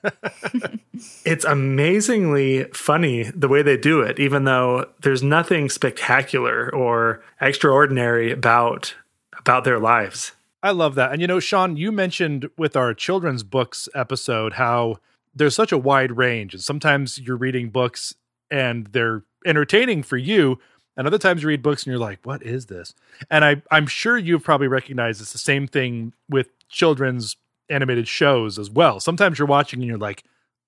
it's 1.25 1.45
amazingly 1.45 2.63
funny 2.73 3.23
the 3.35 3.47
way 3.47 3.61
they 3.61 3.77
do 3.77 4.01
it, 4.01 4.19
even 4.19 4.45
though 4.45 4.89
there's 5.01 5.23
nothing 5.23 5.69
spectacular 5.69 6.73
or 6.73 7.23
extraordinary 7.39 8.31
about 8.31 8.95
about 9.37 9.63
their 9.63 9.79
lives. 9.79 10.33
I 10.63 10.71
love 10.71 10.95
that. 10.95 11.11
And 11.11 11.21
you 11.21 11.27
know, 11.27 11.39
Sean, 11.39 11.75
you 11.75 11.91
mentioned 11.91 12.49
with 12.57 12.75
our 12.75 12.93
children's 12.93 13.43
books 13.43 13.89
episode 13.95 14.53
how 14.53 14.97
there's 15.33 15.55
such 15.55 15.71
a 15.71 15.77
wide 15.77 16.17
range. 16.17 16.53
And 16.53 16.61
sometimes 16.61 17.19
you're 17.19 17.37
reading 17.37 17.69
books 17.69 18.13
and 18.49 18.87
they're 18.87 19.23
entertaining 19.45 20.03
for 20.03 20.17
you. 20.17 20.59
And 20.97 21.07
other 21.07 21.17
times 21.17 21.41
you 21.41 21.47
read 21.47 21.61
books 21.61 21.83
and 21.83 21.91
you're 21.91 21.99
like, 21.99 22.19
what 22.23 22.43
is 22.43 22.65
this? 22.65 22.93
And 23.29 23.45
I, 23.45 23.61
I'm 23.71 23.87
sure 23.87 24.17
you've 24.17 24.43
probably 24.43 24.67
recognized 24.67 25.21
it's 25.21 25.31
the 25.31 25.37
same 25.37 25.67
thing 25.67 26.13
with 26.29 26.49
children's 26.67 27.37
animated 27.69 28.07
shows 28.07 28.59
as 28.59 28.69
well. 28.69 28.99
Sometimes 28.99 29.39
you're 29.39 29.47
watching 29.47 29.79
and 29.79 29.87
you're 29.87 29.97
like, 29.97 30.23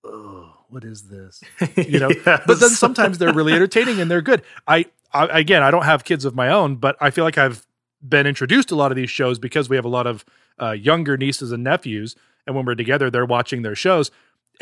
oh, 0.06 0.54
what 0.70 0.84
is 0.84 1.04
this? 1.10 1.42
You 1.78 2.00
know, 2.00 2.12
but 2.24 2.60
then 2.60 2.70
sometimes 2.70 3.18
they're 3.18 3.34
really 3.34 3.54
entertaining 3.54 4.00
and 4.00 4.10
they're 4.10 4.22
good. 4.22 4.42
I, 4.68 4.86
I 5.14 5.40
again, 5.40 5.62
I 5.62 5.72
don't 5.72 5.86
have 5.86 6.04
kids 6.04 6.26
of 6.26 6.36
my 6.36 6.50
own, 6.50 6.76
but 6.78 6.96
I 7.00 7.10
feel 7.12 7.24
like 7.24 7.38
I've 7.38 7.66
been 8.08 8.26
introduced 8.28 8.70
to 8.70 8.76
a 8.76 8.78
lot 8.78 8.92
of 8.92 8.96
these 8.96 9.10
shows 9.10 9.40
because 9.40 9.70
we 9.70 9.76
have 9.76 9.86
a 9.86 9.90
lot 9.90 10.08
of 10.08 10.26
uh, 10.62 10.72
younger 10.72 11.18
nieces 11.18 11.52
and 11.52 11.64
nephews, 11.64 12.16
and 12.46 12.56
when 12.56 12.66
we're 12.66 12.76
together, 12.76 13.10
they're 13.10 13.26
watching 13.26 13.62
their 13.62 13.76
shows. 13.76 14.12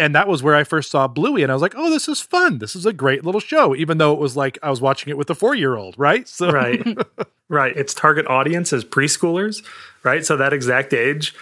And 0.02 0.16
that 0.16 0.28
was 0.28 0.42
where 0.42 0.56
I 0.56 0.64
first 0.64 0.92
saw 0.92 1.08
Bluey, 1.08 1.44
and 1.44 1.52
I 1.52 1.56
was 1.56 1.62
like, 1.62 1.76
"Oh, 1.78 1.90
this 1.90 2.08
is 2.08 2.20
fun! 2.20 2.58
This 2.58 2.76
is 2.76 2.86
a 2.86 2.94
great 2.94 3.24
little 3.24 3.40
show." 3.40 3.76
Even 3.76 3.98
though 4.00 4.12
it 4.14 4.20
was 4.20 4.36
like 4.36 4.58
I 4.64 4.70
was 4.70 4.82
watching 4.82 5.10
it 5.10 5.18
with 5.18 5.30
a 5.30 5.36
four-year-old, 5.36 5.96
right? 5.98 6.28
So, 6.28 6.52
right 6.52 6.86
right 7.50 7.76
its 7.76 7.94
target 7.94 8.26
audience 8.28 8.72
is 8.72 8.86
preschoolers 8.86 9.62
right 10.04 10.26
so 10.26 10.38
that 10.38 10.54
exact 10.54 10.94
age 10.94 11.36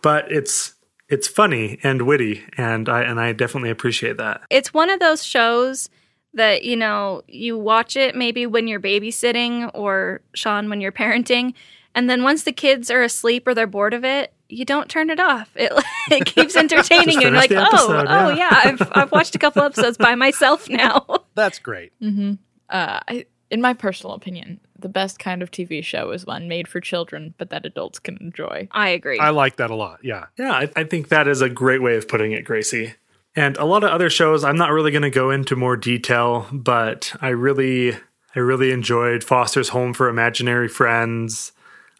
but 0.00 0.30
it's 0.32 0.72
it's 1.10 1.28
funny 1.28 1.78
and 1.82 2.02
witty 2.02 2.42
and 2.56 2.88
i 2.88 3.02
and 3.02 3.20
i 3.20 3.30
definitely 3.34 3.68
appreciate 3.68 4.16
that 4.16 4.40
it's 4.48 4.72
one 4.72 4.88
of 4.88 5.00
those 5.00 5.22
shows 5.22 5.90
that 6.34 6.64
you 6.64 6.76
know 6.76 7.22
you 7.26 7.58
watch 7.58 7.96
it 7.96 8.14
maybe 8.14 8.46
when 8.46 8.68
you're 8.68 8.80
babysitting 8.80 9.70
or 9.74 10.20
Sean 10.34 10.68
when 10.68 10.80
you're 10.80 10.92
parenting, 10.92 11.54
and 11.94 12.08
then 12.08 12.22
once 12.22 12.44
the 12.44 12.52
kids 12.52 12.90
are 12.90 13.02
asleep 13.02 13.46
or 13.46 13.54
they're 13.54 13.66
bored 13.66 13.94
of 13.94 14.04
it, 14.04 14.32
you 14.52 14.64
don't 14.64 14.88
turn 14.88 15.10
it 15.10 15.20
off. 15.20 15.50
It 15.54 15.72
it 16.10 16.26
keeps 16.26 16.56
entertaining 16.56 17.20
you. 17.20 17.28
You're 17.28 17.36
like, 17.36 17.50
the 17.50 17.60
oh, 17.60 17.64
episode, 17.64 18.06
oh 18.08 18.30
yeah." 18.30 18.36
yeah, 18.36 18.60
I've 18.64 18.92
I've 18.92 19.12
watched 19.12 19.34
a 19.34 19.38
couple 19.38 19.62
episodes 19.62 19.96
by 19.96 20.14
myself 20.14 20.68
now. 20.68 21.06
that's 21.34 21.58
great. 21.58 21.92
Uh, 22.02 23.00
I, 23.08 23.26
in 23.50 23.60
my 23.60 23.74
personal 23.74 24.14
opinion, 24.14 24.60
the 24.78 24.88
best 24.88 25.18
kind 25.18 25.42
of 25.42 25.50
TV 25.50 25.82
show 25.82 26.10
is 26.12 26.24
one 26.24 26.48
made 26.48 26.68
for 26.68 26.80
children, 26.80 27.34
but 27.36 27.50
that 27.50 27.66
adults 27.66 27.98
can 27.98 28.16
enjoy. 28.20 28.68
I 28.70 28.90
agree. 28.90 29.18
I 29.18 29.30
like 29.30 29.56
that 29.56 29.70
a 29.70 29.74
lot. 29.74 30.00
Yeah, 30.02 30.26
yeah 30.38 30.52
I, 30.52 30.70
I 30.76 30.84
think 30.84 31.08
that 31.08 31.26
is 31.26 31.40
a 31.40 31.48
great 31.48 31.82
way 31.82 31.96
of 31.96 32.06
putting 32.06 32.32
it 32.32 32.44
gracie 32.44 32.94
and 33.36 33.56
a 33.56 33.64
lot 33.64 33.84
of 33.84 33.90
other 33.90 34.10
shows 34.10 34.44
i'm 34.44 34.56
not 34.56 34.70
really 34.70 34.90
going 34.90 35.02
to 35.02 35.10
go 35.10 35.30
into 35.30 35.56
more 35.56 35.76
detail 35.76 36.46
but 36.52 37.14
i 37.20 37.28
really 37.28 37.94
i 38.34 38.38
really 38.38 38.72
enjoyed 38.72 39.22
foster's 39.22 39.70
home 39.70 39.94
for 39.94 40.08
imaginary 40.08 40.68
friends 40.68 41.52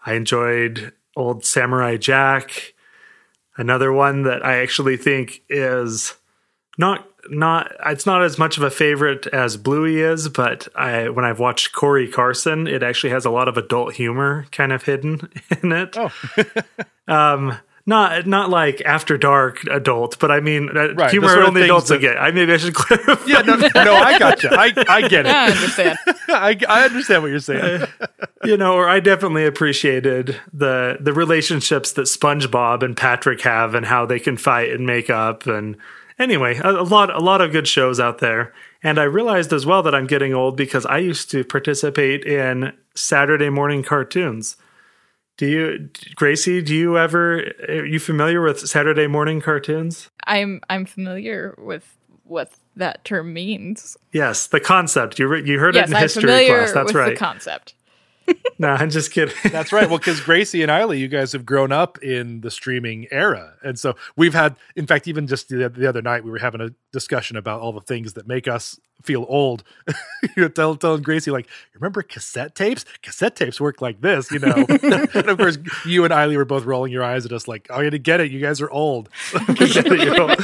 i 0.07 0.14
enjoyed 0.14 0.92
old 1.21 1.45
samurai 1.45 1.97
jack 1.97 2.75
another 3.57 3.93
one 3.93 4.23
that 4.23 4.45
i 4.45 4.57
actually 4.59 4.97
think 4.97 5.43
is 5.49 6.14
not 6.79 7.07
not 7.29 7.73
it's 7.87 8.07
not 8.07 8.23
as 8.23 8.39
much 8.39 8.57
of 8.57 8.62
a 8.62 8.71
favorite 8.71 9.27
as 9.27 9.57
Bluey 9.57 10.01
is, 10.01 10.29
but 10.29 10.68
I 10.75 11.11
when 11.11 11.25
I've 11.25 11.39
watched 11.39 11.73
Corey 11.73 12.09
Carson, 12.09 12.66
it 12.66 12.83
actually 12.83 13.11
has 13.11 13.25
a 13.25 13.31
lot 13.31 13.49
of 13.49 13.57
adult 13.57 13.95
humor 13.95 14.47
kind 14.53 14.73
of 14.73 14.85
hidden 14.85 15.31
in 15.62 15.73
it. 15.73 15.97
Oh. 15.97 16.11
um 17.09 17.59
not 17.91 18.26
not 18.26 18.49
like 18.49 18.80
after 18.86 19.18
dark 19.18 19.64
adult, 19.64 20.18
but 20.18 20.30
I 20.30 20.41
mean 20.41 20.70
uh, 20.74 20.95
Right, 20.95 21.11
humor 21.11 21.28
sort 21.28 21.45
only 21.45 21.62
adults 21.62 21.88
that- 21.88 21.95
will 21.97 22.01
get. 22.01 22.16
I 22.16 22.30
maybe 22.30 22.53
I 22.53 22.57
should 22.57 22.74
clarify. 22.74 23.26
yeah. 23.26 23.41
No, 23.43 23.57
no, 23.57 23.95
I 23.95 24.18
got 24.18 24.43
you. 24.43 24.51
I, 24.53 24.72
I 24.88 25.01
get 25.09 25.26
it. 25.26 25.34
I 25.34 25.47
understand. 25.51 25.99
I, 26.28 26.57
I 26.68 26.84
understand 26.84 27.22
what 27.22 27.30
you're 27.30 27.41
saying. 27.41 27.82
you 28.45 28.57
know, 28.57 28.74
or 28.74 28.88
I 28.88 29.01
definitely 29.01 29.45
appreciated 29.45 30.41
the 30.53 30.97
the 31.01 31.12
relationships 31.12 31.93
that 31.93 32.03
SpongeBob 32.03 32.82
and 32.82 32.97
Patrick 32.97 33.41
have, 33.43 33.74
and 33.74 33.84
how 33.86 34.07
they 34.07 34.18
can 34.20 34.36
fight 34.36 34.70
and 34.70 34.86
make 34.86 35.11
up. 35.11 35.47
And 35.47 35.76
anyway, 36.18 36.57
a, 36.59 36.70
a 36.70 36.86
lot 36.95 37.11
a 37.14 37.18
lot 37.20 37.41
of 37.41 37.53
good 37.53 37.66
shows 37.68 37.99
out 38.01 38.18
there. 38.18 38.53
And 38.82 38.99
I 38.99 39.03
realized 39.05 39.53
as 39.53 39.66
well 39.66 39.82
that 39.82 39.95
I'm 39.95 40.07
getting 40.07 40.32
old 40.32 40.57
because 40.57 40.86
I 40.86 40.99
used 40.99 41.30
to 41.32 41.45
participate 41.45 42.24
in 42.24 42.72
Saturday 42.95 43.51
morning 43.51 43.82
cartoons. 43.82 44.57
Do 45.41 45.47
you, 45.47 45.88
Gracie? 46.16 46.61
Do 46.61 46.74
you 46.74 46.99
ever? 46.99 47.38
Are 47.66 47.86
you 47.86 47.99
familiar 47.99 48.43
with 48.43 48.61
Saturday 48.68 49.07
morning 49.07 49.41
cartoons? 49.41 50.11
I'm 50.26 50.61
I'm 50.68 50.84
familiar 50.84 51.55
with 51.57 51.97
what 52.24 52.53
that 52.76 53.07
term 53.07 53.32
means. 53.32 53.97
Yes, 54.12 54.49
the 54.49 54.61
concept. 54.61 55.18
You 55.18 55.28
re- 55.28 55.43
you 55.43 55.59
heard 55.59 55.76
yes, 55.76 55.88
it 55.88 55.93
in 55.93 55.97
I'm 55.97 56.03
history 56.03 56.47
class. 56.47 56.72
That's 56.74 56.93
right. 56.93 57.12
the 57.12 57.16
concept. 57.16 57.72
no, 58.59 58.68
I'm 58.68 58.91
just 58.91 59.11
kidding. 59.11 59.35
That's 59.51 59.72
right. 59.72 59.89
Well, 59.89 59.99
because 59.99 60.20
Gracie 60.20 60.62
and 60.62 60.70
Eiley, 60.70 60.99
you 60.99 61.09
guys 61.09 61.33
have 61.33 61.47
grown 61.47 61.72
up 61.72 61.99
in 62.03 62.41
the 62.41 62.51
streaming 62.51 63.07
era. 63.11 63.55
And 63.62 63.78
so 63.78 63.97
we've 64.16 64.35
had, 64.35 64.57
in 64.76 64.87
fact, 64.87 65.09
even 65.09 65.26
just 65.26 65.49
the, 65.49 65.68
the 65.68 65.89
other 65.89 66.03
night, 66.03 66.24
we 66.24 66.31
were 66.31 66.39
having 66.39 66.61
a 66.61 66.70
discussion 66.93 67.37
about 67.37 67.61
all 67.61 67.72
the 67.72 67.81
things 67.81 68.14
that 68.14 68.26
make 68.26 68.49
us 68.49 68.78
feel 69.03 69.24
old. 69.28 69.64
you 70.37 70.43
know, 70.43 70.49
tell, 70.49 70.76
telling 70.76 71.03
Gracie, 71.03 71.31
like, 71.31 71.49
remember 71.74 72.03
cassette 72.03 72.55
tapes? 72.55 72.85
Cassette 73.03 73.37
tapes 73.37 73.61
work 73.61 73.81
like 73.81 74.01
this, 74.01 74.31
you 74.31 74.39
know? 74.39 74.55
and 74.68 75.28
of 75.28 75.39
course, 75.39 75.59
you 75.87 76.05
and 76.05 76.12
Eiley 76.12 76.37
were 76.37 76.45
both 76.45 76.64
rolling 76.64 76.93
your 76.93 77.05
eyes 77.05 77.24
at 77.24 77.33
us, 77.33 77.49
like, 77.49 77.66
oh, 77.70 77.81
you 77.81 77.91
to 77.91 77.99
get 77.99 78.20
it. 78.20 78.31
You 78.31 78.41
guys 78.41 78.61
are 78.61 78.70
old. 78.70 79.09
You 79.59 80.16
know? 80.16 80.35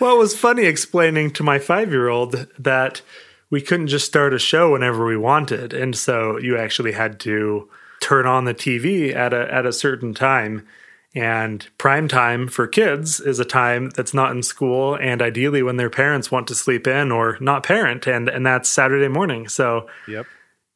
well, 0.00 0.14
it 0.14 0.18
was 0.18 0.36
funny 0.36 0.64
explaining 0.64 1.32
to 1.32 1.42
my 1.42 1.58
five 1.58 1.90
year 1.90 2.08
old 2.08 2.46
that 2.58 3.02
we 3.50 3.60
couldn't 3.60 3.86
just 3.88 4.06
start 4.06 4.34
a 4.34 4.38
show 4.38 4.72
whenever 4.72 5.06
we 5.06 5.16
wanted. 5.16 5.72
And 5.72 5.96
so 5.96 6.38
you 6.38 6.56
actually 6.56 6.92
had 6.92 7.18
to 7.20 7.68
turn 8.00 8.26
on 8.26 8.44
the 8.44 8.54
TV 8.54 9.14
at 9.14 9.32
a, 9.32 9.52
at 9.52 9.66
a 9.66 9.72
certain 9.72 10.14
time. 10.14 10.66
And 11.14 11.66
prime 11.78 12.06
time 12.06 12.48
for 12.48 12.66
kids 12.66 13.18
is 13.18 13.38
a 13.38 13.44
time 13.44 13.90
that's 13.90 14.12
not 14.12 14.30
in 14.30 14.42
school 14.42 14.94
and 14.94 15.22
ideally 15.22 15.62
when 15.62 15.78
their 15.78 15.90
parents 15.90 16.30
want 16.30 16.46
to 16.48 16.54
sleep 16.54 16.86
in 16.86 17.10
or 17.10 17.38
not 17.40 17.62
parent. 17.62 18.06
And, 18.06 18.28
and 18.28 18.44
that's 18.44 18.68
Saturday 18.68 19.08
morning. 19.08 19.48
So 19.48 19.88
Yep. 20.06 20.26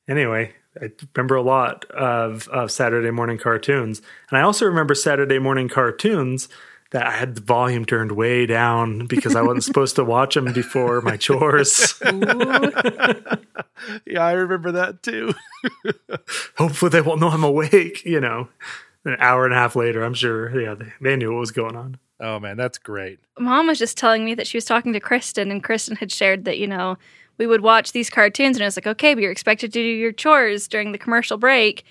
anyway, 0.09 0.55
I 0.81 0.91
remember 1.15 1.37
a 1.37 1.43
lot 1.43 1.85
of, 1.91 2.49
of 2.49 2.71
Saturday 2.71 3.11
morning 3.11 3.37
cartoons. 3.37 4.01
And 4.31 4.39
I 4.39 4.43
also 4.43 4.65
remember 4.65 4.95
Saturday 4.95 5.39
morning 5.39 5.69
cartoons 5.69 6.49
that 6.93 7.07
I 7.07 7.11
had 7.11 7.35
the 7.35 7.41
volume 7.41 7.85
turned 7.85 8.13
way 8.13 8.47
down 8.47 9.07
because 9.07 9.35
I 9.35 9.43
wasn't 9.43 9.65
supposed 9.65 9.97
to 9.97 10.05
watch 10.05 10.35
them 10.35 10.53
before 10.53 11.01
my 11.01 11.17
chores. 11.17 12.01
Yeah, 14.07 14.25
I 14.25 14.33
remember 14.33 14.73
that 14.73 15.03
too. 15.03 15.35
Hopefully 16.57 16.91
they 16.91 17.01
won't 17.01 17.21
know 17.21 17.29
I'm 17.29 17.45
awake, 17.45 18.05
you 18.05 18.21
know. 18.21 18.49
An 19.05 19.17
hour 19.19 19.45
and 19.45 19.53
a 19.53 19.57
half 19.57 19.75
later, 19.75 20.05
I'm 20.05 20.15
sure, 20.15 20.61
yeah, 20.61 20.75
they, 20.75 20.93
they 21.01 21.17
knew 21.17 21.33
what 21.33 21.41
was 21.41 21.51
going 21.51 21.75
on. 21.75 21.99
Oh 22.21 22.39
man, 22.39 22.57
that's 22.57 22.79
great. 22.79 23.19
Mom 23.39 23.67
was 23.67 23.79
just 23.79 23.99
telling 23.99 24.25
me 24.25 24.35
that 24.37 24.47
she 24.47 24.57
was 24.57 24.65
talking 24.65 24.93
to 24.93 25.01
Kristen, 25.01 25.51
and 25.51 25.65
Kristen 25.65 25.97
had 25.97 26.13
shared 26.13 26.45
that, 26.45 26.59
you 26.59 26.69
know, 26.69 26.97
we 27.39 27.47
would 27.47 27.63
watch 27.63 27.91
these 27.91 28.09
cartoons, 28.09 28.57
and 28.57 28.63
I 28.63 28.67
was 28.67 28.77
like, 28.77 28.87
okay, 28.87 29.15
but 29.15 29.23
you're 29.23 29.33
expected 29.33 29.73
to 29.73 29.81
do 29.81 29.85
your 29.85 30.13
chores 30.13 30.69
during 30.69 30.93
the 30.93 30.99
commercial 30.99 31.39
break. 31.39 31.85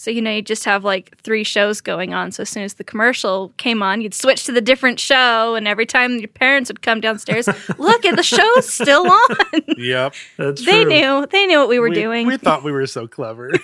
So, 0.00 0.12
you 0.12 0.22
know, 0.22 0.30
you 0.30 0.42
just 0.42 0.64
have 0.64 0.84
like 0.84 1.20
three 1.22 1.42
shows 1.42 1.80
going 1.80 2.14
on. 2.14 2.30
So, 2.30 2.42
as 2.42 2.48
soon 2.48 2.62
as 2.62 2.74
the 2.74 2.84
commercial 2.84 3.52
came 3.56 3.82
on, 3.82 4.00
you'd 4.00 4.14
switch 4.14 4.44
to 4.44 4.52
the 4.52 4.60
different 4.60 5.00
show. 5.00 5.56
And 5.56 5.66
every 5.66 5.86
time 5.86 6.18
your 6.18 6.28
parents 6.28 6.70
would 6.70 6.82
come 6.82 7.00
downstairs, 7.00 7.48
look, 7.78 8.04
at 8.04 8.14
the 8.14 8.22
show's 8.22 8.72
still 8.72 9.10
on. 9.10 9.36
Yep. 9.76 10.14
That's 10.36 10.64
they 10.64 10.84
true. 10.84 10.90
knew. 10.90 11.26
They 11.26 11.46
knew 11.46 11.58
what 11.58 11.68
we 11.68 11.80
were 11.80 11.90
doing. 11.90 12.26
We 12.28 12.36
thought 12.36 12.62
we 12.62 12.72
were 12.72 12.86
so 12.86 13.06
clever. 13.06 13.52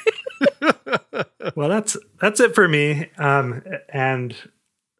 Well, 1.54 1.68
that's 1.68 1.96
that's 2.20 2.40
it 2.40 2.54
for 2.54 2.66
me. 2.66 3.10
Um, 3.18 3.62
and 3.92 4.34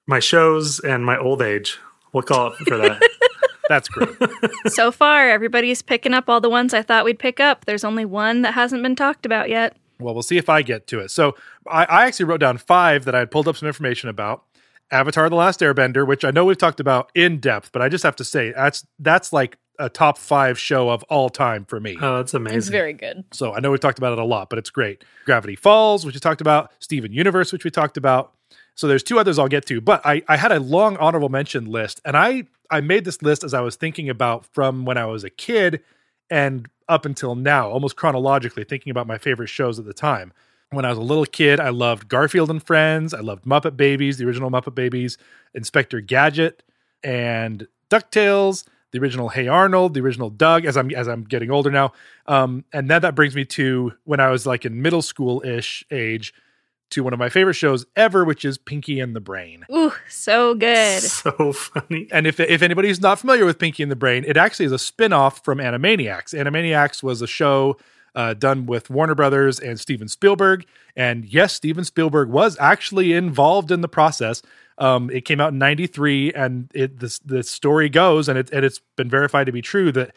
my 0.07 0.21
shows 0.21 0.79
and 0.81 1.05
my 1.05 1.19
old 1.19 1.43
age. 1.43 1.79
We'll 2.13 2.23
call 2.23 2.53
it 2.53 2.57
for 2.69 2.77
that. 2.77 3.03
that's 3.69 3.89
great. 3.89 4.11
so 4.69 4.93
far, 4.93 5.29
everybody's 5.31 5.83
picking 5.83 6.15
up 6.15 6.29
all 6.29 6.41
the 6.41 6.51
ones 6.51 6.75
I 6.75 6.83
thought 6.83 7.05
we'd 7.05 7.19
pick 7.19 7.41
up. 7.41 7.65
There's 7.65 7.83
only 7.83 8.05
one 8.05 8.43
that 8.43 8.55
hasn't 8.55 8.83
been 8.83 8.95
talked 8.95 9.27
about 9.27 9.49
yet. 9.49 9.77
Well, 10.05 10.15
we'll 10.15 10.23
see 10.23 10.39
if 10.39 10.49
I 10.49 10.63
get 10.63 10.87
to 10.89 11.01
it. 11.01 11.11
So 11.11 11.37
I, 11.69 11.85
I 11.85 12.07
actually 12.07 12.27
wrote 12.27 12.41
down 12.41 12.59
five 12.59 13.05
that 13.07 13.15
I 13.15 13.21
had 13.21 13.31
pulled 13.31 13.49
up 13.49 13.57
some 13.57 13.67
information 13.67 14.09
about. 14.09 14.45
Avatar: 14.91 15.29
The 15.29 15.37
Last 15.37 15.61
Airbender, 15.61 16.07
which 16.07 16.25
I 16.25 16.31
know 16.31 16.45
we've 16.45 16.59
talked 16.59 16.79
about 16.79 17.11
in 17.15 17.41
depth, 17.41 17.73
but 17.73 17.83
I 17.83 17.89
just 17.89 18.05
have 18.05 18.17
to 18.17 18.25
say 18.25 18.53
that's 18.53 18.87
that's 18.99 19.33
like 19.33 19.57
a 19.79 19.89
top 19.89 20.19
five 20.19 20.59
show 20.59 20.89
of 20.91 21.03
all 21.05 21.29
time 21.29 21.65
for 21.65 21.81
me. 21.81 21.97
Oh, 22.01 22.19
that's 22.19 22.35
amazing. 22.35 22.59
It's 22.59 22.69
very 22.69 22.93
good. 22.93 23.25
So 23.33 23.55
I 23.55 23.61
know 23.61 23.71
we've 23.71 23.81
talked 23.81 23.99
about 23.99 24.13
it 24.13 24.19
a 24.19 24.25
lot, 24.25 24.51
but 24.51 24.59
it's 24.59 24.71
great. 24.71 25.03
Gravity 25.25 25.57
Falls, 25.57 26.07
which 26.07 26.15
we 26.15 26.21
talked 26.21 26.41
about, 26.41 26.71
Steven 26.79 27.13
Universe, 27.13 27.53
which 27.53 27.65
we 27.65 27.71
talked 27.71 27.97
about. 27.97 28.35
So 28.77 28.87
there's 28.87 29.03
two 29.03 29.19
others 29.19 29.39
I'll 29.39 29.49
get 29.49 29.67
to, 29.67 29.81
but 29.81 30.05
I, 30.05 30.23
I 30.29 30.37
had 30.37 30.53
a 30.53 30.61
long 30.61 30.97
honorable 30.99 31.29
mention 31.29 31.67
list, 31.67 32.01
and 32.05 32.17
I 32.17 32.45
I 32.71 32.81
made 32.81 33.05
this 33.05 33.23
list 33.23 33.45
as 33.45 33.55
I 33.55 33.61
was 33.61 33.77
thinking 33.77 34.09
about 34.09 34.47
from 34.47 34.85
when 34.85 34.99
I 34.99 35.07
was 35.07 35.25
a 35.25 35.31
kid 35.31 35.83
and 36.31 36.69
up 36.89 37.05
until 37.05 37.35
now, 37.35 37.69
almost 37.71 37.97
chronologically, 37.97 38.65
thinking 38.65 38.91
about 38.91 39.07
my 39.07 39.19
favorite 39.19 39.49
shows 39.49 39.79
at 39.79 39.85
the 39.85 39.95
time. 39.95 40.33
When 40.71 40.85
I 40.85 40.89
was 40.89 40.99
a 40.99 41.03
little 41.03 41.27
kid, 41.27 41.61
I 41.61 41.69
loved 41.69 42.09
Garfield 42.09 42.51
and 42.51 42.63
Friends. 42.63 43.15
I 43.15 43.21
loved 43.21 43.45
Muppet 43.45 43.77
Babies, 43.77 44.19
the 44.19 44.27
original 44.27 44.51
Muppet 44.51 44.75
Babies, 44.75 45.19
Inspector 45.55 46.01
Gadget, 46.03 46.63
and 47.03 47.69
DuckTales, 47.91 48.65
the 48.91 48.99
original 48.99 49.29
Hey 49.29 49.47
Arnold, 49.47 49.95
the 49.95 50.01
original 50.01 50.31
Doug. 50.31 50.65
As 50.65 50.77
I'm 50.77 50.91
as 50.91 51.07
I'm 51.07 51.25
getting 51.25 51.51
older 51.51 51.71
now, 51.71 51.93
um, 52.27 52.65
and 52.73 52.91
then 52.91 53.03
that 53.03 53.15
brings 53.15 53.37
me 53.37 53.45
to 53.47 53.93
when 54.05 54.21
I 54.21 54.31
was 54.31 54.47
like 54.47 54.65
in 54.65 54.83
middle 54.83 55.03
school 55.03 55.43
ish 55.45 55.85
age, 55.91 56.35
to 56.95 57.05
one 57.05 57.13
of 57.13 57.19
my 57.19 57.29
favorite 57.29 57.55
shows 57.55 57.87
ever, 57.95 58.25
which 58.25 58.45
is 58.45 58.59
Pinky 58.59 59.01
and 59.01 59.15
the 59.15 59.21
Brain. 59.21 59.65
Ooh, 59.73 59.93
so 60.09 60.55
good. 60.55 61.03
So 61.03 61.53
funny. 61.53 62.09
And 62.11 62.27
if 62.27 62.41
if 62.41 62.63
anybody's 62.63 63.01
not 63.01 63.19
familiar 63.19 63.45
with 63.45 63.59
Pinky 63.59 63.83
and 63.83 63.93
the 63.93 63.97
Brain, 63.97 64.25
it 64.27 64.37
actually 64.37 64.67
is 64.67 64.73
a 64.73 64.79
spin-off 64.79 65.45
from 65.45 65.59
Animaniacs. 65.59 66.35
Animaniacs 66.35 67.03
was 67.03 67.23
a 67.23 67.27
show 67.27 67.77
uh, 68.15 68.35
done 68.35 68.67
with 68.67 68.91
Warner 68.91 69.15
Brothers 69.15 69.59
and 69.59 69.79
Steven 69.79 70.09
Spielberg. 70.09 70.65
And 70.97 71.25
yes, 71.25 71.53
Steven 71.53 71.85
Spielberg 71.85 72.29
was 72.29 72.57
actually 72.61 73.13
involved 73.13 73.71
in 73.71 73.81
the 73.81 73.89
process. 73.89 74.41
Um, 74.79 75.11
it 75.11 75.25
came 75.25 75.41
out 75.41 75.53
in 75.53 75.59
'93, 75.59 76.33
and 76.33 76.71
it 76.75 76.99
this 76.99 77.19
the 77.21 77.43
story 77.43 77.89
goes, 77.89 78.29
and 78.29 78.39
it 78.39 78.51
and 78.51 78.65
it's 78.65 78.81
been 78.97 79.11
verified 79.11 79.47
to 79.47 79.53
be 79.53 79.63
true 79.63 79.93
that 79.93 80.15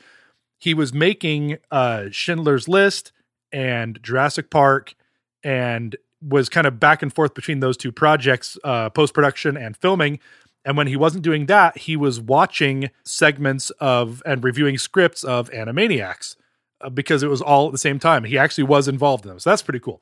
he 0.59 0.73
was 0.73 0.93
making 0.93 1.57
uh, 1.69 2.05
Schindler's 2.11 2.67
List 2.67 3.11
and 3.51 4.01
Jurassic 4.01 4.49
Park, 4.49 4.95
and 5.43 5.95
was 6.21 6.49
kind 6.49 6.67
of 6.67 6.79
back 6.79 7.01
and 7.01 7.13
forth 7.13 7.33
between 7.33 7.59
those 7.59 7.77
two 7.77 7.91
projects, 7.91 8.57
uh, 8.63 8.89
post 8.89 9.13
production 9.13 9.55
and 9.57 9.77
filming. 9.77 10.19
And 10.65 10.75
when 10.75 10.87
he 10.87 10.95
wasn't 10.95 11.23
doing 11.23 11.45
that, 11.45 11.77
he 11.77 11.95
was 11.95 12.19
watching 12.19 12.89
segments 13.05 13.69
of 13.79 14.21
and 14.25 14.43
reviewing 14.43 14.77
scripts 14.77 15.23
of 15.23 15.49
Animaniacs 15.51 16.35
uh, 16.81 16.89
because 16.89 17.23
it 17.23 17.29
was 17.29 17.41
all 17.41 17.67
at 17.67 17.71
the 17.71 17.77
same 17.77 17.99
time. 17.99 18.23
He 18.23 18.37
actually 18.37 18.65
was 18.65 18.87
involved 18.87 19.25
in 19.25 19.29
them. 19.29 19.39
So 19.39 19.49
that's 19.49 19.61
pretty 19.61 19.79
cool. 19.79 20.01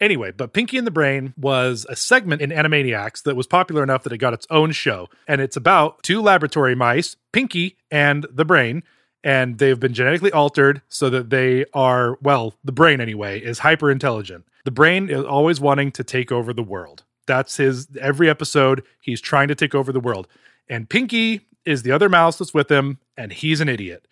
Anyway, 0.00 0.32
but 0.32 0.52
Pinky 0.52 0.76
and 0.76 0.86
the 0.86 0.90
Brain 0.90 1.32
was 1.36 1.86
a 1.88 1.94
segment 1.94 2.42
in 2.42 2.50
Animaniacs 2.50 3.22
that 3.22 3.36
was 3.36 3.46
popular 3.46 3.82
enough 3.82 4.02
that 4.02 4.12
it 4.12 4.18
got 4.18 4.34
its 4.34 4.46
own 4.50 4.72
show. 4.72 5.08
And 5.28 5.40
it's 5.40 5.56
about 5.56 6.02
two 6.02 6.20
laboratory 6.20 6.74
mice, 6.74 7.16
Pinky 7.32 7.76
and 7.90 8.26
the 8.30 8.44
Brain. 8.44 8.82
And 9.24 9.56
they've 9.56 9.80
been 9.80 9.94
genetically 9.94 10.30
altered 10.30 10.82
so 10.90 11.08
that 11.10 11.30
they 11.30 11.64
are, 11.72 12.18
well, 12.20 12.54
the 12.62 12.72
brain 12.72 13.00
anyway, 13.00 13.40
is 13.40 13.60
hyper 13.60 13.90
intelligent. 13.90 14.44
The 14.64 14.70
brain 14.70 15.08
is 15.08 15.24
always 15.24 15.60
wanting 15.60 15.92
to 15.92 16.04
take 16.04 16.30
over 16.30 16.52
the 16.52 16.62
world. 16.62 17.04
That's 17.26 17.56
his 17.56 17.88
every 17.98 18.28
episode. 18.28 18.82
He's 19.00 19.22
trying 19.22 19.48
to 19.48 19.54
take 19.54 19.74
over 19.74 19.92
the 19.92 20.00
world. 20.00 20.28
And 20.68 20.88
Pinky 20.88 21.46
is 21.64 21.82
the 21.82 21.90
other 21.90 22.10
mouse 22.10 22.38
that's 22.38 22.52
with 22.52 22.70
him, 22.70 22.98
and 23.16 23.32
he's 23.32 23.60
an 23.60 23.68
idiot. 23.68 24.06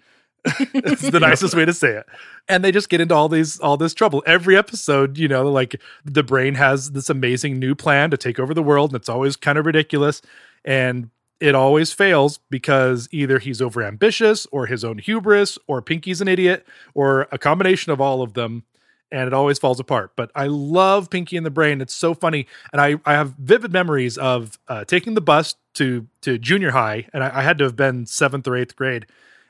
It's 0.74 1.02
the 1.10 1.20
nicest 1.28 1.54
way 1.54 1.66
to 1.66 1.72
say 1.72 1.90
it. 1.90 2.06
And 2.48 2.64
they 2.64 2.72
just 2.72 2.88
get 2.88 3.00
into 3.00 3.14
all 3.14 3.28
these 3.28 3.60
all 3.60 3.76
this 3.76 3.94
trouble. 3.94 4.22
Every 4.26 4.56
episode, 4.56 5.18
you 5.18 5.28
know, 5.28 5.48
like 5.48 5.80
the 6.04 6.22
brain 6.22 6.54
has 6.54 6.92
this 6.92 7.10
amazing 7.10 7.58
new 7.58 7.74
plan 7.74 8.10
to 8.10 8.16
take 8.16 8.40
over 8.40 8.54
the 8.54 8.62
world, 8.62 8.92
and 8.92 9.00
it's 9.00 9.08
always 9.08 9.36
kind 9.36 9.58
of 9.58 9.66
ridiculous. 9.66 10.22
And 10.64 11.10
it 11.42 11.56
always 11.56 11.92
fails 11.92 12.38
because 12.50 13.08
either 13.10 13.40
he's 13.40 13.60
overambitious 13.60 14.46
or 14.52 14.66
his 14.66 14.84
own 14.84 14.98
hubris 14.98 15.58
or 15.66 15.82
Pinky's 15.82 16.20
an 16.20 16.28
idiot 16.28 16.64
or 16.94 17.26
a 17.32 17.38
combination 17.38 17.90
of 17.90 18.00
all 18.00 18.22
of 18.22 18.34
them 18.34 18.62
and 19.10 19.26
it 19.26 19.34
always 19.34 19.58
falls 19.58 19.80
apart. 19.80 20.12
But 20.14 20.30
I 20.36 20.46
love 20.46 21.10
Pinky 21.10 21.36
and 21.36 21.44
the 21.44 21.50
Brain. 21.50 21.80
It's 21.80 21.94
so 21.94 22.14
funny, 22.14 22.46
and 22.72 22.80
I, 22.80 22.94
I 23.04 23.12
have 23.12 23.34
vivid 23.34 23.72
memories 23.72 24.16
of 24.16 24.58
uh, 24.68 24.84
taking 24.84 25.14
the 25.14 25.20
bus 25.20 25.56
to 25.74 26.06
to 26.22 26.38
junior 26.38 26.70
high, 26.70 27.08
and 27.12 27.24
I, 27.24 27.40
I 27.40 27.42
had 27.42 27.58
to 27.58 27.64
have 27.64 27.76
been 27.76 28.06
seventh 28.06 28.46
or 28.46 28.56
eighth 28.56 28.74
grade, 28.74 29.04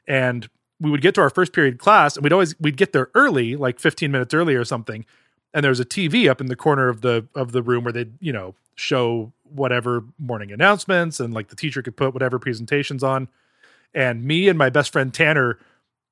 and 0.09 0.49
we 0.81 0.91
would 0.91 1.03
get 1.03 1.15
to 1.15 1.21
our 1.21 1.31
first 1.31 1.53
period 1.53 1.79
class, 1.79 2.17
and 2.17 2.25
we'd 2.25 2.33
always 2.33 2.59
we'd 2.59 2.77
get 2.77 2.93
there 2.93 3.11
early, 3.15 3.55
like 3.55 3.79
fifteen 3.79 4.11
minutes 4.11 4.35
early 4.35 4.57
or 4.57 4.65
something, 4.65 5.05
and 5.55 5.63
there 5.63 5.71
was 5.71 5.79
a 5.79 5.85
TV 5.85 6.29
up 6.29 6.41
in 6.41 6.49
the 6.49 6.57
corner 6.57 6.89
of 6.89 7.03
the 7.03 7.29
of 7.37 7.53
the 7.53 7.63
room 7.63 7.85
where 7.85 7.93
they'd 7.93 8.15
you 8.19 8.33
know 8.33 8.57
show 8.75 9.33
whatever 9.53 10.05
morning 10.19 10.53
announcements, 10.53 11.21
and 11.21 11.33
like 11.33 11.49
the 11.49 11.57
teacher 11.57 11.83
could 11.83 11.97
put 11.97 12.15
whatever 12.15 12.39
presentations 12.39 13.03
on, 13.03 13.29
and 13.95 14.25
me 14.25 14.49
and 14.49 14.59
my 14.59 14.71
best 14.71 14.93
friend 14.93 15.13
Tanner 15.13 15.59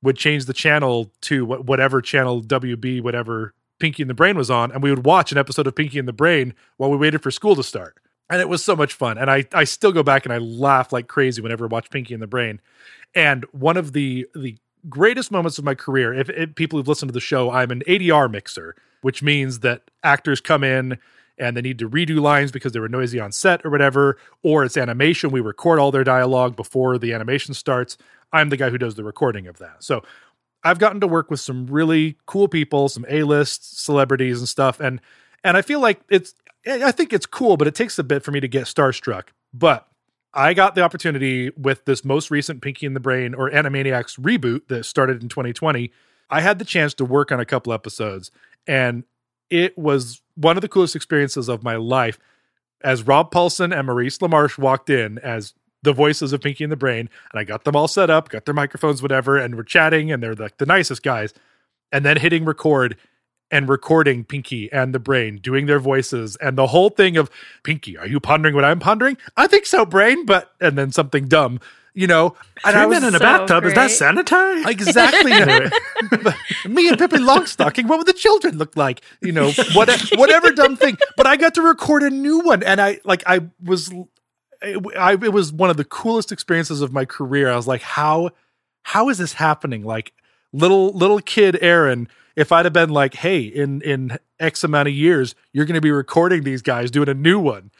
would 0.02 0.16
change 0.16 0.46
the 0.46 0.52
channel 0.52 1.12
to 1.22 1.44
whatever 1.44 2.00
channel 2.00 2.42
WB 2.42 3.02
whatever 3.02 3.54
Pinky 3.78 4.02
and 4.02 4.10
the 4.10 4.14
Brain 4.14 4.36
was 4.36 4.50
on, 4.50 4.70
and 4.70 4.82
we 4.82 4.90
would 4.90 5.04
watch 5.04 5.32
an 5.32 5.38
episode 5.38 5.66
of 5.66 5.74
Pinky 5.74 5.98
and 5.98 6.06
the 6.06 6.12
Brain 6.12 6.54
while 6.76 6.90
we 6.90 6.96
waited 6.96 7.22
for 7.22 7.30
school 7.30 7.56
to 7.56 7.62
start. 7.62 7.96
And 8.28 8.40
it 8.40 8.48
was 8.48 8.62
so 8.62 8.76
much 8.76 8.92
fun. 8.92 9.18
And 9.18 9.28
I 9.28 9.44
I 9.52 9.64
still 9.64 9.90
go 9.90 10.04
back 10.04 10.24
and 10.24 10.32
I 10.32 10.38
laugh 10.38 10.92
like 10.92 11.08
crazy 11.08 11.42
whenever 11.42 11.64
I 11.64 11.68
watch 11.68 11.90
Pinky 11.90 12.14
and 12.14 12.22
the 12.22 12.28
Brain. 12.28 12.60
And 13.14 13.44
one 13.52 13.76
of 13.76 13.92
the 13.92 14.26
the 14.34 14.56
greatest 14.88 15.32
moments 15.32 15.58
of 15.58 15.64
my 15.64 15.74
career, 15.74 16.14
if, 16.14 16.30
if 16.30 16.54
people 16.54 16.78
who've 16.78 16.88
listened 16.88 17.08
to 17.08 17.12
the 17.12 17.20
show, 17.20 17.50
I'm 17.50 17.70
an 17.70 17.82
ADR 17.88 18.30
mixer, 18.30 18.76
which 19.02 19.22
means 19.22 19.60
that 19.60 19.90
actors 20.02 20.40
come 20.40 20.62
in 20.62 20.98
and 21.40 21.56
they 21.56 21.62
need 21.62 21.78
to 21.78 21.88
redo 21.88 22.20
lines 22.20 22.52
because 22.52 22.72
they 22.72 22.80
were 22.80 22.88
noisy 22.88 23.18
on 23.18 23.32
set 23.32 23.64
or 23.64 23.70
whatever, 23.70 24.18
or 24.42 24.64
it's 24.64 24.76
animation. 24.76 25.30
We 25.30 25.40
record 25.40 25.78
all 25.78 25.90
their 25.90 26.04
dialogue 26.04 26.54
before 26.54 26.98
the 26.98 27.12
animation 27.12 27.54
starts. 27.54 27.96
I'm 28.32 28.50
the 28.50 28.56
guy 28.56 28.70
who 28.70 28.78
does 28.78 28.94
the 28.94 29.02
recording 29.02 29.46
of 29.46 29.58
that. 29.58 29.82
So 29.82 30.02
I've 30.62 30.78
gotten 30.78 31.00
to 31.00 31.06
work 31.06 31.30
with 31.30 31.40
some 31.40 31.66
really 31.66 32.18
cool 32.26 32.46
people, 32.46 32.88
some 32.88 33.06
A-list 33.08 33.82
celebrities 33.82 34.38
and 34.38 34.48
stuff, 34.48 34.78
and 34.78 35.00
and 35.42 35.56
I 35.56 35.62
feel 35.62 35.80
like 35.80 36.02
it's 36.10 36.34
I 36.66 36.92
think 36.92 37.12
it's 37.12 37.26
cool, 37.26 37.56
but 37.56 37.66
it 37.66 37.74
takes 37.74 37.98
a 37.98 38.04
bit 38.04 38.22
for 38.22 38.30
me 38.30 38.40
to 38.40 38.48
get 38.48 38.64
starstruck. 38.64 39.28
But 39.54 39.88
I 40.34 40.54
got 40.54 40.74
the 40.74 40.82
opportunity 40.82 41.50
with 41.56 41.86
this 41.86 42.04
most 42.04 42.30
recent 42.30 42.62
Pinky 42.62 42.86
and 42.86 42.94
the 42.94 43.00
Brain 43.00 43.34
or 43.34 43.50
Animaniacs 43.50 44.20
reboot 44.20 44.68
that 44.68 44.84
started 44.84 45.22
in 45.22 45.28
2020. 45.28 45.90
I 46.28 46.40
had 46.40 46.58
the 46.58 46.64
chance 46.64 46.94
to 46.94 47.04
work 47.04 47.32
on 47.32 47.40
a 47.40 47.46
couple 47.46 47.72
episodes, 47.72 48.30
and 48.66 49.04
it 49.48 49.76
was 49.76 50.22
one 50.40 50.56
of 50.56 50.62
the 50.62 50.68
coolest 50.68 50.96
experiences 50.96 51.48
of 51.48 51.62
my 51.62 51.76
life. 51.76 52.18
As 52.82 53.06
Rob 53.06 53.30
Paulsen 53.30 53.76
and 53.76 53.86
Maurice 53.86 54.18
LaMarche 54.18 54.58
walked 54.58 54.88
in 54.88 55.18
as 55.18 55.52
the 55.82 55.92
voices 55.92 56.32
of 56.32 56.40
Pinky 56.40 56.64
and 56.64 56.72
the 56.72 56.76
Brain, 56.76 57.08
and 57.30 57.40
I 57.40 57.44
got 57.44 57.64
them 57.64 57.76
all 57.76 57.88
set 57.88 58.10
up, 58.10 58.30
got 58.30 58.44
their 58.44 58.54
microphones, 58.54 59.02
whatever, 59.02 59.36
and 59.36 59.54
we're 59.54 59.62
chatting, 59.62 60.10
and 60.10 60.22
they're 60.22 60.34
like 60.34 60.58
the 60.58 60.66
nicest 60.66 61.02
guys. 61.02 61.34
And 61.92 62.04
then 62.04 62.16
hitting 62.16 62.44
record, 62.44 62.96
and 63.50 63.68
recording 63.68 64.24
Pinky 64.24 64.70
and 64.72 64.94
the 64.94 64.98
Brain 64.98 65.38
doing 65.38 65.66
their 65.66 65.80
voices 65.80 66.36
and 66.36 66.56
the 66.56 66.68
whole 66.68 66.90
thing 66.90 67.16
of 67.16 67.30
Pinky, 67.64 67.98
are 67.98 68.06
you 68.06 68.20
pondering 68.20 68.54
what 68.54 68.64
I'm 68.64 68.78
pondering? 68.78 69.16
I 69.36 69.46
think 69.46 69.66
so, 69.66 69.84
Brain, 69.84 70.24
but 70.24 70.52
and 70.60 70.78
then 70.78 70.92
something 70.92 71.26
dumb, 71.26 71.60
you 71.94 72.06
know. 72.06 72.36
And 72.64 72.76
I 72.76 72.82
Three 72.82 72.86
was 72.86 73.00
men 73.00 73.08
in 73.08 73.14
a 73.14 73.18
so 73.18 73.24
bathtub. 73.24 73.64
Is 73.64 73.74
that 73.74 73.86
great. 73.86 73.96
sanitary? 73.96 74.62
exactly 74.64 75.30
me 76.68 76.88
and 76.88 76.98
Pippi 76.98 77.16
Longstocking. 77.16 77.86
What 77.86 77.98
would 77.98 78.06
the 78.06 78.12
children 78.12 78.58
look 78.58 78.76
like? 78.76 79.02
You 79.20 79.32
know, 79.32 79.50
what, 79.74 79.90
whatever 80.16 80.50
dumb 80.52 80.76
thing. 80.76 80.98
But 81.16 81.26
I 81.26 81.36
got 81.36 81.54
to 81.54 81.62
record 81.62 82.02
a 82.02 82.10
new 82.10 82.40
one, 82.40 82.62
and 82.62 82.80
I 82.80 83.00
like 83.04 83.22
I 83.26 83.40
was, 83.62 83.92
it, 84.62 84.96
I, 84.96 85.12
it 85.12 85.32
was 85.32 85.52
one 85.52 85.70
of 85.70 85.76
the 85.76 85.84
coolest 85.84 86.32
experiences 86.32 86.80
of 86.80 86.92
my 86.92 87.04
career. 87.04 87.50
I 87.50 87.56
was 87.56 87.66
like, 87.66 87.82
how, 87.82 88.30
how 88.82 89.08
is 89.08 89.18
this 89.18 89.34
happening? 89.34 89.84
Like 89.84 90.12
little 90.52 90.92
little 90.92 91.20
kid 91.20 91.58
Aaron. 91.60 92.08
If 92.36 92.52
I'd 92.52 92.64
have 92.64 92.72
been 92.72 92.90
like, 92.90 93.14
hey, 93.14 93.40
in 93.40 93.82
in 93.82 94.18
X 94.38 94.64
amount 94.64 94.88
of 94.88 94.94
years, 94.94 95.34
you're 95.52 95.66
going 95.66 95.74
to 95.74 95.80
be 95.80 95.90
recording 95.90 96.42
these 96.44 96.62
guys 96.62 96.90
doing 96.90 97.08
a 97.08 97.14
new 97.14 97.38
one. 97.38 97.70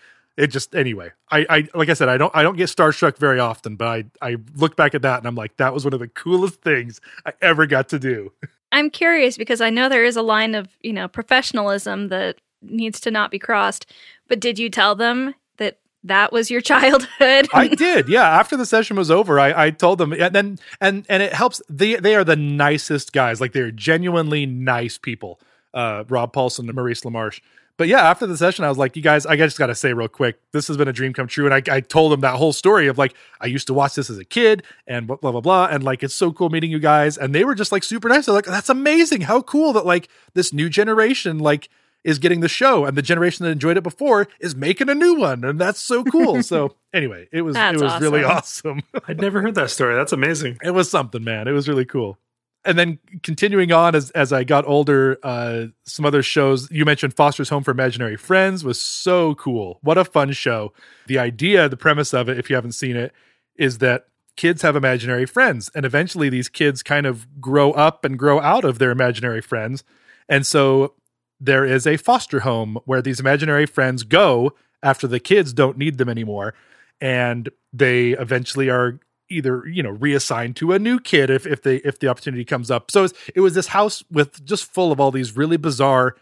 It 0.41 0.49
just 0.49 0.74
anyway. 0.74 1.11
I, 1.30 1.47
I 1.51 1.68
like 1.74 1.91
I 1.91 1.95
said, 1.95 2.09
I 2.09 2.16
don't 2.16 2.34
I 2.34 2.43
don't 2.43 2.57
get 2.57 2.68
starstruck 2.68 3.18
very 3.18 3.38
often, 3.38 3.76
but 3.76 3.86
I 3.86 4.05
I 4.22 4.36
look 4.55 4.74
back 4.74 4.95
at 4.95 5.03
that 5.03 5.18
and 5.18 5.26
I'm 5.26 5.34
like, 5.34 5.57
that 5.59 5.74
was 5.74 5.84
one 5.84 5.93
of 5.93 6.01
the 6.01 6.09
coolest 6.09 6.62
things 6.62 7.01
I 7.26 7.32
ever 7.43 7.66
got 7.66 7.91
to 7.91 7.99
do. 7.99 8.32
I'm 8.72 8.91
curious 8.91 9.36
because 9.36 9.61
I 9.61 9.70
know 9.70 9.88
there 9.88 10.05
is 10.05 10.16
a 10.16 10.22
line 10.22 10.55
of, 10.55 10.68
you 10.80 10.93
know, 10.93 11.09
professionalism 11.09 12.09
that 12.09 12.36
needs 12.62 13.01
to 13.01 13.11
not 13.11 13.30
be 13.30 13.38
crossed. 13.38 13.86
But 14.28 14.41
did 14.41 14.59
you 14.59 14.70
tell 14.70 14.95
them 14.95 15.34
that 15.59 15.78
that 16.05 16.32
was 16.32 16.51
your 16.51 16.61
childhood? 16.72 17.49
I 17.53 17.68
did, 17.68 18.09
yeah. 18.09 18.28
After 18.38 18.57
the 18.57 18.66
session 18.66 18.97
was 18.97 19.11
over, 19.11 19.38
I, 19.38 19.66
I 19.66 19.70
told 19.70 19.99
them, 19.99 20.12
and 20.12 20.34
then 20.34 20.59
and 20.80 21.05
and 21.09 21.22
it 21.22 21.32
helps. 21.32 21.61
They 21.68 21.97
they 21.97 22.14
are 22.14 22.24
the 22.24 22.36
nicest 22.36 23.12
guys. 23.12 23.41
Like 23.41 23.53
they're 23.53 23.70
genuinely 23.70 24.47
nice 24.47 24.99
people. 24.99 25.41
Uh, 25.72 26.05
Rob 26.09 26.32
Paulsen 26.32 26.61
and 26.61 26.74
Maurice 26.74 27.03
LaMarche. 27.03 27.41
But 27.81 27.89
yeah, 27.89 28.11
after 28.11 28.26
the 28.26 28.37
session, 28.37 28.66
I 28.66 28.68
was 28.68 28.76
like, 28.76 28.95
you 28.95 29.01
guys, 29.01 29.24
I 29.24 29.37
just 29.37 29.59
got 29.59 29.68
to 29.68 29.74
say 29.74 29.95
real 29.95 30.07
quick, 30.07 30.39
this 30.53 30.68
has 30.68 30.76
been 30.76 30.87
a 30.87 30.93
dream 30.93 31.14
come 31.14 31.26
true. 31.26 31.47
And 31.47 31.55
I, 31.55 31.76
I 31.76 31.81
told 31.81 32.12
them 32.12 32.20
that 32.20 32.35
whole 32.35 32.53
story 32.53 32.89
of 32.89 32.99
like, 32.99 33.14
I 33.41 33.47
used 33.47 33.66
to 33.68 33.72
watch 33.72 33.95
this 33.95 34.11
as 34.11 34.18
a 34.18 34.24
kid 34.26 34.64
and 34.87 35.07
blah, 35.07 35.16
blah, 35.16 35.33
blah, 35.33 35.41
blah. 35.41 35.68
And 35.70 35.83
like, 35.83 36.03
it's 36.03 36.14
so 36.14 36.31
cool 36.31 36.51
meeting 36.51 36.70
you 36.70 36.78
guys. 36.78 37.16
And 37.16 37.35
they 37.35 37.43
were 37.43 37.55
just 37.55 37.72
like 37.72 37.83
super 37.83 38.11
nice. 38.11 38.26
They're 38.26 38.35
like, 38.35 38.45
that's 38.45 38.68
amazing. 38.68 39.22
How 39.22 39.41
cool 39.41 39.72
that 39.72 39.87
like 39.87 40.11
this 40.35 40.53
new 40.53 40.68
generation, 40.68 41.39
like, 41.39 41.70
is 42.05 42.18
getting 42.18 42.41
the 42.41 42.49
show 42.49 42.85
and 42.85 42.99
the 42.99 43.03
generation 43.03 43.47
that 43.47 43.51
enjoyed 43.51 43.78
it 43.78 43.83
before 43.83 44.28
is 44.41 44.55
making 44.55 44.91
a 44.91 44.95
new 44.95 45.14
one. 45.14 45.43
And 45.43 45.59
that's 45.59 45.81
so 45.81 46.05
cool. 46.05 46.43
so 46.43 46.76
anyway, 46.93 47.28
it 47.33 47.41
was, 47.41 47.55
That's 47.55 47.81
it 47.81 47.83
was 47.83 47.99
really 48.03 48.24
awesome. 48.24 48.83
awesome. 48.95 49.03
I'd 49.09 49.22
never 49.22 49.41
heard 49.41 49.55
that 49.55 49.70
story. 49.70 49.95
That's 49.95 50.12
amazing. 50.12 50.59
it 50.62 50.72
was 50.72 50.91
something, 50.91 51.24
man. 51.24 51.49
It 51.49 51.53
was 51.53 51.66
really 51.66 51.87
cool. 51.87 52.18
And 52.65 52.79
then 52.79 52.99
continuing 53.23 53.73
on 53.73 53.95
as 53.95 54.11
as 54.11 54.33
I 54.33 54.45
got 54.45 54.67
older, 54.67 55.19
uh, 55.23 55.67
some 55.85 56.05
other 56.05 56.23
shows 56.23 56.71
you 56.71 56.85
mentioned 56.85 57.15
Foster's 57.15 57.49
Home 57.49 57.63
for 57.63 57.71
Imaginary 57.71 58.17
Friends 58.17 58.65
was 58.65 58.81
so 58.81 59.35
cool. 59.37 59.79
What 59.83 59.97
a 59.97 60.05
fun 60.05 60.33
show. 60.33 60.73
The 61.07 61.19
idea, 61.19 61.69
the 61.69 61.77
premise 61.77 62.13
of 62.13 62.29
it, 62.29 62.39
if 62.39 62.51
you 62.51 62.57
haven't 62.57 62.73
seen 62.73 62.97
it, 62.97 63.13
is 63.57 63.79
that 63.79 64.07
kids 64.37 64.63
have 64.63 64.77
imaginary 64.77 65.27
friends. 65.27 65.71
And 65.75 65.85
eventually 65.85 66.29
these 66.29 66.49
kids 66.49 66.83
kind 66.83 67.07
of 67.07 67.41
grow 67.41 67.73
up 67.73 68.05
and 68.05 68.19
grow 68.19 68.41
out 68.41 68.65
of 68.65 68.79
their 68.79 68.91
imaginary 68.91 69.41
friends. 69.41 69.85
And 70.29 70.47
so 70.47 70.95
there 71.41 71.65
is 71.65 71.87
a 71.87 71.97
foster 71.97 72.41
home 72.41 72.79
where 72.85 73.03
these 73.03 73.21
imaginary 73.21 73.67
friends 73.67 74.03
go 74.03 74.53
after 74.83 75.07
the 75.07 75.21
kids 75.21 75.53
don't 75.53 75.79
need 75.79 75.99
them 75.99 76.09
anymore. 76.09 76.55
And 77.01 77.49
they 77.73 78.11
eventually 78.11 78.71
are 78.71 78.99
either 79.31 79.66
you 79.66 79.83
know 79.83 79.91
reassigned 79.91 80.57
to 80.57 80.72
a 80.72 80.78
new 80.78 80.99
kid 80.99 81.31
if 81.31 81.47
if 81.47 81.62
they 81.62 81.76
if 81.76 81.99
the 81.99 82.09
opportunity 82.09 82.45
comes 82.45 82.70
up. 82.70 82.91
So 82.91 83.05
it's, 83.05 83.14
it 83.35 83.41
was 83.41 83.55
this 83.55 83.68
house 83.68 84.05
with 84.11 84.45
just 84.45 84.64
full 84.64 84.93
of 84.93 85.01
all 85.01 85.11
these 85.11 85.37
really 85.37 85.57
bizarre 85.57 86.16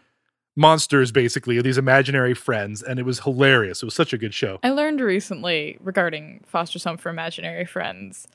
monsters, 0.55 1.11
basically 1.11 1.61
these 1.61 1.77
imaginary 1.77 2.33
friends, 2.33 2.81
and 2.81 2.99
it 2.99 3.03
was 3.03 3.21
hilarious. 3.21 3.81
It 3.81 3.85
was 3.85 3.95
such 3.95 4.13
a 4.13 4.17
good 4.17 4.33
show. 4.33 4.59
I 4.63 4.71
learned 4.71 4.99
recently 4.99 5.77
regarding 5.79 6.43
Foster's 6.45 6.83
Home 6.83 6.97
for 6.97 7.09
Imaginary 7.09 7.65
Friends 7.65 8.27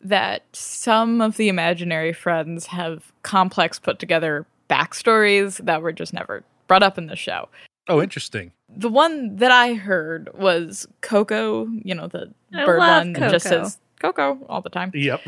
that 0.00 0.44
some 0.52 1.20
of 1.20 1.36
the 1.36 1.48
imaginary 1.48 2.12
friends 2.12 2.66
have 2.66 3.12
complex 3.22 3.78
put 3.78 3.98
together 3.98 4.46
backstories 4.68 5.64
that 5.64 5.82
were 5.82 5.92
just 5.92 6.12
never 6.12 6.44
brought 6.66 6.82
up 6.82 6.98
in 6.98 7.06
the 7.06 7.16
show. 7.16 7.48
Oh, 7.88 8.00
interesting. 8.00 8.52
The 8.68 8.88
one 8.88 9.36
that 9.36 9.50
I 9.50 9.74
heard 9.74 10.30
was 10.34 10.86
Coco, 11.00 11.68
you 11.84 11.94
know, 11.94 12.06
the 12.06 12.32
I 12.54 12.64
bird 12.64 12.78
love 12.78 13.04
one 13.04 13.12
that 13.14 13.30
just 13.30 13.46
says 13.46 13.78
Coco 14.02 14.38
all 14.48 14.60
the 14.60 14.68
time. 14.70 14.90
Yep. 14.94 15.20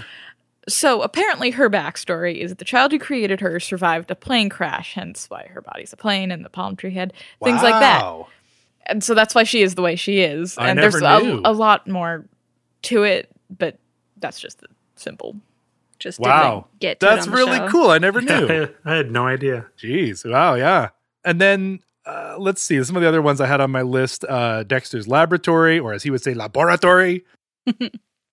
So 0.68 1.03
apparently, 1.03 1.51
her 1.51 1.68
backstory 1.70 2.39
is 2.39 2.51
that 2.51 2.59
the 2.59 2.64
child 2.64 2.91
who 2.93 2.99
created 2.99 3.41
her 3.41 3.61
survived 3.61 4.11
a 4.11 4.14
plane 4.14 4.49
crash, 4.49 4.95
hence 4.95 5.29
why 5.29 5.47
her 5.53 5.61
body's 5.61 5.93
a 5.93 5.97
plane 5.97 6.31
and 6.31 6.45
the 6.45 6.49
palm 6.51 6.75
tree 6.77 6.93
head, 6.95 7.12
things 7.43 7.62
like 7.62 7.79
that. 7.81 8.03
Wow. 8.03 8.29
And 8.87 9.03
so 9.05 9.14
that's 9.14 9.35
why 9.35 9.45
she 9.45 9.62
is 9.62 9.75
the 9.75 9.83
way 9.83 9.97
she 9.97 10.20
is. 10.20 10.57
I 10.59 10.68
and 10.70 10.79
never 10.79 10.99
there's 11.01 11.22
knew. 11.22 11.41
A, 11.45 11.51
a 11.51 11.53
lot 11.53 11.87
more 11.89 12.25
to 12.83 13.03
it, 13.03 13.31
but 13.51 13.79
that's 14.18 14.41
just 14.41 14.61
the 14.61 14.66
simple. 14.97 15.37
Just 15.99 16.18
Wow. 16.18 16.66
didn't 16.79 16.81
get 16.81 17.01
to 17.01 17.07
it 17.07 17.11
That's 17.11 17.27
on 17.27 17.31
the 17.33 17.37
really 17.39 17.59
show. 17.59 17.68
cool. 17.68 17.91
I 17.91 17.99
never 17.99 18.20
knew. 18.22 18.68
I, 18.85 18.91
I 18.91 18.97
had 18.97 19.11
no 19.11 19.27
idea. 19.27 19.66
Jeez. 19.79 20.31
Wow. 20.31 20.55
Yeah. 20.55 20.91
And 21.25 21.41
then 21.41 21.81
uh, 22.07 22.37
let's 22.39 22.62
see 22.62 22.83
some 22.85 22.97
of 22.97 23.03
the 23.03 23.09
other 23.09 23.22
ones 23.22 23.41
I 23.41 23.47
had 23.47 23.61
on 23.61 23.70
my 23.70 23.83
list. 23.83 24.25
Uh, 24.29 24.62
Dexter's 24.64 25.07
Laboratory, 25.09 25.79
or 25.79 25.93
as 25.95 26.03
he 26.03 26.11
would 26.11 26.22
say, 26.22 26.33
Laboratory. 26.35 27.25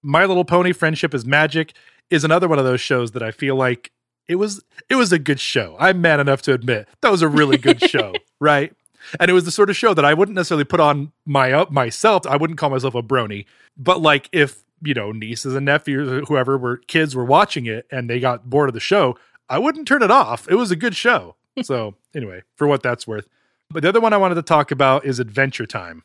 my 0.04 0.26
Little 0.26 0.45
Pony: 0.45 0.72
Friendship 0.72 1.14
is 1.14 1.26
Magic 1.26 1.74
is 2.10 2.24
another 2.24 2.47
one 2.47 2.60
of 2.60 2.66
those 2.66 2.82
shows 2.82 3.12
that 3.12 3.24
I 3.24 3.32
feel 3.32 3.56
like 3.56 3.91
it 4.28 4.36
was 4.36 4.64
it 4.89 4.95
was 4.95 5.12
a 5.12 5.20
good 5.20 5.39
show. 5.39 5.76
I'm 5.80 6.02
man 6.02 6.20
enough 6.20 6.41
to 6.43 6.54
admit 6.54 6.88
that 7.02 7.12
was 7.12 7.22
a 7.22 7.28
really 7.28 7.58
good 7.58 7.82
show, 7.89 8.14
right? 8.39 8.74
And 9.20 9.32
it 9.32 9.34
was 9.34 9.45
the 9.45 9.52
sort 9.52 9.70
of 9.70 9.76
show 9.76 9.93
that 9.93 10.06
I 10.06 10.14
wouldn't 10.14 10.36
necessarily 10.36 10.64
put 10.64 10.80
on 10.80 11.12
my 11.26 11.52
uh, 11.52 11.66
myself. 11.70 12.28
I 12.28 12.38
wouldn't 12.38 12.60
call 12.60 12.70
myself 12.70 12.95
a 12.95 13.02
brony, 13.02 13.45
but 13.78 14.02
like 14.02 14.30
if 14.32 14.64
you 14.82 14.93
know 14.93 15.12
nieces 15.12 15.56
and 15.56 15.66
nephews, 15.66 16.10
or 16.12 16.22
whoever 16.22 16.58
were 16.58 16.78
kids 16.78 17.16
were 17.16 17.26
watching 17.26 17.66
it 17.66 17.88
and 17.91 18.10
they 18.10 18.20
got 18.20 18.49
bored 18.49 18.70
of 18.70 18.74
the 18.74 18.80
show, 18.80 19.18
I 19.49 19.60
wouldn't 19.60 19.88
turn 19.88 20.04
it 20.04 20.12
off. 20.12 20.47
It 20.49 20.56
was 20.56 20.72
a 20.72 20.76
good 20.76 20.95
show. 20.95 21.36
so 21.64 21.95
anyway, 22.16 22.43
for 22.56 22.68
what 22.68 22.84
that's 22.84 23.08
worth. 23.08 23.28
But 23.70 23.84
the 23.84 23.89
other 23.89 24.02
one 24.02 24.14
I 24.14 24.18
wanted 24.18 24.36
to 24.36 24.41
talk 24.41 24.72
about 24.72 25.06
is 25.06 25.20
Adventure 25.20 25.66
Time. 25.66 26.04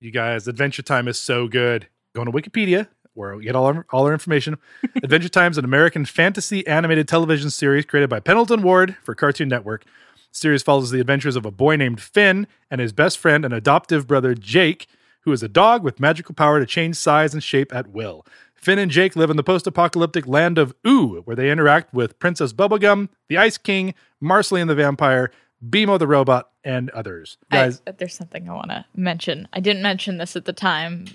You 0.00 0.10
guys, 0.10 0.48
Adventure 0.48 0.82
Time 0.82 1.08
is 1.08 1.20
so 1.20 1.48
good. 1.48 1.88
Go 2.18 2.24
to 2.24 2.32
Wikipedia 2.32 2.88
where 3.14 3.36
we 3.36 3.44
get 3.44 3.54
all 3.54 3.66
our, 3.66 3.86
all 3.90 4.06
our 4.06 4.12
information. 4.12 4.58
Adventure 5.04 5.28
Time 5.28 5.52
is 5.52 5.58
an 5.58 5.64
American 5.64 6.04
fantasy 6.04 6.66
animated 6.66 7.06
television 7.06 7.48
series 7.48 7.84
created 7.84 8.10
by 8.10 8.18
Pendleton 8.18 8.62
Ward 8.62 8.96
for 9.04 9.14
Cartoon 9.14 9.48
Network. 9.48 9.84
The 9.84 9.90
series 10.32 10.64
follows 10.64 10.90
the 10.90 11.00
adventures 11.00 11.36
of 11.36 11.46
a 11.46 11.52
boy 11.52 11.76
named 11.76 12.00
Finn 12.00 12.48
and 12.72 12.80
his 12.80 12.92
best 12.92 13.18
friend 13.18 13.44
and 13.44 13.54
adoptive 13.54 14.08
brother 14.08 14.34
Jake, 14.34 14.88
who 15.20 15.30
is 15.30 15.44
a 15.44 15.48
dog 15.48 15.84
with 15.84 16.00
magical 16.00 16.34
power 16.34 16.58
to 16.58 16.66
change 16.66 16.96
size 16.96 17.34
and 17.34 17.42
shape 17.42 17.72
at 17.72 17.88
will. 17.88 18.26
Finn 18.54 18.80
and 18.80 18.90
Jake 18.90 19.14
live 19.14 19.30
in 19.30 19.36
the 19.36 19.44
post-apocalyptic 19.44 20.26
land 20.26 20.58
of 20.58 20.74
Ooo, 20.84 21.22
where 21.24 21.36
they 21.36 21.52
interact 21.52 21.94
with 21.94 22.18
Princess 22.18 22.52
Bubblegum, 22.52 23.10
the 23.28 23.38
Ice 23.38 23.58
King, 23.58 23.94
Marceline 24.20 24.66
the 24.66 24.74
vampire, 24.74 25.30
BMO 25.64 26.00
the 26.00 26.08
robot, 26.08 26.50
and 26.64 26.90
others. 26.90 27.38
Guys, 27.52 27.80
I, 27.86 27.92
there's 27.92 28.14
something 28.14 28.48
I 28.48 28.54
want 28.54 28.70
to 28.70 28.84
mention. 28.96 29.46
I 29.52 29.60
didn't 29.60 29.82
mention 29.82 30.18
this 30.18 30.34
at 30.34 30.44
the 30.44 30.52
time, 30.52 31.06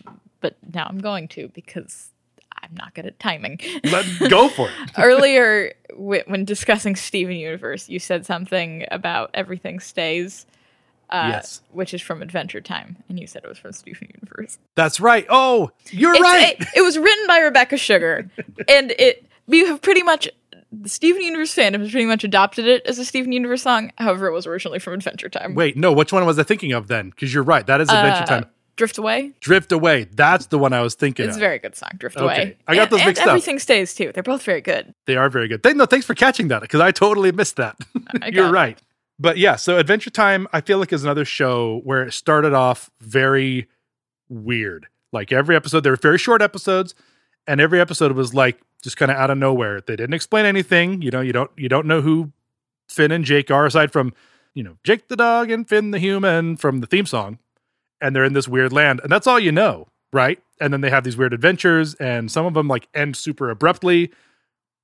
but 0.43 0.55
now 0.71 0.85
I'm 0.87 0.99
going 0.99 1.27
to 1.29 1.47
because 1.55 2.11
I'm 2.61 2.75
not 2.75 2.93
good 2.93 3.07
at 3.07 3.19
timing. 3.19 3.59
let 3.85 4.05
go 4.29 4.47
for 4.49 4.67
it. 4.69 4.73
Earlier, 4.97 5.73
w- 5.89 6.21
when 6.27 6.45
discussing 6.45 6.95
Steven 6.95 7.35
Universe, 7.35 7.89
you 7.89 7.97
said 7.97 8.25
something 8.27 8.85
about 8.91 9.31
everything 9.33 9.79
stays. 9.79 10.45
Uh, 11.09 11.27
Yes. 11.33 11.61
which 11.71 11.93
is 11.93 12.01
from 12.01 12.23
Adventure 12.23 12.61
Time, 12.61 12.97
and 13.07 13.19
you 13.19 13.27
said 13.27 13.43
it 13.43 13.47
was 13.47 13.59
from 13.59 13.71
Steven 13.71 14.07
Universe. 14.19 14.57
That's 14.73 14.99
right. 14.99 15.27
Oh, 15.29 15.69
you're 15.91 16.13
It's- 16.15 16.21
right. 16.23 16.55
It, 16.59 16.67
it 16.77 16.81
was 16.81 16.97
written 16.97 17.27
by 17.27 17.37
Rebecca 17.39 17.77
Sugar, 17.77 18.29
and 18.67 18.91
it 18.97 19.23
you 19.47 19.67
have 19.67 19.81
pretty 19.81 20.01
much 20.01 20.27
the 20.71 20.89
Steven 20.89 21.21
Universe 21.21 21.53
fandom 21.53 21.81
has 21.81 21.91
pretty 21.91 22.07
much 22.07 22.23
adopted 22.23 22.65
it 22.65 22.83
as 22.87 22.97
a 22.97 23.05
Steven 23.05 23.31
Universe 23.31 23.61
song. 23.61 23.91
However, 23.99 24.25
it 24.25 24.31
was 24.31 24.47
originally 24.47 24.79
from 24.79 24.93
Adventure 24.95 25.29
Time. 25.29 25.53
Wait, 25.53 25.77
no, 25.77 25.91
which 25.93 26.11
one 26.11 26.25
was 26.25 26.39
I 26.39 26.43
thinking 26.43 26.71
of 26.71 26.87
then? 26.87 27.11
Because 27.11 27.31
you're 27.31 27.43
right. 27.43 27.67
That 27.67 27.79
is 27.79 27.89
Adventure 27.89 28.23
Uh, 28.23 28.25
Time. 28.25 28.45
Drift 28.75 28.97
Away. 28.97 29.31
Drift 29.39 29.71
Away. 29.71 30.05
That's 30.13 30.47
the 30.47 30.57
one 30.57 30.73
I 30.73 30.81
was 30.81 30.95
thinking 30.95 31.25
It's 31.27 31.35
of. 31.35 31.41
a 31.41 31.45
very 31.45 31.59
good 31.59 31.75
song. 31.75 31.91
Drift 31.97 32.17
Okay. 32.17 32.25
Away. 32.25 32.57
I 32.67 32.75
got 32.75 32.83
And- 32.83 32.91
those 32.91 32.99
and 33.01 33.07
mixed 33.07 33.21
up. 33.21 33.27
Everything 33.29 33.59
stays 33.59 33.93
too. 33.93 34.11
They're 34.13 34.23
both 34.23 34.43
very 34.43 34.61
good. 34.61 34.93
They 35.05 35.15
are 35.15 35.29
very 35.29 35.47
good. 35.47 35.61
Thank, 35.63 35.77
no, 35.77 35.85
thanks 35.85 36.05
for 36.05 36.15
catching 36.15 36.47
that 36.47 36.61
because 36.61 36.81
I 36.81 36.91
totally 36.91 37.31
missed 37.31 37.57
that. 37.57 37.75
You're 38.23 38.45
got 38.45 38.49
it. 38.49 38.51
right. 38.51 38.81
But 39.19 39.37
yeah, 39.37 39.55
so 39.57 39.77
Adventure 39.77 40.09
Time, 40.09 40.47
I 40.51 40.61
feel 40.61 40.79
like 40.79 40.91
is 40.91 41.03
another 41.03 41.23
show 41.25 41.81
where 41.83 42.01
it 42.03 42.13
started 42.13 42.53
off 42.53 42.89
very 42.99 43.67
weird. 44.29 44.87
Like 45.11 45.31
every 45.31 45.55
episode, 45.55 45.81
they 45.81 45.89
were 45.91 45.95
very 45.95 46.17
short 46.17 46.41
episodes, 46.41 46.95
and 47.47 47.61
every 47.61 47.79
episode 47.79 48.13
was 48.13 48.33
like 48.33 48.59
just 48.81 48.97
kind 48.97 49.11
of 49.11 49.17
out 49.17 49.29
of 49.29 49.37
nowhere. 49.37 49.81
They 49.81 49.95
didn't 49.95 50.15
explain 50.15 50.45
anything. 50.45 51.01
You 51.03 51.11
know, 51.11 51.21
you 51.21 51.31
don't 51.31 51.51
you 51.55 51.69
don't 51.69 51.85
know 51.85 52.01
who 52.01 52.31
Finn 52.89 53.11
and 53.11 53.23
Jake 53.23 53.51
are 53.51 53.67
aside 53.67 53.91
from 53.91 54.13
you 54.55 54.63
know 54.63 54.77
Jake 54.83 55.07
the 55.09 55.15
dog 55.15 55.51
and 55.51 55.69
Finn 55.69 55.91
the 55.91 55.99
human 55.99 56.57
from 56.57 56.79
the 56.79 56.87
theme 56.87 57.05
song, 57.05 57.37
and 58.03 58.15
they're 58.15 58.23
in 58.23 58.33
this 58.33 58.47
weird 58.47 58.71
land, 58.71 58.99
and 59.01 59.11
that's 59.11 59.25
all 59.25 59.39
you 59.39 59.51
know, 59.51 59.87
right? 60.11 60.39
And 60.59 60.71
then 60.71 60.81
they 60.81 60.91
have 60.91 61.03
these 61.03 61.17
weird 61.17 61.33
adventures, 61.33 61.95
and 61.95 62.31
some 62.31 62.45
of 62.45 62.53
them 62.53 62.67
like 62.67 62.87
end 62.93 63.15
super 63.17 63.49
abruptly, 63.49 64.11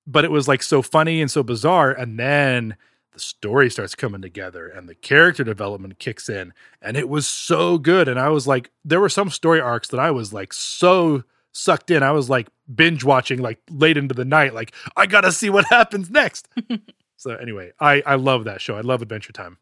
but 0.08 0.26
it 0.26 0.32
was 0.32 0.48
like 0.48 0.64
so 0.64 0.82
funny 0.82 1.22
and 1.22 1.30
so 1.30 1.44
bizarre. 1.44 1.92
And 1.92 2.18
then 2.20 2.76
the 3.12 3.20
story 3.20 3.70
starts 3.70 3.96
coming 3.96 4.22
together 4.22 4.68
and 4.68 4.88
the 4.88 4.96
character 4.96 5.44
development 5.44 6.00
kicks 6.00 6.30
in 6.30 6.54
and 6.82 6.96
it 6.96 7.10
was 7.10 7.28
so 7.28 7.78
good. 7.78 8.08
And 8.08 8.20
i 8.20 8.30
was 8.30 8.48
like 8.48 8.72
there 8.86 9.00
were 9.00 9.10
some 9.10 9.30
story 9.30 9.60
arcs 9.60 9.88
that 9.90 10.00
i 10.00 10.12
was 10.12 10.32
like 10.32 10.54
so 10.54 11.24
sucked 11.52 11.90
in. 11.90 12.04
I 12.04 12.12
was 12.12 12.30
like 12.30 12.48
binge 12.74 13.04
watching 13.04 13.40
like 13.40 13.60
late 13.72 13.98
into 13.98 14.14
the 14.14 14.26
night 14.26 14.54
like 14.54 14.74
i 14.96 15.06
gotta 15.08 15.32
see 15.32 15.50
what 15.50 15.66
happens 15.70 16.10
next. 16.10 16.48
So 17.18 17.36
anyway 17.36 17.74
i 17.82 18.02
i 18.06 18.16
love 18.16 18.46
that 18.46 18.62
show. 18.62 18.78
I 18.78 18.82
love 18.82 19.02
adventure 19.02 19.34
time. 19.34 19.58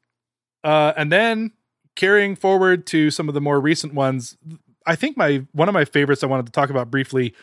Uh 0.64 0.94
and 0.96 1.12
then 1.12 1.54
carrying 1.98 2.36
forward 2.38 2.86
to 2.88 3.12
some 3.12 3.28
of 3.28 3.34
the 3.34 3.42
more 3.42 3.60
recent 3.60 3.94
ones 3.94 4.38
i 4.86 4.96
think 4.96 5.18
my 5.18 5.46
one 5.52 5.68
of 5.68 5.74
my 5.74 5.84
favorites 5.84 6.24
i 6.24 6.28
wanted 6.28 6.46
to 6.46 6.52
talk 6.54 6.70
about 6.70 6.90
briefly 6.90 7.34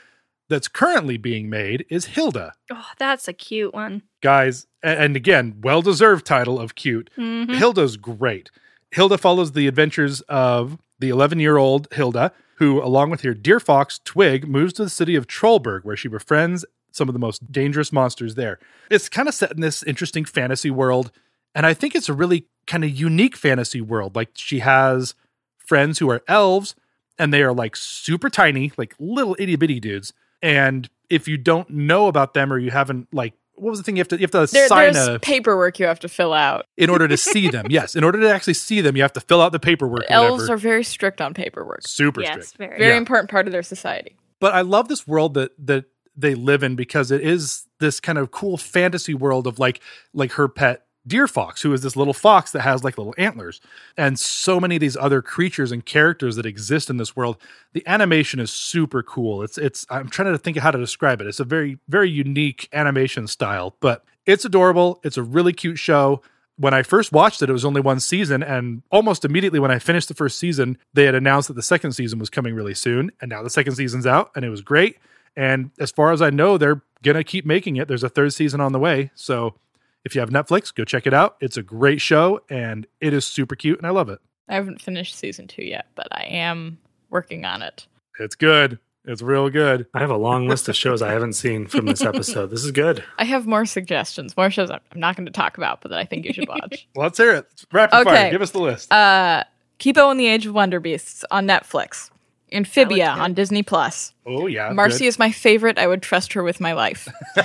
that's 0.48 0.68
currently 0.68 1.16
being 1.18 1.50
made 1.50 1.84
is 1.90 2.06
hilda 2.06 2.52
Oh, 2.70 2.86
that's 2.98 3.28
a 3.28 3.32
cute 3.34 3.74
one. 3.74 4.02
guys 4.22 4.66
and 4.82 5.14
again 5.16 5.56
well 5.62 5.82
deserved 5.82 6.24
title 6.24 6.58
of 6.58 6.74
cute 6.74 7.10
Mhm. 7.18 7.54
hilda's 7.54 7.96
great 7.98 8.50
hilda 8.90 9.18
follows 9.18 9.52
the 9.52 9.66
adventures 9.66 10.20
of 10.22 10.78
the 10.98 11.08
11 11.10 11.38
year 11.40 11.56
old 11.58 11.88
hilda 11.92 12.32
who 12.58 12.80
along 12.82 13.10
with 13.10 13.22
her 13.22 13.34
deer 13.34 13.58
fox 13.60 14.00
twig 14.04 14.46
moves 14.48 14.72
to 14.74 14.84
the 14.84 14.90
city 14.90 15.16
of 15.16 15.26
Trolberg 15.26 15.84
where 15.84 15.96
she 15.96 16.08
befriends 16.08 16.64
some 16.92 17.08
of 17.08 17.12
the 17.12 17.18
most 17.18 17.50
dangerous 17.50 17.92
monsters 17.92 18.36
there 18.36 18.58
it's 18.90 19.08
kind 19.08 19.26
of 19.28 19.34
set 19.34 19.50
in 19.52 19.60
this 19.60 19.82
interesting 19.82 20.24
fantasy 20.24 20.70
world 20.70 21.10
and 21.54 21.66
i 21.66 21.74
think 21.74 21.94
it's 21.96 22.08
a 22.08 22.14
really 22.14 22.46
kind 22.66 22.84
of 22.84 22.90
unique 22.90 23.36
fantasy 23.36 23.80
world 23.80 24.14
like 24.16 24.30
she 24.34 24.60
has 24.60 25.14
friends 25.58 25.98
who 25.98 26.10
are 26.10 26.22
elves 26.28 26.74
and 27.18 27.32
they 27.32 27.42
are 27.42 27.52
like 27.52 27.76
super 27.76 28.28
tiny 28.30 28.72
like 28.76 28.94
little 28.98 29.36
itty-bitty 29.38 29.80
dudes 29.80 30.12
and 30.42 30.88
if 31.10 31.26
you 31.28 31.36
don't 31.36 31.70
know 31.70 32.06
about 32.08 32.34
them 32.34 32.52
or 32.52 32.58
you 32.58 32.70
haven't 32.70 33.06
like 33.12 33.34
what 33.56 33.70
was 33.70 33.78
the 33.78 33.84
thing 33.84 33.96
you 33.96 34.00
have 34.00 34.08
to 34.08 34.16
you 34.16 34.22
have 34.22 34.30
to 34.32 34.46
There, 34.52 34.66
sign 34.68 34.92
there's 34.94 35.06
a 35.08 35.18
paperwork 35.20 35.78
you 35.78 35.86
have 35.86 36.00
to 36.00 36.08
fill 36.08 36.32
out. 36.32 36.66
in 36.76 36.90
order 36.90 37.06
to 37.06 37.16
see 37.16 37.48
them. 37.48 37.66
Yes, 37.70 37.94
in 37.94 38.02
order 38.02 38.20
to 38.20 38.28
actually 38.28 38.54
see 38.54 38.80
them, 38.80 38.96
you 38.96 39.02
have 39.02 39.12
to 39.12 39.20
fill 39.20 39.40
out 39.40 39.52
the 39.52 39.60
paperwork. 39.60 40.00
or 40.10 40.12
Elves 40.12 40.50
are 40.50 40.56
very 40.56 40.82
strict 40.82 41.20
on 41.20 41.34
paperwork. 41.34 41.82
super 41.86 42.20
Yes, 42.20 42.48
strict. 42.48 42.56
very. 42.56 42.78
Very 42.80 42.90
Yeah. 42.94 42.96
important 42.98 43.30
part 43.30 43.46
of 43.46 43.52
their 43.52 43.62
society. 43.62 44.16
But 44.40 44.54
I 44.54 44.62
love 44.62 44.88
this 44.88 45.06
world 45.06 45.34
that 45.34 45.52
that 45.66 45.84
they 46.16 46.34
live 46.34 46.64
in 46.64 46.74
because 46.74 47.12
it 47.12 47.20
is 47.20 47.66
this 47.78 48.00
kind 48.00 48.18
of 48.18 48.32
cool 48.32 48.56
fantasy 48.56 49.14
world 49.14 49.46
of 49.46 49.60
like 49.60 49.80
like 50.12 50.32
her 50.32 50.48
pet 50.48 50.86
deer 51.06 51.28
fox, 51.28 51.62
who 51.62 51.72
is 51.72 51.82
this 51.82 51.96
little 51.96 52.14
fox 52.14 52.50
that 52.52 52.62
has 52.62 52.82
like 52.82 52.96
little 52.96 53.14
antlers, 53.18 53.60
and 53.96 54.18
so 54.18 54.58
many 54.58 54.76
of 54.76 54.80
these 54.80 54.96
other 54.96 55.20
creatures 55.20 55.70
and 55.70 55.84
characters 55.84 56.36
that 56.36 56.46
exist 56.46 56.88
in 56.88 56.96
this 56.96 57.14
world. 57.14 57.36
The 57.74 57.86
animation 57.86 58.40
is 58.40 58.50
super 58.50 59.02
cool. 59.02 59.42
It's 59.42 59.58
it's 59.58 59.86
I'm 59.90 60.08
trying 60.08 60.32
to 60.32 60.38
think 60.38 60.56
of 60.56 60.62
how 60.62 60.70
to 60.70 60.78
describe 60.78 61.20
it. 61.20 61.26
It's 61.26 61.40
a 61.40 61.44
very 61.44 61.78
very 61.88 62.10
unique 62.10 62.68
animation 62.72 63.26
style, 63.26 63.76
but 63.80 64.04
it's 64.26 64.44
adorable. 64.44 65.00
It's 65.04 65.18
a 65.18 65.22
really 65.22 65.52
cute 65.52 65.78
show. 65.78 66.22
when 66.56 66.72
I 66.72 66.82
first 66.82 67.12
watched 67.12 67.42
it, 67.42 67.50
it 67.50 67.52
was 67.52 67.64
only 67.64 67.80
one 67.80 68.00
season, 68.00 68.42
and 68.42 68.82
almost 68.90 69.24
immediately 69.24 69.58
when 69.58 69.70
I 69.70 69.78
finished 69.78 70.08
the 70.08 70.14
first 70.14 70.38
season, 70.38 70.78
they 70.92 71.04
had 71.04 71.14
announced 71.14 71.48
that 71.48 71.54
the 71.54 71.62
second 71.62 71.92
season 71.92 72.18
was 72.18 72.30
coming 72.30 72.54
really 72.54 72.74
soon, 72.74 73.10
and 73.20 73.28
now 73.28 73.42
the 73.42 73.50
second 73.50 73.74
season's 73.74 74.06
out, 74.06 74.30
and 74.36 74.44
it 74.44 74.50
was 74.50 74.60
great. 74.60 74.98
And 75.36 75.70
as 75.80 75.90
far 75.90 76.12
as 76.12 76.22
I 76.22 76.30
know, 76.30 76.56
they're 76.56 76.82
gonna 77.02 77.24
keep 77.24 77.44
making 77.44 77.76
it. 77.76 77.88
There's 77.88 78.04
a 78.04 78.08
third 78.08 78.32
season 78.32 78.60
on 78.60 78.72
the 78.72 78.78
way, 78.78 79.10
so 79.14 79.56
if 80.04 80.14
you 80.14 80.20
have 80.20 80.30
Netflix, 80.30 80.74
go 80.74 80.84
check 80.84 81.06
it 81.06 81.14
out. 81.14 81.36
It's 81.40 81.56
a 81.56 81.62
great 81.62 82.00
show, 82.00 82.40
and 82.48 82.86
it 83.00 83.12
is 83.12 83.24
super 83.26 83.56
cute, 83.56 83.78
and 83.78 83.86
I 83.86 83.90
love 83.90 84.08
it. 84.08 84.20
I 84.48 84.54
haven't 84.54 84.80
finished 84.80 85.16
season 85.16 85.46
two 85.46 85.64
yet, 85.64 85.86
but 85.94 86.08
I 86.12 86.24
am 86.24 86.78
working 87.10 87.44
on 87.44 87.62
it. 87.62 87.86
It's 88.20 88.34
good. 88.34 88.78
It's 89.06 89.20
real 89.20 89.50
good. 89.50 89.86
I 89.92 89.98
have 89.98 90.10
a 90.10 90.16
long 90.16 90.48
list 90.48 90.68
of 90.68 90.76
shows 90.76 91.02
I 91.02 91.12
haven't 91.12 91.34
seen 91.34 91.66
from 91.66 91.84
this 91.86 92.02
episode. 92.02 92.50
This 92.50 92.64
is 92.64 92.70
good. 92.70 93.04
I 93.18 93.24
have 93.24 93.46
more 93.46 93.66
suggestions, 93.66 94.34
more 94.36 94.50
shows 94.50 94.70
I'm 94.70 94.80
I'm 94.92 95.00
not 95.00 95.16
going 95.16 95.26
to 95.26 95.32
talk 95.32 95.58
about, 95.58 95.82
but 95.82 95.90
that 95.90 95.98
I 95.98 96.04
think 96.04 96.24
you 96.24 96.32
should 96.32 96.48
watch. 96.48 96.86
Let's 96.96 97.18
hear 97.18 97.32
it. 97.32 97.46
Rapid 97.72 98.04
fire. 98.04 98.14
Okay. 98.16 98.30
Give 98.30 98.40
us 98.42 98.50
the 98.52 98.60
list. 98.60 98.90
uh, 98.92 99.44
Kipo 99.78 100.10
and 100.10 100.18
the 100.18 100.26
Age 100.26 100.46
of 100.46 100.54
Wonder 100.54 100.80
Beasts 100.80 101.24
on 101.30 101.46
Netflix. 101.46 102.10
Amphibia 102.52 103.12
good. 103.14 103.20
on 103.22 103.34
Disney 103.34 103.62
Plus. 103.62 104.12
oh 104.26 104.46
yeah, 104.46 104.70
Marcy 104.72 105.00
good. 105.00 105.08
is 105.08 105.18
my 105.18 105.30
favorite. 105.32 105.78
I 105.78 105.86
would 105.86 106.02
trust 106.02 106.32
her 106.34 106.42
with 106.42 106.60
my 106.60 106.72
life. 106.72 107.08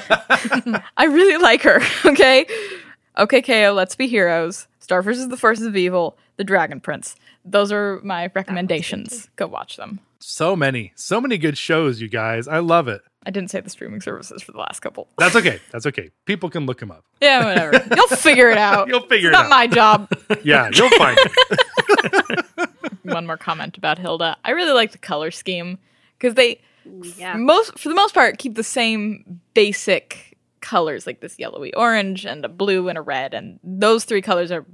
I 0.98 1.06
really 1.06 1.38
like 1.42 1.62
her. 1.64 1.82
Okay. 2.06 2.46
Okay, 3.18 3.42
KO, 3.42 3.74
Let's 3.76 3.96
Be 3.96 4.08
Heroes. 4.08 4.68
Star 4.80 5.02
versus 5.02 5.28
the 5.28 5.36
Forces 5.38 5.66
of 5.66 5.76
Evil. 5.76 6.18
The 6.38 6.44
Dragon 6.46 6.80
Prince. 6.80 7.16
Those 7.44 7.72
are 7.72 8.00
my 8.04 8.30
recommendations. 8.34 9.30
Go 9.36 9.48
watch 9.48 9.76
them. 9.78 10.00
so 10.20 10.56
many, 10.56 10.94
so 10.96 11.20
many 11.20 11.38
good 11.38 11.58
shows, 11.58 12.00
you 12.00 12.08
guys. 12.08 12.48
I 12.48 12.60
love 12.60 12.88
it. 12.88 13.02
I 13.26 13.32
didn't 13.32 13.52
say 13.52 13.60
the 13.60 13.70
streaming 13.70 14.00
services 14.00 14.42
for 14.42 14.54
the 14.54 14.58
last 14.60 14.80
couple. 14.80 15.10
That's 15.18 15.36
okay. 15.36 15.60
That's 15.72 15.86
okay. 15.88 16.12
People 16.26 16.50
can 16.50 16.66
look 16.66 16.80
them 16.80 16.92
up. 16.92 17.04
Yeah, 17.22 17.46
whatever. 17.46 17.86
You'll 17.94 18.08
figure 18.08 18.50
it 18.50 18.58
out. 18.70 18.88
You'll 18.88 19.02
figure 19.02 19.30
it's 19.32 19.38
it 19.38 19.42
not 19.42 19.46
out. 19.46 19.50
my 19.50 19.68
job. 19.68 20.10
Yeah, 20.44 20.70
you'll 20.74 20.90
find 20.92 21.18
it. 21.20 22.39
One 23.14 23.28
more 23.28 23.38
comment 23.38 23.78
about 23.78 23.98
Hilda. 24.00 24.38
I 24.46 24.52
really 24.52 24.74
like 24.74 24.92
the 24.92 24.98
color 24.98 25.32
scheme 25.32 25.78
because 26.18 26.36
they 26.36 26.62
Yeah. 27.18 27.36
most 27.36 27.78
for 27.78 27.90
the 27.90 27.96
most 27.96 28.14
part 28.14 28.38
keep 28.38 28.56
the 28.56 28.64
same 28.64 29.40
basic 29.54 30.38
colors 30.62 31.06
like 31.08 31.20
this 31.22 31.38
yellowy 31.40 31.74
orange 31.74 32.26
and 32.26 32.44
a 32.44 32.50
blue 32.50 32.90
and 32.90 32.98
a 32.98 33.02
red 33.02 33.34
and 33.34 33.60
those 33.64 34.04
three 34.06 34.22
colors 34.22 34.52
are 34.52 34.66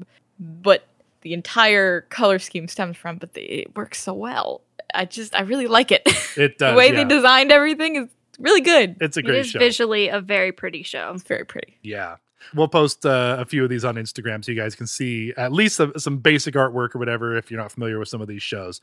what 0.63 0.87
the 1.21 1.33
entire 1.33 2.01
color 2.09 2.39
scheme 2.39 2.67
stems 2.67 2.97
from 2.97 3.17
but 3.17 3.33
they, 3.33 3.41
it 3.41 3.75
works 3.75 4.01
so 4.01 4.13
well 4.13 4.61
i 4.95 5.05
just 5.05 5.35
i 5.35 5.41
really 5.41 5.67
like 5.67 5.91
it 5.91 6.01
It 6.37 6.57
does. 6.57 6.71
the 6.71 6.77
way 6.77 6.87
yeah. 6.87 7.03
they 7.03 7.05
designed 7.05 7.51
everything 7.51 7.95
is 7.97 8.09
really 8.39 8.61
good 8.61 8.95
It's 8.99 9.15
a 9.17 9.21
great 9.21 9.39
is 9.41 9.47
show. 9.51 9.59
visually 9.59 10.07
a 10.09 10.19
very 10.21 10.51
pretty 10.51 10.81
show. 10.83 11.11
it's 11.13 11.23
very 11.23 11.45
pretty 11.45 11.77
Yeah. 11.83 12.15
We'll 12.53 12.67
post 12.67 13.05
uh, 13.05 13.37
a 13.39 13.45
few 13.45 13.63
of 13.63 13.69
these 13.69 13.83
on 13.85 13.95
Instagram 13.95 14.43
so 14.43 14.51
you 14.51 14.57
guys 14.59 14.75
can 14.75 14.87
see 14.87 15.33
at 15.37 15.51
least 15.51 15.75
some, 15.75 15.93
some 15.97 16.17
basic 16.17 16.55
artwork 16.55 16.95
or 16.95 16.99
whatever 16.99 17.35
if 17.35 17.49
you're 17.49 17.59
not 17.59 17.71
familiar 17.71 17.99
with 17.99 18.07
some 18.09 18.21
of 18.21 18.27
these 18.27 18.43
shows. 18.43 18.81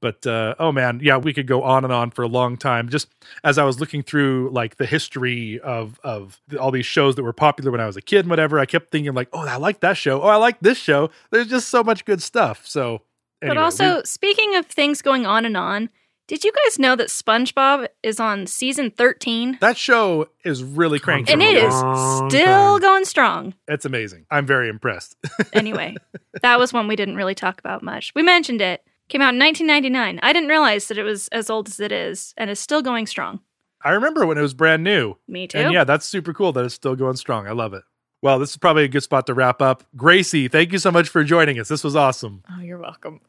But 0.00 0.26
uh, 0.26 0.54
oh 0.58 0.72
man, 0.72 1.00
yeah, 1.02 1.16
we 1.16 1.32
could 1.32 1.46
go 1.46 1.62
on 1.62 1.82
and 1.82 1.92
on 1.92 2.10
for 2.10 2.22
a 2.22 2.28
long 2.28 2.58
time. 2.58 2.90
Just 2.90 3.08
as 3.44 3.56
I 3.56 3.64
was 3.64 3.80
looking 3.80 4.02
through 4.02 4.50
like 4.52 4.76
the 4.76 4.84
history 4.84 5.58
of 5.60 5.98
of 6.04 6.38
all 6.60 6.70
these 6.70 6.84
shows 6.84 7.14
that 7.16 7.22
were 7.22 7.32
popular 7.32 7.70
when 7.70 7.80
I 7.80 7.86
was 7.86 7.96
a 7.96 8.02
kid 8.02 8.20
and 8.20 8.28
whatever, 8.30 8.58
I 8.58 8.66
kept 8.66 8.90
thinking 8.90 9.14
like, 9.14 9.28
oh, 9.32 9.46
I 9.46 9.56
like 9.56 9.80
that 9.80 9.96
show. 9.96 10.20
Oh, 10.20 10.28
I 10.28 10.36
like 10.36 10.60
this 10.60 10.76
show. 10.76 11.10
There's 11.30 11.48
just 11.48 11.70
so 11.70 11.82
much 11.82 12.04
good 12.04 12.20
stuff. 12.20 12.66
So, 12.66 13.00
but 13.40 13.56
also, 13.56 13.96
we- 13.96 14.04
speaking 14.04 14.54
of 14.56 14.66
things 14.66 15.00
going 15.00 15.24
on 15.24 15.46
and 15.46 15.56
on, 15.56 15.88
did 16.26 16.42
you 16.44 16.52
guys 16.64 16.78
know 16.78 16.96
that 16.96 17.08
SpongeBob 17.08 17.88
is 18.02 18.18
on 18.18 18.46
season 18.46 18.90
13? 18.90 19.58
that 19.60 19.76
show 19.76 20.28
is 20.44 20.62
really 20.64 20.98
cranky. 20.98 21.32
And 21.32 21.42
it 21.42 21.56
is 21.56 21.74
still 21.74 22.74
time. 22.74 22.80
going 22.80 23.04
strong. 23.04 23.54
It's 23.68 23.84
amazing. 23.84 24.26
I'm 24.30 24.46
very 24.46 24.68
impressed. 24.68 25.16
Anyway, 25.52 25.96
that 26.42 26.58
was 26.58 26.72
one 26.72 26.86
we 26.86 26.96
didn't 26.96 27.16
really 27.16 27.34
talk 27.34 27.58
about 27.58 27.82
much. 27.82 28.12
We 28.14 28.22
mentioned 28.22 28.60
it. 28.60 28.82
Came 29.08 29.22
out 29.22 29.32
in 29.32 29.38
1999. 29.38 30.20
I 30.22 30.32
didn't 30.32 30.48
realize 30.48 30.88
that 30.88 30.98
it 30.98 31.02
was 31.02 31.28
as 31.28 31.48
old 31.48 31.68
as 31.68 31.80
it 31.80 31.92
is 31.92 32.34
and 32.36 32.50
is 32.50 32.58
still 32.60 32.82
going 32.82 33.06
strong. 33.06 33.40
I 33.82 33.90
remember 33.92 34.26
when 34.26 34.36
it 34.36 34.42
was 34.42 34.52
brand 34.52 34.82
new. 34.84 35.14
Me 35.28 35.46
too. 35.46 35.58
And 35.58 35.72
yeah, 35.72 35.84
that's 35.84 36.04
super 36.04 36.34
cool 36.34 36.52
that 36.52 36.64
it's 36.64 36.74
still 36.74 36.96
going 36.96 37.16
strong. 37.16 37.46
I 37.46 37.52
love 37.52 37.72
it. 37.72 37.84
Well, 38.20 38.38
this 38.38 38.50
is 38.50 38.56
probably 38.56 38.84
a 38.84 38.88
good 38.88 39.02
spot 39.02 39.26
to 39.28 39.34
wrap 39.34 39.62
up. 39.62 39.84
Gracie, 39.96 40.48
thank 40.48 40.72
you 40.72 40.78
so 40.78 40.90
much 40.90 41.08
for 41.08 41.22
joining 41.24 41.58
us. 41.60 41.68
This 41.68 41.84
was 41.84 41.94
awesome. 41.96 42.42
oh 42.50 42.60
you're 42.60 42.78
welcome 42.78 43.20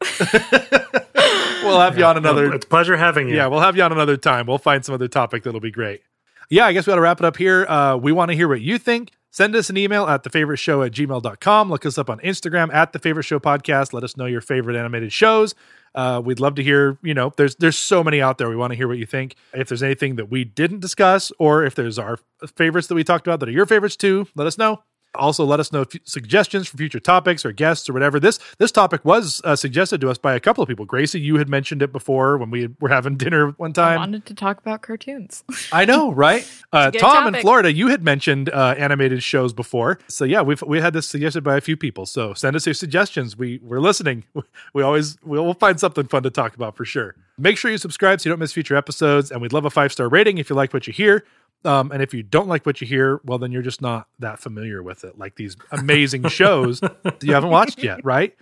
We'll 1.62 1.80
have 1.80 1.98
you 1.98 2.04
on 2.04 2.16
another. 2.16 2.52
It's 2.54 2.64
a 2.64 2.68
pleasure 2.68 2.96
having 2.96 3.28
you. 3.28 3.36
Yeah, 3.36 3.46
we'll 3.48 3.60
have 3.60 3.76
you 3.76 3.82
on 3.82 3.92
another 3.92 4.16
time. 4.16 4.46
We'll 4.46 4.58
find 4.58 4.84
some 4.84 4.94
other 4.94 5.08
topic 5.08 5.42
that'll 5.42 5.60
be 5.60 5.70
great. 5.70 6.02
Yeah, 6.50 6.66
I 6.66 6.72
guess 6.72 6.86
we 6.86 6.92
got 6.92 6.96
to 6.96 7.02
wrap 7.02 7.20
it 7.20 7.24
up 7.26 7.36
here. 7.36 7.66
Uh, 7.66 7.96
we 7.96 8.12
want 8.12 8.30
to 8.30 8.34
hear 8.34 8.48
what 8.48 8.60
you 8.60 8.78
think. 8.78 9.10
Send 9.30 9.54
us 9.54 9.68
an 9.68 9.76
email 9.76 10.06
at 10.06 10.24
thefavoriteshow 10.24 10.86
at 10.86 10.92
gmail.com. 10.92 11.70
Look 11.70 11.84
us 11.84 11.98
up 11.98 12.08
on 12.08 12.18
Instagram 12.20 12.72
at 12.72 12.92
the 12.94 12.98
favorite 12.98 13.24
show 13.24 13.38
podcast. 13.38 13.92
Let 13.92 14.02
us 14.02 14.16
know 14.16 14.24
your 14.24 14.40
favorite 14.40 14.76
animated 14.76 15.12
shows. 15.12 15.54
Uh, 15.94 16.22
we'd 16.24 16.40
love 16.40 16.54
to 16.54 16.62
hear, 16.62 16.98
you 17.02 17.12
know, 17.12 17.32
there's 17.36 17.56
there's 17.56 17.76
so 17.76 18.02
many 18.02 18.22
out 18.22 18.38
there. 18.38 18.48
We 18.48 18.56
want 18.56 18.72
to 18.72 18.76
hear 18.76 18.88
what 18.88 18.98
you 18.98 19.06
think. 19.06 19.34
If 19.52 19.68
there's 19.68 19.82
anything 19.82 20.16
that 20.16 20.30
we 20.30 20.44
didn't 20.44 20.80
discuss, 20.80 21.30
or 21.38 21.64
if 21.64 21.74
there's 21.74 21.98
our 21.98 22.18
favorites 22.56 22.88
that 22.88 22.94
we 22.94 23.04
talked 23.04 23.26
about 23.26 23.40
that 23.40 23.48
are 23.48 23.52
your 23.52 23.66
favorites 23.66 23.96
too, 23.96 24.26
let 24.34 24.46
us 24.46 24.56
know. 24.56 24.82
Also, 25.14 25.44
let 25.44 25.58
us 25.58 25.72
know 25.72 25.82
if 25.82 25.88
suggestions 26.04 26.68
for 26.68 26.76
future 26.76 27.00
topics 27.00 27.44
or 27.44 27.52
guests 27.52 27.88
or 27.88 27.92
whatever. 27.92 28.20
This 28.20 28.38
this 28.58 28.70
topic 28.70 29.04
was 29.04 29.40
uh, 29.44 29.56
suggested 29.56 30.00
to 30.02 30.10
us 30.10 30.18
by 30.18 30.34
a 30.34 30.40
couple 30.40 30.62
of 30.62 30.68
people. 30.68 30.84
Gracie, 30.84 31.20
you 31.20 31.36
had 31.36 31.48
mentioned 31.48 31.82
it 31.82 31.92
before 31.92 32.36
when 32.36 32.50
we 32.50 32.68
were 32.80 32.88
having 32.88 33.16
dinner 33.18 33.50
one 33.52 33.72
time. 33.72 33.94
i 33.94 33.96
wanted 33.96 34.26
to 34.26 34.34
talk 34.34 34.58
about 34.58 34.82
cartoons 34.82 35.44
I 35.72 35.84
know, 35.84 36.12
right? 36.12 36.48
Uh, 36.72 36.90
Tom 36.90 37.34
in. 37.34 37.40
Florida, 37.40 37.72
you 37.72 37.88
had 37.88 38.02
mentioned 38.02 38.50
uh, 38.50 38.74
animated 38.76 39.22
shows 39.22 39.52
before, 39.52 39.98
so 40.08 40.24
yeah, 40.24 40.42
we've 40.42 40.62
we 40.62 40.80
had 40.80 40.92
this 40.92 41.08
suggested 41.08 41.42
by 41.42 41.56
a 41.56 41.60
few 41.60 41.76
people. 41.76 42.06
So 42.06 42.34
send 42.34 42.54
us 42.56 42.66
your 42.66 42.74
suggestions. 42.74 43.36
We 43.36 43.60
we're 43.62 43.80
listening. 43.80 44.24
We 44.74 44.82
always 44.82 45.16
we'll, 45.24 45.44
we'll 45.44 45.54
find 45.54 45.80
something 45.80 46.06
fun 46.06 46.22
to 46.24 46.30
talk 46.30 46.54
about 46.54 46.76
for 46.76 46.84
sure. 46.84 47.14
Make 47.38 47.56
sure 47.56 47.70
you 47.70 47.78
subscribe 47.78 48.20
so 48.20 48.28
you 48.28 48.32
don't 48.32 48.40
miss 48.40 48.52
future 48.52 48.76
episodes, 48.76 49.30
and 49.30 49.40
we'd 49.40 49.52
love 49.52 49.64
a 49.64 49.70
five 49.70 49.92
star 49.92 50.08
rating 50.08 50.38
if 50.38 50.50
you 50.50 50.56
like 50.56 50.72
what 50.74 50.86
you 50.86 50.92
hear. 50.92 51.24
Um, 51.64 51.90
and 51.90 52.02
if 52.02 52.14
you 52.14 52.22
don't 52.22 52.46
like 52.48 52.64
what 52.66 52.80
you 52.80 52.86
hear, 52.86 53.20
well, 53.24 53.38
then 53.38 53.50
you're 53.52 53.62
just 53.62 53.82
not 53.82 54.06
that 54.20 54.38
familiar 54.38 54.82
with 54.82 55.02
it. 55.04 55.18
Like 55.18 55.34
these 55.36 55.56
amazing 55.72 56.28
shows 56.28 56.80
that 56.80 57.18
you 57.22 57.34
haven't 57.34 57.50
watched 57.50 57.82
yet, 57.82 58.00
right? 58.04 58.34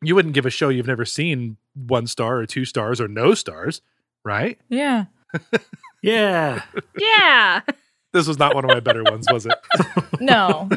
You 0.00 0.14
wouldn't 0.14 0.34
give 0.34 0.46
a 0.46 0.50
show 0.50 0.68
you've 0.70 0.86
never 0.86 1.04
seen 1.04 1.58
one 1.74 2.06
star 2.06 2.38
or 2.38 2.46
two 2.46 2.64
stars 2.64 3.00
or 3.00 3.08
no 3.08 3.34
stars, 3.34 3.82
right? 4.24 4.58
yeah 4.68 5.04
Yeah. 6.02 6.62
yeah. 6.98 7.60
This 8.12 8.26
was 8.26 8.38
not 8.38 8.54
one 8.54 8.64
of 8.64 8.68
my 8.70 8.80
better 8.80 9.04
ones, 9.04 9.26
was 9.30 9.46
it? 9.46 9.54
no 10.20 10.68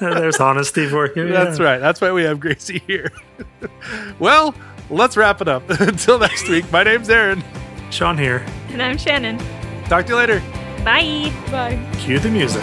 There's 0.00 0.38
honesty 0.40 0.88
for 0.88 1.10
you. 1.14 1.28
That's 1.28 1.58
right. 1.58 1.78
That's 1.78 2.00
why 2.00 2.12
we 2.12 2.22
have 2.24 2.38
Gracie 2.40 2.82
here. 2.86 3.10
well, 4.18 4.54
let's 4.90 5.16
wrap 5.16 5.40
it 5.40 5.48
up. 5.48 5.68
Until 5.68 6.18
next 6.18 6.48
week, 6.48 6.70
my 6.70 6.82
name's 6.82 7.08
Aaron. 7.10 7.42
Sean 7.90 8.16
here. 8.18 8.44
And 8.68 8.82
I'm 8.82 8.98
Shannon. 8.98 9.38
Talk 9.84 10.06
to 10.06 10.12
you 10.12 10.16
later. 10.16 10.40
Bye. 10.84 11.32
Bye. 11.50 11.78
Cue 11.98 12.18
the 12.18 12.30
music. 12.30 12.62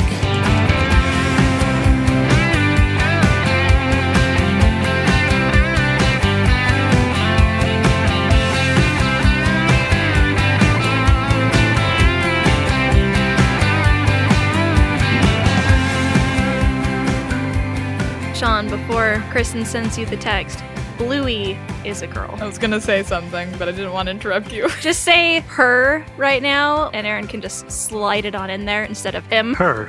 Sean, 18.35 18.67
before 18.69 19.23
Kristen 19.31 19.65
sends 19.65 19.97
you 19.97 20.05
the 20.05 20.17
text, 20.17 20.63
Bluey 20.97 21.57
is 21.85 22.01
a 22.01 22.07
girl. 22.07 22.35
I 22.39 22.45
was 22.45 22.57
gonna 22.57 22.81
say 22.81 23.03
something, 23.03 23.51
but 23.57 23.67
I 23.67 23.71
didn't 23.71 23.93
want 23.93 24.07
to 24.07 24.11
interrupt 24.11 24.51
you. 24.51 24.69
Just 24.81 25.03
say 25.03 25.41
her 25.41 26.05
right 26.17 26.41
now, 26.41 26.89
and 26.89 27.05
Aaron 27.05 27.27
can 27.27 27.41
just 27.41 27.69
slide 27.69 28.25
it 28.25 28.35
on 28.35 28.49
in 28.49 28.65
there 28.65 28.83
instead 28.83 29.15
of 29.15 29.25
him. 29.27 29.53
Her. 29.53 29.85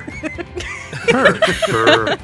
Her. 1.11 1.35
Her. 1.67 2.17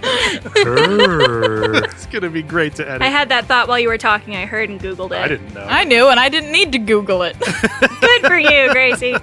Her. 0.64 1.74
It's 1.86 2.06
going 2.08 2.24
to 2.24 2.30
be 2.30 2.42
great 2.42 2.76
to 2.76 2.88
edit. 2.88 3.02
I 3.02 3.08
had 3.08 3.30
that 3.30 3.46
thought 3.46 3.68
while 3.68 3.80
you 3.80 3.88
were 3.88 3.98
talking. 3.98 4.36
I 4.36 4.46
heard 4.46 4.70
and 4.70 4.80
Googled 4.80 5.12
it. 5.12 5.18
I 5.18 5.28
didn't 5.28 5.54
know. 5.54 5.66
I 5.66 5.84
knew, 5.84 6.08
and 6.08 6.20
I 6.20 6.30
didn't 6.30 6.52
need 6.52 6.72
to 6.72 6.80
Google 6.80 7.24
it. 7.24 7.38
Good 8.02 8.22
for 8.26 8.38
you, 8.38 8.72
Gracie. 8.72 9.16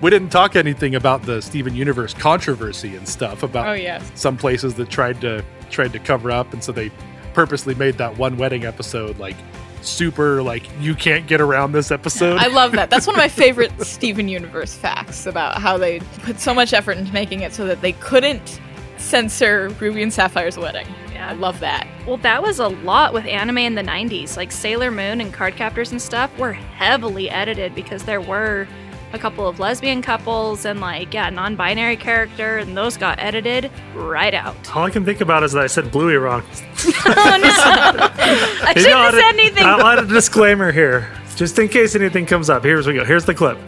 we 0.00 0.10
didn't 0.10 0.30
talk 0.30 0.56
anything 0.56 0.94
about 0.94 1.22
the 1.22 1.40
Steven 1.42 1.74
Universe 1.74 2.14
controversy 2.14 2.96
and 2.96 3.06
stuff 3.06 3.42
about 3.42 3.68
oh 3.68 3.72
yes. 3.72 4.10
some 4.14 4.36
places 4.36 4.74
that 4.74 4.90
tried 4.90 5.20
to 5.20 5.44
tried 5.70 5.92
to 5.92 5.98
cover 5.98 6.30
up 6.30 6.52
and 6.52 6.62
so 6.62 6.70
they 6.70 6.90
purposely 7.34 7.74
made 7.74 7.98
that 7.98 8.16
one 8.18 8.36
wedding 8.36 8.64
episode 8.64 9.18
like 9.18 9.36
super 9.80 10.42
like 10.42 10.68
you 10.80 10.94
can't 10.94 11.26
get 11.26 11.40
around 11.40 11.72
this 11.72 11.90
episode. 11.90 12.38
I 12.38 12.46
love 12.46 12.72
that. 12.72 12.90
That's 12.90 13.06
one 13.06 13.16
of 13.16 13.20
my 13.20 13.28
favorite 13.42 13.72
Steven 13.84 14.28
Universe 14.28 14.74
facts 14.74 15.26
about 15.26 15.58
how 15.60 15.76
they 15.76 16.00
put 16.22 16.38
so 16.40 16.54
much 16.54 16.72
effort 16.72 16.98
into 16.98 17.12
making 17.12 17.40
it 17.40 17.52
so 17.52 17.66
that 17.66 17.80
they 17.80 17.92
couldn't 17.92 18.60
censor 18.98 19.68
Ruby 19.80 20.02
and 20.02 20.12
Sapphire's 20.12 20.56
wedding. 20.56 20.86
Yeah. 21.12 21.30
I 21.30 21.32
love 21.32 21.60
that. 21.60 21.86
Well, 22.06 22.16
that 22.18 22.42
was 22.42 22.58
a 22.58 22.68
lot 22.68 23.12
with 23.12 23.26
anime 23.26 23.58
in 23.58 23.74
the 23.74 23.82
90s. 23.82 24.36
Like 24.36 24.52
Sailor 24.52 24.90
Moon 24.90 25.20
and 25.20 25.32
Cardcaptors 25.32 25.90
and 25.90 26.00
stuff 26.00 26.36
were 26.38 26.52
heavily 26.52 27.28
edited 27.28 27.74
because 27.74 28.04
there 28.04 28.20
were 28.20 28.66
a 29.12 29.18
couple 29.18 29.46
of 29.46 29.58
lesbian 29.60 30.02
couples 30.02 30.64
and, 30.64 30.80
like, 30.80 31.12
yeah, 31.14 31.30
non 31.30 31.56
binary 31.56 31.96
character, 31.96 32.58
and 32.58 32.76
those 32.76 32.96
got 32.96 33.18
edited 33.18 33.70
right 33.94 34.34
out. 34.34 34.56
All 34.74 34.84
I 34.84 34.90
can 34.90 35.04
think 35.04 35.20
about 35.20 35.42
is 35.42 35.52
that 35.52 35.62
I 35.62 35.66
said 35.66 35.90
Bluey 35.90 36.14
wrong. 36.16 36.42
oh, 36.42 37.02
no. 37.06 37.14
I 37.52 38.72
Maybe 38.74 38.80
shouldn't 38.80 38.96
I'll 38.96 39.04
have 39.12 39.14
add 39.14 39.20
said 39.20 39.24
a- 39.34 39.40
anything. 39.40 39.64
I'll 39.66 39.86
add 39.86 39.98
a 40.00 40.06
disclaimer 40.06 40.72
here, 40.72 41.10
just 41.36 41.58
in 41.58 41.68
case 41.68 41.94
anything 41.94 42.26
comes 42.26 42.48
up. 42.50 42.64
Here's 42.64 42.86
we 42.86 42.94
go. 42.94 43.04
Here's 43.04 43.24
the 43.24 43.34
clip. 43.34 43.58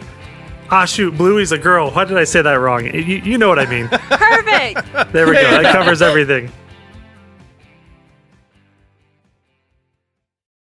Ah, 0.70 0.86
shoot, 0.86 1.16
Bluey's 1.16 1.52
a 1.52 1.58
girl. 1.58 1.90
Why 1.90 2.04
did 2.04 2.16
I 2.16 2.24
say 2.24 2.40
that 2.42 2.54
wrong? 2.54 2.86
You, 2.86 2.92
you 3.00 3.36
know 3.38 3.48
what 3.48 3.58
I 3.58 3.66
mean. 3.66 3.86
Perfect. 3.88 5.12
There 5.12 5.26
we 5.26 5.34
go. 5.34 5.42
That 5.62 5.72
covers 5.74 6.00
everything. 6.00 6.50